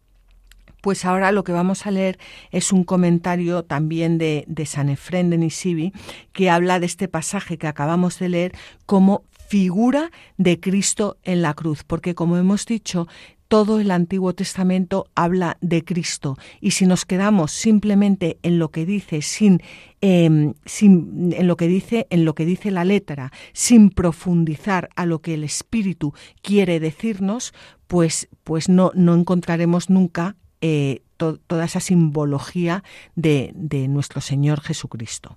Pues 0.81 1.05
ahora 1.05 1.33
lo 1.33 1.43
que 1.43 1.53
vamos 1.53 1.87
a 1.87 1.91
leer 1.91 2.19
es 2.53 2.73
un 2.73 2.85
comentario 2.85 3.65
también 3.65 4.19
de, 4.19 4.45
de 4.47 4.67
San 4.67 4.89
Efrén 4.89 5.31
de 5.31 5.39
Nisibi, 5.39 5.93
que 6.33 6.49
habla 6.49 6.79
de 6.79 6.87
este 6.87 7.09
pasaje 7.09 7.59
que 7.59 7.67
acabamos 7.67 8.19
de 8.19 8.29
leer 8.29 8.53
como 8.85 9.25
figura 9.49 10.11
de 10.37 10.61
Cristo 10.61 11.19
en 11.25 11.43
la 11.43 11.55
cruz, 11.55 11.83
porque 11.85 12.15
como 12.15 12.37
hemos 12.37 12.67
dicho, 12.67 13.09
todo 13.49 13.79
el 13.79 13.91
Antiguo 13.91 14.35
Testamento 14.35 15.07
habla 15.15 15.57
de 15.61 15.85
Cristo 15.85 16.37
y 16.61 16.73
si 16.73 16.87
nos 16.87 17.05
quedamos 17.05 17.53
simplemente 17.53 18.39
en 18.43 18.59
lo 18.59 18.71
que 18.71 18.85
dice 18.85 19.23
sin, 19.23 19.63
em, 20.01 20.55
sin, 20.65 21.33
en 21.33 21.47
lo 21.47 21.57
que 21.57 21.69
dice 21.69 22.07
en 22.11 22.25
lo 22.25 22.35
que 22.35 22.45
dice 22.45 22.71
la 22.71 22.85
letra 22.85 23.33
sin 23.53 23.91
profundizar 23.91 24.89
a 24.97 25.07
lo 25.07 25.21
que 25.21 25.35
el 25.35 25.45
Espíritu 25.45 26.13
quiere 26.43 26.81
decirnos 26.81 27.55
pues 27.87 28.29
pues 28.45 28.69
no 28.69 28.91
no 28.95 29.15
encontraremos 29.15 29.91
nunca 29.91 30.37
eh, 30.61 31.03
toda 31.17 31.65
esa 31.65 31.81
simbología 31.81 32.85
de, 33.15 33.53
de 33.55 33.89
nuestro 33.89 34.21
Señor 34.21 34.61
Jesucristo. 34.61 35.37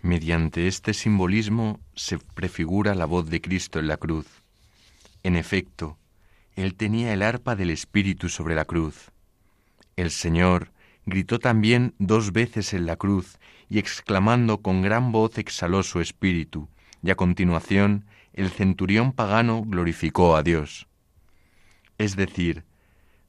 Mediante 0.00 0.66
este 0.66 0.94
simbolismo 0.94 1.78
se 1.94 2.18
prefigura 2.18 2.94
la 2.94 3.06
voz 3.06 3.30
de 3.30 3.40
Cristo 3.40 3.78
en 3.78 3.86
la 3.86 3.96
cruz. 3.96 4.26
En 5.22 5.36
efecto, 5.36 5.96
Él 6.56 6.74
tenía 6.74 7.12
el 7.12 7.22
arpa 7.22 7.54
del 7.54 7.70
Espíritu 7.70 8.28
sobre 8.28 8.56
la 8.56 8.64
cruz. 8.64 9.12
El 9.94 10.10
Señor 10.10 10.72
gritó 11.06 11.38
también 11.38 11.94
dos 11.98 12.32
veces 12.32 12.74
en 12.74 12.86
la 12.86 12.96
cruz 12.96 13.38
y 13.68 13.78
exclamando 13.78 14.58
con 14.58 14.82
gran 14.82 15.12
voz 15.12 15.38
exhaló 15.38 15.82
su 15.82 16.00
espíritu, 16.00 16.68
y 17.02 17.10
a 17.10 17.14
continuación 17.14 18.04
el 18.32 18.50
centurión 18.50 19.12
pagano 19.12 19.62
glorificó 19.64 20.36
a 20.36 20.42
Dios. 20.42 20.86
Es 22.02 22.16
decir, 22.16 22.64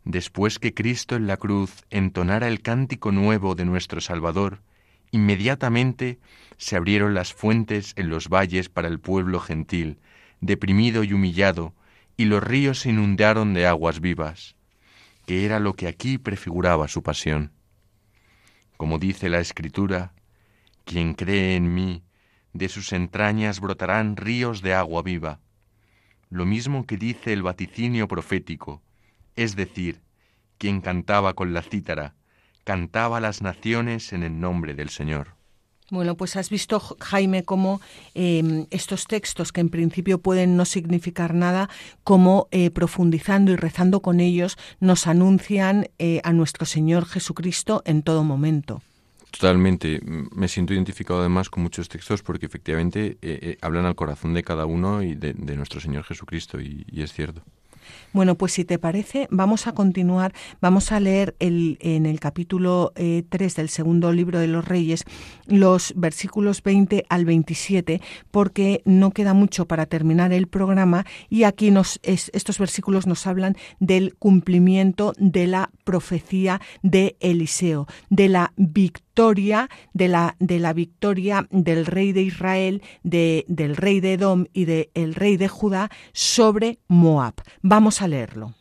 después 0.03 0.57
que 0.57 0.74
Cristo 0.74 1.15
en 1.15 1.28
la 1.28 1.38
cruz 1.38 1.86
entonara 1.91 2.47
el 2.47 2.63
cántico 2.63 3.11
nuevo 3.11 3.53
de 3.53 3.65
nuestro 3.65 4.01
Salvador, 4.01 4.63
inmediatamente 5.11 6.17
se 6.57 6.76
abrieron 6.76 7.13
las 7.13 7.36
fuentes 7.36 7.93
en 7.97 8.09
los 8.09 8.30
valles 8.30 8.69
para 8.69 8.88
el 8.88 8.99
pueblo 8.99 9.39
gentil, 9.39 9.99
deprimido 10.41 11.03
y 11.03 11.13
humillado, 11.13 11.76
y 12.17 12.26
los 12.26 12.41
ríos 12.41 12.80
se 12.80 12.89
inundaron 12.89 13.53
de 13.53 13.67
aguas 13.67 13.99
vivas, 13.99 14.55
que 15.28 15.45
era 15.45 15.59
lo 15.59 15.74
que 15.76 15.88
aquí 15.88 16.17
prefiguraba 16.17 16.88
su 16.88 17.03
pasión. 17.03 17.51
Como 18.76 18.97
dice 18.97 19.30
la 19.30 19.39
Escritura, 19.39 20.13
quien 20.84 21.13
cree 21.13 21.55
en 21.57 21.76
mí, 21.76 22.01
de 22.53 22.69
sus 22.69 22.91
entrañas 22.91 23.59
brotarán 23.59 24.17
ríos 24.17 24.63
de 24.63 24.74
agua 24.74 25.03
viva. 25.03 25.41
Lo 26.34 26.47
mismo 26.47 26.88
que 26.88 26.97
dice 26.97 27.31
el 27.31 27.43
vaticinio 27.43 28.07
profético, 28.07 28.81
es 29.36 29.55
decir, 29.55 30.01
quien 30.57 30.81
cantaba 30.81 31.36
con 31.36 31.53
la 31.53 31.61
cítara, 31.61 32.15
cantaba 32.63 33.17
a 33.17 33.19
las 33.19 33.43
naciones 33.43 34.13
en 34.13 34.23
el 34.23 34.39
nombre 34.39 34.73
del 34.73 34.89
Señor. 34.89 35.36
Bueno, 35.91 36.17
pues 36.17 36.36
has 36.36 36.49
visto, 36.49 36.79
Jaime, 36.79 37.43
cómo 37.43 37.81
em, 38.15 38.65
estos 38.71 39.05
textos, 39.05 39.51
que 39.51 39.61
en 39.61 39.69
principio 39.69 40.17
pueden 40.17 40.57
no 40.57 40.65
significar 40.65 41.36
nada, 41.36 41.69
como 42.03 42.47
eh, 42.49 42.71
profundizando 42.71 43.51
y 43.51 43.55
rezando 43.55 43.99
con 43.99 44.19
ellos, 44.19 44.57
nos 44.79 45.05
anuncian 45.05 45.89
eh, 45.99 46.19
a 46.23 46.34
nuestro 46.34 46.65
Señor 46.65 47.05
Jesucristo 47.05 47.84
en 47.86 48.01
todo 48.01 48.23
momento. 48.23 48.81
Totalmente. 49.34 49.99
Me 50.03 50.47
siento 50.47 50.73
identificado 50.73 51.19
además 51.19 51.49
con 51.49 51.63
muchos 51.63 51.89
textos 51.89 52.21
porque 52.21 52.45
efectivamente 52.45 53.17
eh, 53.23 53.57
hablan 53.61 53.86
al 53.86 53.95
corazón 53.95 54.36
de 54.36 54.43
cada 54.43 54.67
uno 54.67 55.01
y 55.01 55.15
de, 55.15 55.34
nuestro 55.55 55.81
Señor 55.81 56.03
Jesucristo, 56.03 56.61
y 56.61 56.86
es 57.01 57.11
cierto. 57.11 57.41
Bueno, 58.14 58.36
pues 58.36 58.53
si 58.53 58.64
te 58.64 58.78
parece, 58.78 59.28
vamos 59.32 59.66
a 59.66 59.74
continuar, 59.74 60.34
vamos 60.61 60.91
a 60.91 60.99
leer 60.99 61.36
el, 61.39 61.80
en 61.82 62.05
el 62.05 62.20
capítulo 62.20 62.91
3 62.95 63.24
eh, 63.34 63.53
del 63.55 63.70
segundo 63.70 64.11
libro 64.11 64.39
de 64.39 64.47
los 64.47 64.64
Reyes 64.66 65.03
los 65.47 65.93
versículos 65.95 66.61
20 66.61 67.05
al 67.09 67.26
27, 67.26 68.01
porque 68.30 68.82
no 68.86 69.11
queda 69.11 69.34
mucho 69.34 69.66
para 69.66 69.88
terminar 69.88 70.32
el 70.32 70.47
programa 70.47 71.05
y 71.30 71.43
aquí 71.43 71.74
estos 72.03 72.59
versículos 72.59 73.07
nos 73.07 73.26
hablan 73.26 73.55
del 73.80 74.16
cumplimiento 74.16 75.14
de 75.18 75.47
la 75.47 75.72
profecía 75.84 76.61
de 76.82 77.18
Eliseo, 77.20 77.88
de 78.09 78.30
la 78.30 78.53
victoria, 78.57 79.70
de 79.93 80.07
la, 80.07 80.36
de 80.39 80.59
la 80.59 80.74
victoria 80.74 81.47
del 81.49 81.86
rey 81.86 82.11
de 82.11 82.22
Israel, 82.22 82.82
de, 83.03 83.45
del 83.47 83.76
rey 83.76 83.99
de 83.99 84.14
Edom 84.14 84.45
y 84.53 84.66
del 84.66 85.16
rey 85.16 85.38
de 85.38 85.47
Judá 85.47 85.89
sobre 86.14 86.80
Moab. 86.88 87.36
Vamos 87.61 88.03
leerlo. 88.08 88.54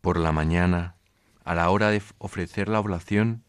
Por 0.00 0.18
la 0.18 0.32
mañana, 0.32 0.96
a 1.44 1.54
la 1.54 1.70
hora 1.70 1.90
de 1.90 2.02
ofrecer 2.18 2.68
la 2.68 2.80
oblación, 2.80 3.44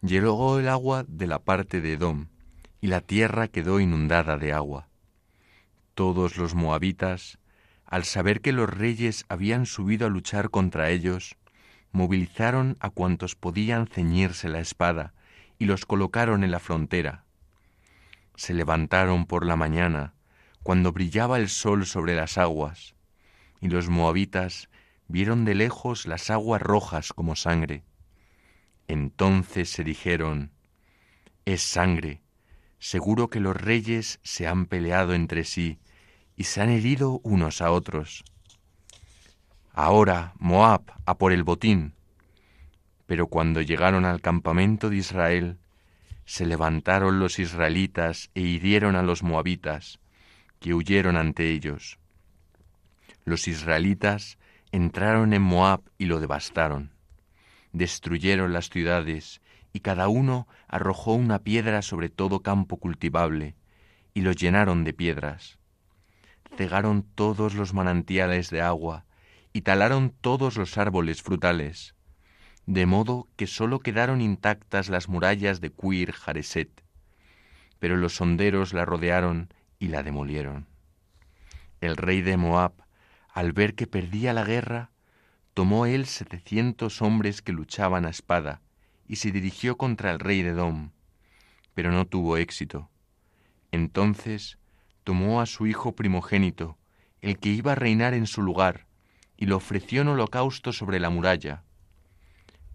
llegó 0.00 0.58
el 0.58 0.68
agua 0.68 1.04
de 1.06 1.26
la 1.26 1.38
parte 1.38 1.80
de 1.80 1.94
Edom, 1.94 2.28
y 2.80 2.88
la 2.88 3.00
tierra 3.00 3.48
quedó 3.48 3.80
inundada 3.80 4.36
de 4.36 4.52
agua. 4.52 4.88
Todos 5.94 6.36
los 6.36 6.54
moabitas, 6.54 7.38
al 7.86 8.04
saber 8.04 8.40
que 8.40 8.52
los 8.52 8.68
reyes 8.68 9.24
habían 9.28 9.66
subido 9.66 10.06
a 10.06 10.10
luchar 10.10 10.50
contra 10.50 10.90
ellos, 10.90 11.36
movilizaron 11.92 12.76
a 12.80 12.90
cuantos 12.90 13.36
podían 13.36 13.86
ceñirse 13.86 14.48
la 14.48 14.60
espada 14.60 15.12
y 15.58 15.66
los 15.66 15.86
colocaron 15.86 16.42
en 16.42 16.50
la 16.50 16.58
frontera. 16.58 17.24
Se 18.34 18.54
levantaron 18.54 19.26
por 19.26 19.46
la 19.46 19.56
mañana, 19.56 20.14
cuando 20.62 20.92
brillaba 20.92 21.38
el 21.38 21.48
sol 21.48 21.86
sobre 21.86 22.16
las 22.16 22.38
aguas, 22.38 22.94
y 23.62 23.68
los 23.68 23.88
moabitas 23.88 24.68
vieron 25.08 25.46
de 25.46 25.54
lejos 25.54 26.04
las 26.04 26.28
aguas 26.30 26.60
rojas 26.60 27.12
como 27.12 27.36
sangre. 27.36 27.84
Entonces 28.88 29.70
se 29.70 29.84
dijeron, 29.84 30.50
es 31.46 31.62
sangre, 31.62 32.20
seguro 32.78 33.28
que 33.28 33.40
los 33.40 33.56
reyes 33.56 34.18
se 34.22 34.48
han 34.48 34.66
peleado 34.66 35.14
entre 35.14 35.44
sí 35.44 35.78
y 36.36 36.44
se 36.44 36.60
han 36.60 36.70
herido 36.70 37.20
unos 37.22 37.62
a 37.62 37.70
otros. 37.70 38.24
Ahora 39.72 40.34
Moab 40.38 40.82
a 41.06 41.16
por 41.16 41.32
el 41.32 41.44
botín. 41.44 41.94
Pero 43.06 43.28
cuando 43.28 43.60
llegaron 43.62 44.04
al 44.04 44.20
campamento 44.20 44.90
de 44.90 44.96
Israel, 44.96 45.58
se 46.24 46.46
levantaron 46.46 47.20
los 47.20 47.38
israelitas 47.38 48.30
e 48.34 48.40
hirieron 48.40 48.96
a 48.96 49.02
los 49.02 49.22
moabitas, 49.22 50.00
que 50.58 50.74
huyeron 50.74 51.16
ante 51.16 51.50
ellos. 51.50 51.98
Los 53.24 53.48
israelitas 53.48 54.38
entraron 54.72 55.32
en 55.32 55.42
Moab 55.42 55.82
y 55.98 56.06
lo 56.06 56.18
devastaron. 56.20 56.92
Destruyeron 57.72 58.52
las 58.52 58.68
ciudades, 58.68 59.40
y 59.72 59.80
cada 59.80 60.08
uno 60.08 60.46
arrojó 60.68 61.14
una 61.14 61.38
piedra 61.38 61.82
sobre 61.82 62.08
todo 62.08 62.40
campo 62.40 62.76
cultivable, 62.78 63.54
y 64.14 64.20
lo 64.22 64.32
llenaron 64.32 64.84
de 64.84 64.92
piedras. 64.92 65.58
Cegaron 66.56 67.02
todos 67.14 67.54
los 67.54 67.72
manantiales 67.72 68.50
de 68.50 68.60
agua, 68.60 69.06
y 69.52 69.62
talaron 69.62 70.10
todos 70.20 70.56
los 70.56 70.76
árboles 70.78 71.22
frutales, 71.22 71.94
de 72.66 72.86
modo 72.86 73.28
que 73.36 73.46
sólo 73.46 73.80
quedaron 73.80 74.20
intactas 74.20 74.88
las 74.88 75.08
murallas 75.08 75.60
de 75.60 75.70
Cuir 75.70 76.12
Jareset, 76.12 76.82
pero 77.78 77.96
los 77.96 78.16
sonderos 78.16 78.72
la 78.72 78.84
rodearon 78.84 79.52
y 79.78 79.88
la 79.88 80.02
demolieron. 80.02 80.66
El 81.80 81.96
rey 81.96 82.22
de 82.22 82.36
Moab, 82.36 82.72
al 83.32 83.52
ver 83.52 83.74
que 83.74 83.86
perdía 83.86 84.32
la 84.32 84.44
guerra, 84.44 84.90
tomó 85.54 85.86
él 85.86 86.06
setecientos 86.06 87.02
hombres 87.02 87.42
que 87.42 87.52
luchaban 87.52 88.04
a 88.04 88.10
espada, 88.10 88.60
y 89.06 89.16
se 89.16 89.32
dirigió 89.32 89.76
contra 89.76 90.10
el 90.10 90.18
rey 90.18 90.42
de 90.42 90.52
Dom, 90.52 90.90
pero 91.74 91.90
no 91.90 92.06
tuvo 92.06 92.36
éxito. 92.36 92.90
Entonces 93.70 94.58
tomó 95.04 95.40
a 95.40 95.46
su 95.46 95.66
hijo 95.66 95.96
primogénito, 95.96 96.78
el 97.20 97.38
que 97.38 97.48
iba 97.48 97.72
a 97.72 97.76
reinar 97.76 98.14
en 98.14 98.26
su 98.26 98.42
lugar, 98.42 98.86
y 99.36 99.46
lo 99.46 99.56
ofreció 99.56 100.02
en 100.02 100.08
holocausto 100.08 100.72
sobre 100.72 101.00
la 101.00 101.10
muralla. 101.10 101.64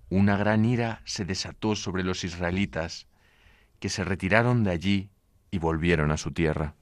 una 0.10 0.38
gran 0.38 0.64
ira 0.64 1.02
se 1.04 1.26
desató 1.26 1.76
sobre 1.76 2.04
los 2.04 2.24
israelitas, 2.24 3.08
que 3.80 3.90
se 3.90 4.06
retiraron 4.06 4.64
de 4.64 4.72
allí 4.72 5.10
y 5.52 5.60
volvieron 5.60 6.12
a 6.12 6.18
su 6.18 6.32
tierra. 6.32 6.76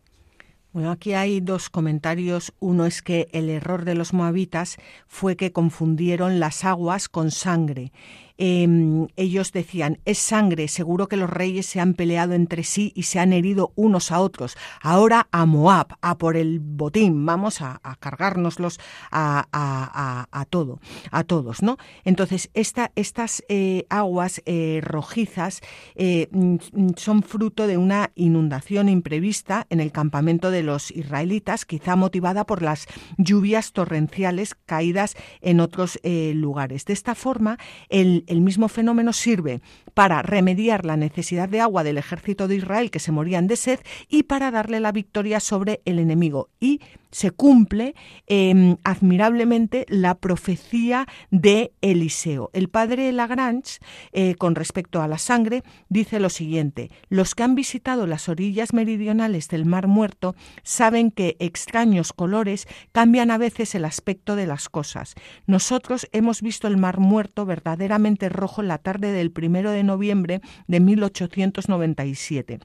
Bueno, 0.76 0.92
aquí 0.92 1.14
hay 1.14 1.40
dos 1.40 1.70
comentarios. 1.70 2.52
Uno 2.60 2.86
es 2.86 3.02
que 3.02 3.30
el 3.32 3.50
error 3.50 3.86
de 3.86 3.96
los 3.96 4.12
moabitas 4.12 4.76
fue 5.08 5.38
que 5.38 5.54
confundieron 5.54 6.42
las 6.42 6.66
aguas 6.66 7.08
con 7.08 7.32
sangre 7.32 7.94
Em, 8.38 9.08
ellos 9.16 9.52
decían, 9.54 10.00
es 10.04 10.18
sangre, 10.18 10.68
seguro 10.68 11.08
que 11.08 11.16
los 11.16 11.30
reyes 11.30 11.66
se 11.66 11.80
han 11.80 11.94
peleado 11.94 12.34
entre 12.34 12.64
sí 12.64 12.92
y 12.96 13.04
se 13.04 13.20
han 13.20 13.32
herido 13.32 13.72
unos 13.76 14.12
a 14.12 14.20
otros. 14.20 14.58
Ahora 14.82 15.28
a 15.32 15.46
Moab, 15.46 15.98
a 16.02 16.18
por 16.18 16.36
el 16.36 16.60
botín, 16.60 17.26
vamos 17.26 17.62
a, 17.62 17.80
cargárnoslos 18.00 18.80
a, 19.12 19.48
a, 19.52 20.46
todo, 20.50 20.80
a 21.12 21.24
todos, 21.24 21.64
¿no? 21.64 21.78
Entonces, 22.04 22.50
esta, 22.54 22.92
estas 22.96 23.44
eh, 23.48 23.86
aguas 23.90 24.42
eh, 24.46 24.82
rojizas 24.84 25.62
eh, 25.96 26.28
mm, 26.32 26.58
son 26.98 27.24
fruto 27.24 27.68
de 27.68 27.78
una 27.78 28.12
inundación 28.16 28.90
imprevista 28.90 29.66
en 29.70 29.80
el 29.80 29.92
campamento 29.92 30.52
de 30.52 30.64
los 30.64 30.92
israelitas, 30.92 31.66
quizá 31.66 31.96
motivada 31.96 32.46
por 32.46 32.62
las 32.62 32.88
lluvias 33.18 33.72
torrenciales 33.72 34.56
caídas 34.66 35.16
en 35.42 35.60
otros 35.60 36.00
lugares. 36.04 36.86
De 36.86 36.94
esta 36.94 37.16
forma, 37.16 37.58
el, 37.90 38.25
el 38.28 38.42
mismo 38.42 38.68
fenómeno 38.68 39.14
sirve 39.14 39.62
para 39.94 40.22
remediar 40.22 40.86
la 40.86 40.98
necesidad 40.98 41.50
de 41.50 41.62
agua 41.62 41.84
del 41.84 41.98
ejército 41.98 42.48
de 42.48 42.56
Israel 42.56 42.92
que 42.92 43.00
se 43.00 43.12
morían 43.12 43.48
de 43.48 43.56
sed 43.56 43.80
y 44.10 44.24
para 44.24 44.52
darle 44.52 44.80
la 44.80 44.92
victoria 44.92 45.40
sobre 45.40 45.82
el 45.86 46.00
enemigo. 46.00 46.50
Y 46.60 46.82
se 47.16 47.32
cumple 47.32 47.96
em, 48.28 48.76
admirablemente 48.84 49.86
la 49.88 50.16
profecía 50.16 51.08
de 51.32 51.72
Eliseo. 51.80 52.50
El 52.52 52.68
padre 52.68 53.10
Lagrange, 53.14 53.80
eh, 54.12 54.36
con 54.36 54.54
respecto 54.54 55.02
a 55.02 55.08
la 55.08 55.18
sangre, 55.18 55.64
dice 55.88 56.20
lo 56.20 56.30
siguiente, 56.30 56.92
los 57.08 57.34
que 57.34 57.44
han 57.44 57.56
visitado 57.56 58.06
las 58.06 58.28
orillas 58.28 58.74
meridionales 58.74 59.48
del 59.48 59.64
Mar 59.66 59.88
Muerto 59.88 60.36
saben 60.64 61.10
que 61.10 61.38
extraños 61.40 62.12
colores 62.12 62.68
cambian 62.92 63.32
a 63.32 63.38
veces 63.38 63.76
el 63.76 63.86
aspecto 63.86 64.36
de 64.36 64.48
las 64.48 64.68
cosas. 64.68 65.16
Nosotros 65.48 66.10
hemos 66.12 66.42
visto 66.42 66.68
el 66.68 66.76
Mar 66.76 67.00
Muerto 67.00 67.46
verdaderamente 67.46 68.28
rojo 68.28 68.60
en 68.62 68.68
la 68.68 68.80
tarde 68.80 69.14
del 69.14 69.32
primero 69.32 69.72
de 69.72 69.84
noviembre 69.84 70.42
de 70.68 70.82
1897. 70.82 72.60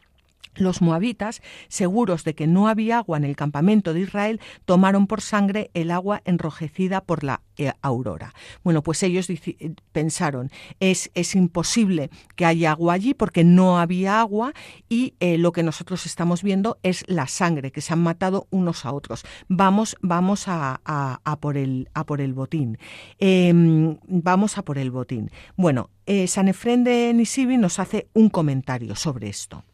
Los 0.55 0.83
moabitas, 0.83 1.43
seguros 1.69 2.25
de 2.25 2.35
que 2.35 2.47
no 2.47 2.69
había 2.69 2.99
agua 2.99 3.17
en 3.17 3.25
el 3.25 3.37
campamento 3.37 3.95
de 3.95 4.01
Israel, 4.01 4.41
tomaron 4.65 5.07
por 5.07 5.21
sangre 5.21 5.71
el 5.75 5.91
agua 5.91 6.23
enrojecida 6.25 7.01
por 7.03 7.25
la 7.25 7.43
eh, 7.57 7.73
aurora. 7.83 8.35
Bueno, 8.65 8.83
pues 8.83 9.03
ellos 9.03 9.29
pensaron, 9.93 10.51
es, 10.81 11.11
es, 11.15 11.35
imposible 11.35 12.11
que 12.35 12.47
haya 12.47 12.73
agua 12.73 12.95
allí 12.95 13.15
porque 13.15 13.45
no 13.45 13.79
había 13.79 14.21
agua 14.21 14.53
y 14.89 15.15
eh, 15.21 15.39
lo 15.39 15.53
que 15.53 15.63
nosotros 15.63 16.07
estamos 16.07 16.43
viendo 16.43 16.79
es 16.83 17.05
la 17.07 17.27
sangre, 17.27 17.71
que 17.71 17.81
se 17.81 17.93
han 17.93 18.03
matado 18.03 18.47
unos 18.51 18.87
a 18.87 18.93
otros. 18.93 19.25
Vamos, 19.49 19.97
vamos 20.01 20.45
a, 20.47 20.81
por, 21.41 21.57
el, 21.57 21.87
botín. 22.33 22.79
Em, 23.19 23.99
vamos 24.09 24.59
a 24.59 24.63
por 24.63 24.79
el 24.79 24.91
botín. 24.91 25.31
Bueno, 25.57 25.91
eh, 26.07 26.27
San 26.27 26.49
Efrén 26.49 26.83
de 26.83 27.13
Nisibi 27.15 27.57
nos 27.57 27.79
hace 27.79 28.09
un 28.15 28.31
comentario 28.31 28.97
sobre 28.97 29.29
esto. 29.29 29.65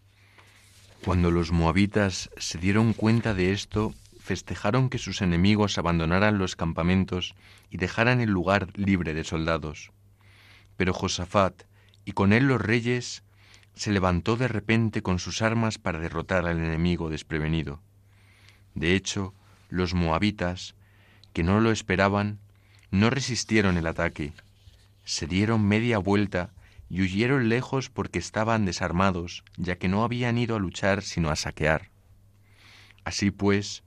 Cuando 1.07 1.30
los 1.30 1.52
moabitas 1.52 2.30
se 2.36 2.59
dieron 2.59 2.92
cuenta 2.92 3.32
de 3.32 3.52
esto, 3.52 3.94
festejaron 4.18 4.90
que 4.90 4.98
sus 4.98 5.22
enemigos 5.22 5.78
abandonaran 5.78 6.36
los 6.36 6.57
campamentos 6.57 7.36
y 7.70 7.76
dejaran 7.76 8.20
el 8.20 8.30
lugar 8.30 8.76
libre 8.76 9.14
de 9.14 9.22
soldados. 9.22 9.92
Pero 10.76 10.92
Josafat, 10.92 11.62
y 12.04 12.11
con 12.11 12.32
él 12.32 12.48
los 12.48 12.61
reyes, 12.61 13.22
se 13.76 13.92
levantó 13.92 14.36
de 14.36 14.48
repente 14.48 15.00
con 15.00 15.20
sus 15.20 15.42
armas 15.42 15.78
para 15.78 16.00
derrotar 16.00 16.44
al 16.44 16.59
enemigo 16.59 17.09
desprevenido. 17.09 17.80
De 18.74 18.96
hecho, 18.96 19.32
los 19.68 19.94
moabitas, 19.94 20.74
que 21.32 21.44
no 21.44 21.61
lo 21.61 21.70
esperaban, 21.70 22.40
no 22.90 23.11
resistieron 23.11 23.76
el 23.76 23.86
ataque. 23.86 24.32
Se 25.04 25.28
dieron 25.28 25.68
media 25.68 25.98
vuelta 25.98 26.50
y 26.89 27.03
huyeron 27.03 27.49
lejos 27.49 27.91
porque 27.91 28.18
estaban 28.18 28.64
desarmados, 28.64 29.45
ya 29.57 29.76
que 29.76 29.89
no 29.89 30.05
habían 30.05 30.39
ido 30.39 30.57
a 30.57 30.61
luchar 30.61 31.03
sino 31.03 31.30
a 31.30 31.37
saquear. 31.37 31.91
Así 33.05 33.30
pues, 33.30 33.82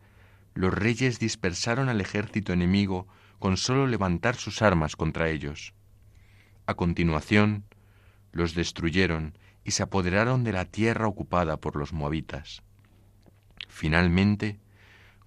los 0.54 0.74
reyes 0.74 1.20
dispersaron 1.20 1.90
al 1.90 2.02
ejército 2.02 2.54
enemigo 2.54 3.08
con 3.40 3.58
solo 3.58 3.88
levantar 3.88 4.36
sus 4.36 4.62
armas 4.62 4.96
contra 4.96 5.30
ellos. 5.30 5.74
A 6.66 6.74
continuación, 6.74 7.64
los 8.32 8.54
destruyeron 8.54 9.38
y 9.64 9.72
se 9.72 9.84
apoderaron 9.84 10.44
de 10.44 10.52
la 10.52 10.66
tierra 10.66 11.08
ocupada 11.08 11.58
por 11.58 11.76
los 11.76 11.94
moabitas. 11.94 12.62
Finalmente, 13.68 14.60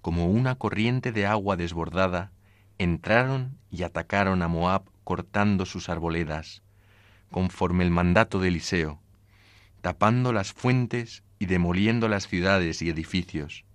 como 0.01 0.27
una 0.27 0.55
corriente 0.55 1.11
de 1.11 1.25
agua 1.25 1.55
desbordada, 1.55 2.31
entraron 2.77 3.57
y 3.71 3.83
atacaron 3.83 4.41
a 4.41 4.47
Moab 4.47 4.83
cortando 5.03 5.65
sus 5.65 5.89
arboledas, 5.89 6.61
conforme 7.33 7.83
el 7.83 7.89
mandato 7.89 8.39
de 8.39 8.49
Eliseo, 8.49 9.01
tapando 9.81 10.31
las 10.31 10.53
fuentes 10.53 11.23
y 11.39 11.47
demoliendo 11.47 12.07
las 12.07 12.27
ciudades 12.27 12.81
y 12.83 12.89
edificios. 12.89 13.65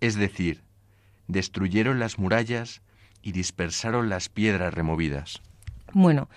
Es 0.00 0.16
decir, 0.16 0.62
destruyeron 1.26 1.98
las 1.98 2.18
murallas 2.18 2.82
y 3.22 3.32
dispersaron 3.32 4.10
las 4.10 4.28
piedras 4.28 4.74
removidas. 4.74 5.40
Bueno, 5.94 6.28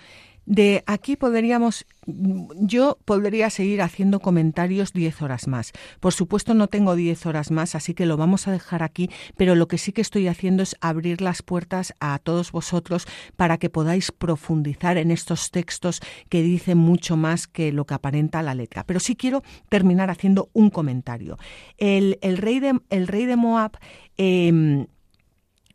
de 0.48 0.82
aquí 0.86 1.14
podríamos, 1.14 1.84
yo 2.06 2.96
podría 3.04 3.50
seguir 3.50 3.82
haciendo 3.82 4.18
comentarios 4.18 4.94
diez 4.94 5.20
horas 5.20 5.46
más. 5.46 5.72
Por 6.00 6.14
supuesto 6.14 6.54
no 6.54 6.68
tengo 6.68 6.96
diez 6.96 7.26
horas 7.26 7.50
más, 7.50 7.74
así 7.74 7.92
que 7.92 8.06
lo 8.06 8.16
vamos 8.16 8.48
a 8.48 8.52
dejar 8.52 8.82
aquí, 8.82 9.10
pero 9.36 9.54
lo 9.54 9.68
que 9.68 9.76
sí 9.76 9.92
que 9.92 10.00
estoy 10.00 10.26
haciendo 10.26 10.62
es 10.62 10.74
abrir 10.80 11.20
las 11.20 11.42
puertas 11.42 11.92
a 12.00 12.18
todos 12.18 12.50
vosotros 12.50 13.06
para 13.36 13.58
que 13.58 13.68
podáis 13.68 14.10
profundizar 14.10 14.96
en 14.96 15.10
estos 15.10 15.50
textos 15.50 16.00
que 16.30 16.40
dicen 16.40 16.78
mucho 16.78 17.18
más 17.18 17.46
que 17.46 17.70
lo 17.70 17.84
que 17.84 17.92
aparenta 17.92 18.40
la 18.40 18.54
letra. 18.54 18.84
Pero 18.84 19.00
sí 19.00 19.16
quiero 19.16 19.42
terminar 19.68 20.08
haciendo 20.08 20.48
un 20.54 20.70
comentario. 20.70 21.36
El, 21.76 22.16
rey, 22.22 22.58
de, 22.58 22.80
el 22.88 23.06
rey 23.06 23.26
de 23.26 23.36
Moab... 23.36 23.72
Em, 24.16 24.86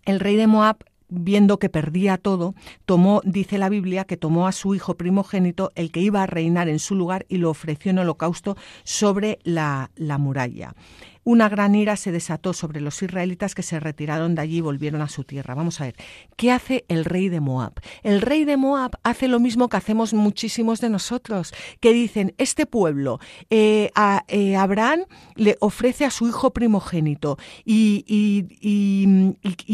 el 0.06 0.20
rey 0.20 0.36
de 0.36 0.48
Moab 0.48 0.84
viendo 1.14 1.60
que 1.60 1.70
perdía 1.70 2.18
todo, 2.18 2.56
tomó, 2.86 3.22
dice 3.24 3.58
la 3.58 3.70
Biblia, 3.70 4.06
que 4.06 4.18
tomó 4.18 4.48
a 4.48 4.52
su 4.52 4.76
hijo 4.76 4.96
primogénito, 4.96 5.72
el 5.76 5.92
que 5.92 6.02
iba 6.02 6.24
a 6.24 6.28
reinar 6.28 6.68
en 6.70 6.80
su 6.80 6.96
lugar, 6.96 7.26
y 7.30 7.38
lo 7.38 7.50
ofreció 7.50 7.92
en 7.92 8.00
holocausto 8.00 8.58
sobre 8.84 9.40
la, 9.44 9.92
la 9.96 10.18
muralla 10.18 10.76
una 11.24 11.50
gran 11.50 11.76
ira 11.76 11.96
se 11.96 12.12
desató 12.12 12.54
sobre 12.54 12.82
los 12.82 13.02
israelitas 13.02 13.56
que 13.56 13.64
se 13.64 13.80
retiraron 13.80 14.36
de 14.36 14.42
allí 14.42 14.58
y 14.58 14.62
volvieron 14.62 15.02
a 15.02 15.10
su 15.10 15.24
tierra. 15.24 15.56
Vamos 15.56 15.80
a 15.82 15.86
ver, 15.86 15.96
¿qué 16.36 16.52
hace 16.52 16.86
el 16.88 17.06
rey 17.06 17.30
de 17.30 17.40
Moab? 17.40 17.74
El 18.04 18.22
rey 18.22 18.46
de 18.46 18.58
Moab 18.58 18.92
hace 19.04 19.28
lo 19.28 19.40
mismo 19.40 19.70
que 19.70 19.78
hacemos 19.78 20.14
muchísimos 20.14 20.82
de 20.82 20.90
nosotros, 20.90 21.54
que 21.80 21.94
dicen, 21.94 22.34
este 22.38 22.66
pueblo, 22.66 23.20
eh, 23.50 23.90
a, 23.96 24.26
eh, 24.28 24.56
Abraham 24.56 25.06
le 25.36 25.58
ofrece 25.60 26.06
a 26.06 26.12
su 26.12 26.28
hijo 26.28 26.52
primogénito 26.52 27.38
y, 27.66 28.06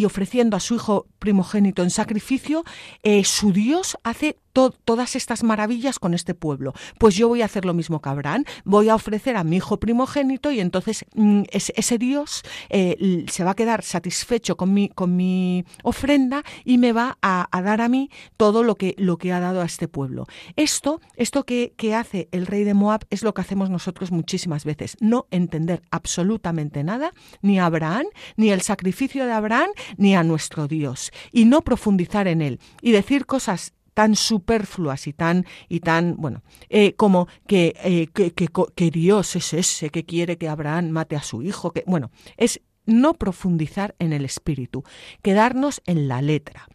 ofreciendo 0.05 0.57
a 0.57 0.59
su 0.59 0.75
hijo 0.75 1.07
primogénito 1.19 1.83
en 1.83 1.89
sacrificio, 1.89 2.63
eh, 3.03 3.23
su 3.23 3.51
Dios 3.51 3.97
hace 4.03 4.37
todas 4.53 5.15
estas 5.15 5.43
maravillas 5.43 5.99
con 5.99 6.13
este 6.13 6.33
pueblo. 6.33 6.73
Pues 6.97 7.15
yo 7.15 7.27
voy 7.27 7.41
a 7.41 7.45
hacer 7.45 7.65
lo 7.65 7.73
mismo 7.73 8.01
que 8.01 8.09
Abraham, 8.09 8.43
voy 8.65 8.89
a 8.89 8.95
ofrecer 8.95 9.37
a 9.37 9.43
mi 9.43 9.57
hijo 9.57 9.79
primogénito 9.79 10.51
y 10.51 10.59
entonces 10.59 11.05
mm, 11.15 11.43
ese, 11.51 11.97
Dios 11.97 12.43
eh, 12.69 13.25
se 13.29 13.43
va 13.43 13.51
a 13.51 13.55
quedar 13.55 13.83
satisfecho 13.83 14.57
con 14.57 14.73
mi, 14.73 14.89
con 14.89 15.15
mi 15.15 15.65
ofrenda 15.83 16.43
y 16.65 16.77
me 16.77 16.93
va 16.93 17.17
a, 17.21 17.47
dar 17.61 17.81
a 17.81 17.89
mí 17.89 18.09
todo 18.37 18.63
lo 18.63 18.75
que, 18.75 18.95
lo 18.97 19.17
que 19.17 19.31
ha 19.33 19.39
dado 19.39 19.61
a 19.61 19.65
este 19.65 19.87
pueblo. 19.87 20.25
Esto, 20.55 21.01
esto 21.15 21.45
que, 21.45 21.73
que 21.75 21.95
hace 21.95 22.29
el 22.31 22.45
rey 22.45 22.63
de 22.63 22.73
Moab 22.73 23.05
es 23.09 23.23
lo 23.23 23.33
que 23.33 23.41
hacemos 23.41 23.69
nosotros 23.69 24.11
muchísimas 24.11 24.65
veces, 24.65 24.97
no 24.99 25.27
entender 25.31 25.81
absolutamente 25.91 26.83
nada, 26.83 27.11
ni 27.41 27.59
a 27.59 27.65
Abraham, 27.65 28.05
ni 28.37 28.49
el 28.49 28.61
sacrificio 28.61 29.25
de 29.25 29.31
Abraham, 29.31 29.69
ni 29.97 30.15
a 30.15 30.23
nuestro 30.23 30.67
Dios, 30.67 31.11
y 31.31 31.45
no 31.45 31.61
profundizar 31.61 32.27
en 32.27 32.41
él, 32.41 32.59
y 32.81 32.91
decir 32.91 33.25
cosas 33.25 33.73
tan 33.93 34.15
superfluas 34.15 35.07
y 35.07 35.13
tan, 35.13 35.45
y 35.67 35.79
tan 35.79 36.15
bueno, 36.17 36.43
eh, 36.69 36.93
como 36.93 37.27
que, 37.47 37.75
eh, 37.83 38.07
que, 38.13 38.31
que, 38.31 38.47
que, 38.75 38.91
Dios 38.91 39.35
es 39.35 39.53
ese 39.53 39.89
que 39.89 40.05
quiere 40.05 40.37
que 40.37 40.49
Abraham 40.49 40.89
mate 40.89 41.15
a 41.15 41.23
su 41.23 41.41
hijo, 41.41 41.71
que, 41.71 41.83
bueno, 41.85 42.11
es 42.37 42.61
no 42.85 43.13
profundizar 43.13 43.95
en 43.99 44.13
el 44.13 44.25
espíritu, 44.25 44.83
quedarnos 45.21 45.81
en 45.85 46.07
la 46.07 46.21
letra. 46.21 46.67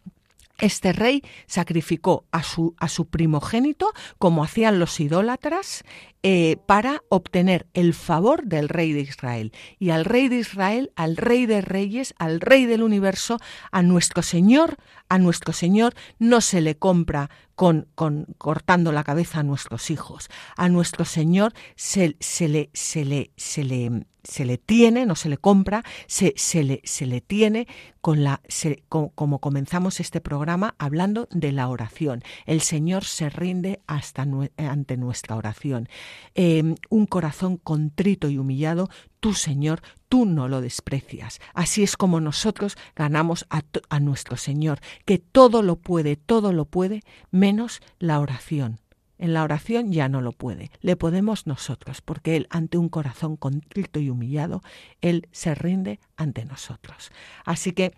Este 0.59 0.93
rey 0.93 1.21
sacrificó 1.47 2.25
a 2.31 2.41
su, 2.41 2.75
a 2.77 2.87
su 2.87 3.07
primogénito, 3.07 3.91
como 4.17 4.43
hacían 4.43 4.79
los 4.79 4.99
idólatras, 4.99 5.83
eh, 6.23 6.57
para 6.65 7.03
obtener 7.09 7.67
el 7.73 7.93
favor 7.93 8.45
del 8.45 8.69
rey 8.69 8.93
de 8.93 9.01
Israel. 9.01 9.51
Y 9.79 9.89
al 9.89 10.05
rey 10.05 10.29
de 10.29 10.37
Israel, 10.37 10.91
al 10.95 11.17
rey 11.17 11.45
de 11.45 11.61
reyes, 11.61 12.15
al 12.17 12.39
rey 12.39 12.65
del 12.65 12.83
universo, 12.83 13.37
a 13.71 13.83
nuestro 13.83 14.23
Señor, 14.23 14.77
a 15.09 15.19
nuestro 15.19 15.53
Señor 15.53 15.93
no 16.17 16.41
se 16.41 16.61
le 16.61 16.77
compra 16.77 17.29
con, 17.55 17.87
con 17.95 18.27
cortando 18.37 18.91
la 18.91 19.03
cabeza 19.03 19.39
a 19.39 19.43
nuestros 19.43 19.89
hijos. 19.89 20.29
A 20.55 20.69
nuestro 20.69 21.05
Señor 21.05 21.53
se, 21.75 22.15
se 22.19 22.47
le, 22.47 22.69
se 22.73 23.05
le, 23.05 23.31
se 23.37 23.63
le 23.63 24.05
se 24.25 24.45
le 24.45 24.57
tiene, 24.57 25.05
no 25.05 25.15
se 25.15 25.29
le 25.29 25.37
compra, 25.37 25.83
se, 26.07 26.33
se, 26.35 26.63
le, 26.63 26.81
se 26.83 27.05
le 27.05 27.21
tiene 27.21 27.67
con 28.01 28.23
la, 28.23 28.41
como 28.89 29.39
comenzamos 29.39 29.99
este 29.99 30.21
programa 30.21 30.75
hablando 30.77 31.27
de 31.31 31.51
la 31.51 31.69
oración. 31.69 32.23
El 32.45 32.61
Señor 32.61 33.03
se 33.03 33.29
rinde 33.29 33.81
hasta 33.87 34.25
ante 34.57 34.97
nuestra 34.97 35.35
oración. 35.35 35.89
Em, 36.33 36.75
un 36.89 37.05
corazón 37.05 37.57
contrito 37.57 38.29
y 38.29 38.37
humillado, 38.37 38.89
tú 39.19 39.33
Señor, 39.33 39.81
tú 40.09 40.25
no 40.25 40.47
lo 40.47 40.61
desprecias. 40.61 41.39
Así 41.53 41.83
es 41.83 41.97
como 41.97 42.19
nosotros 42.21 42.77
ganamos 42.95 43.45
a, 43.49 43.99
nuestro 43.99 44.37
Señor, 44.37 44.79
que 45.05 45.17
todo 45.17 45.61
lo 45.61 45.77
puede, 45.77 46.15
todo 46.15 46.53
lo 46.53 46.65
puede, 46.65 47.01
menos 47.31 47.81
la 47.99 48.19
oración. 48.19 48.79
En 49.17 49.33
la 49.33 49.43
oración 49.43 49.93
ya 49.93 50.09
no 50.09 50.19
lo 50.19 50.33
puede, 50.33 50.71
le 50.81 50.97
podemos 50.97 51.47
nosotros, 51.47 52.01
porque 52.01 52.35
Él, 52.35 52.47
ante 52.49 52.77
un 52.77 52.89
corazón 52.89 53.37
contrito 53.37 53.99
y 53.99 54.09
humillado, 54.09 54.61
Él 54.99 55.29
se 55.31 55.55
rinde 55.55 56.01
ante 56.17 56.43
nosotros. 56.43 57.11
Así 57.45 57.71
que 57.71 57.93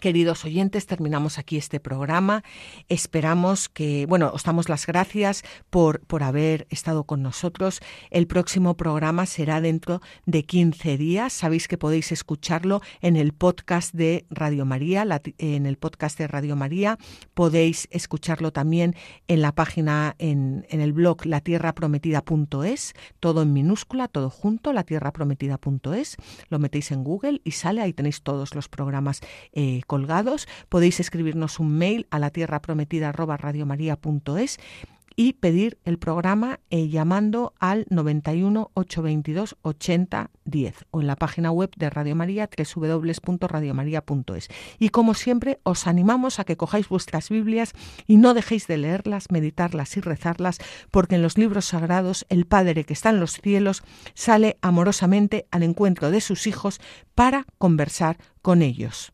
Queridos 0.00 0.44
oyentes, 0.44 0.86
terminamos 0.86 1.38
aquí 1.38 1.56
este 1.56 1.80
programa. 1.80 2.42
Esperamos 2.88 3.68
que, 3.68 4.06
bueno, 4.06 4.30
os 4.34 4.42
damos 4.42 4.68
las 4.68 4.86
gracias 4.86 5.44
por, 5.70 6.00
por 6.00 6.22
haber 6.22 6.66
estado 6.68 7.04
con 7.04 7.22
nosotros. 7.22 7.80
El 8.10 8.26
próximo 8.26 8.76
programa 8.76 9.24
será 9.24 9.60
dentro 9.60 10.02
de 10.26 10.44
15 10.44 10.98
días. 10.98 11.32
Sabéis 11.32 11.68
que 11.68 11.78
podéis 11.78 12.12
escucharlo 12.12 12.82
en 13.00 13.16
el 13.16 13.32
podcast 13.32 13.94
de 13.94 14.26
Radio 14.30 14.66
María, 14.66 15.06
en 15.38 15.64
el 15.64 15.78
podcast 15.78 16.18
de 16.18 16.26
Radio 16.26 16.56
María. 16.56 16.98
Podéis 17.32 17.88
escucharlo 17.90 18.52
también 18.52 18.96
en 19.28 19.40
la 19.40 19.52
página, 19.52 20.16
en, 20.18 20.66
en 20.68 20.80
el 20.80 20.92
blog 20.92 21.24
latierraprometida.es, 21.24 22.94
todo 23.20 23.42
en 23.42 23.52
minúscula, 23.52 24.08
todo 24.08 24.28
junto, 24.28 24.72
latierraprometida.es. 24.72 26.16
Lo 26.48 26.58
metéis 26.58 26.90
en 26.90 27.04
Google 27.04 27.40
y 27.44 27.52
sale, 27.52 27.80
ahí 27.80 27.92
tenéis 27.92 28.22
todos 28.22 28.54
los 28.54 28.68
programas 28.68 29.20
eh, 29.52 29.82
colgados. 29.86 30.48
Podéis 30.68 31.00
escribirnos 31.00 31.60
un 31.60 31.76
mail 31.76 32.06
a 32.10 32.18
la 32.18 32.30
tierra 32.30 32.60
prometida 32.60 33.12
y 35.16 35.34
pedir 35.34 35.78
el 35.84 35.98
programa 35.98 36.60
eh, 36.70 36.88
llamando 36.88 37.52
al 37.60 37.86
91 37.90 38.70
822 38.74 39.56
80 39.62 40.30
10 40.44 40.86
o 40.90 41.00
en 41.00 41.06
la 41.06 41.16
página 41.16 41.50
web 41.50 41.70
de 41.76 41.88
Radio 41.90 42.16
María 42.16 42.50
www.radiomaria.es. 42.74 44.48
Y 44.78 44.88
como 44.90 45.14
siempre 45.14 45.60
os 45.62 45.86
animamos 45.86 46.40
a 46.40 46.44
que 46.44 46.56
cojáis 46.56 46.88
vuestras 46.88 47.28
Biblias 47.28 47.72
y 48.06 48.16
no 48.16 48.34
dejéis 48.34 48.66
de 48.66 48.78
leerlas, 48.78 49.30
meditarlas 49.30 49.96
y 49.96 50.00
rezarlas, 50.00 50.58
porque 50.90 51.14
en 51.14 51.22
los 51.22 51.38
libros 51.38 51.66
sagrados 51.66 52.26
el 52.28 52.46
Padre 52.46 52.82
que 52.84 52.92
está 52.92 53.10
en 53.10 53.20
los 53.20 53.34
cielos 53.40 53.84
sale 54.14 54.58
amorosamente 54.62 55.46
al 55.50 55.62
encuentro 55.62 56.10
de 56.10 56.20
sus 56.20 56.46
hijos 56.46 56.80
para 57.14 57.46
conversar 57.58 58.18
con 58.42 58.62
ellos. 58.62 59.13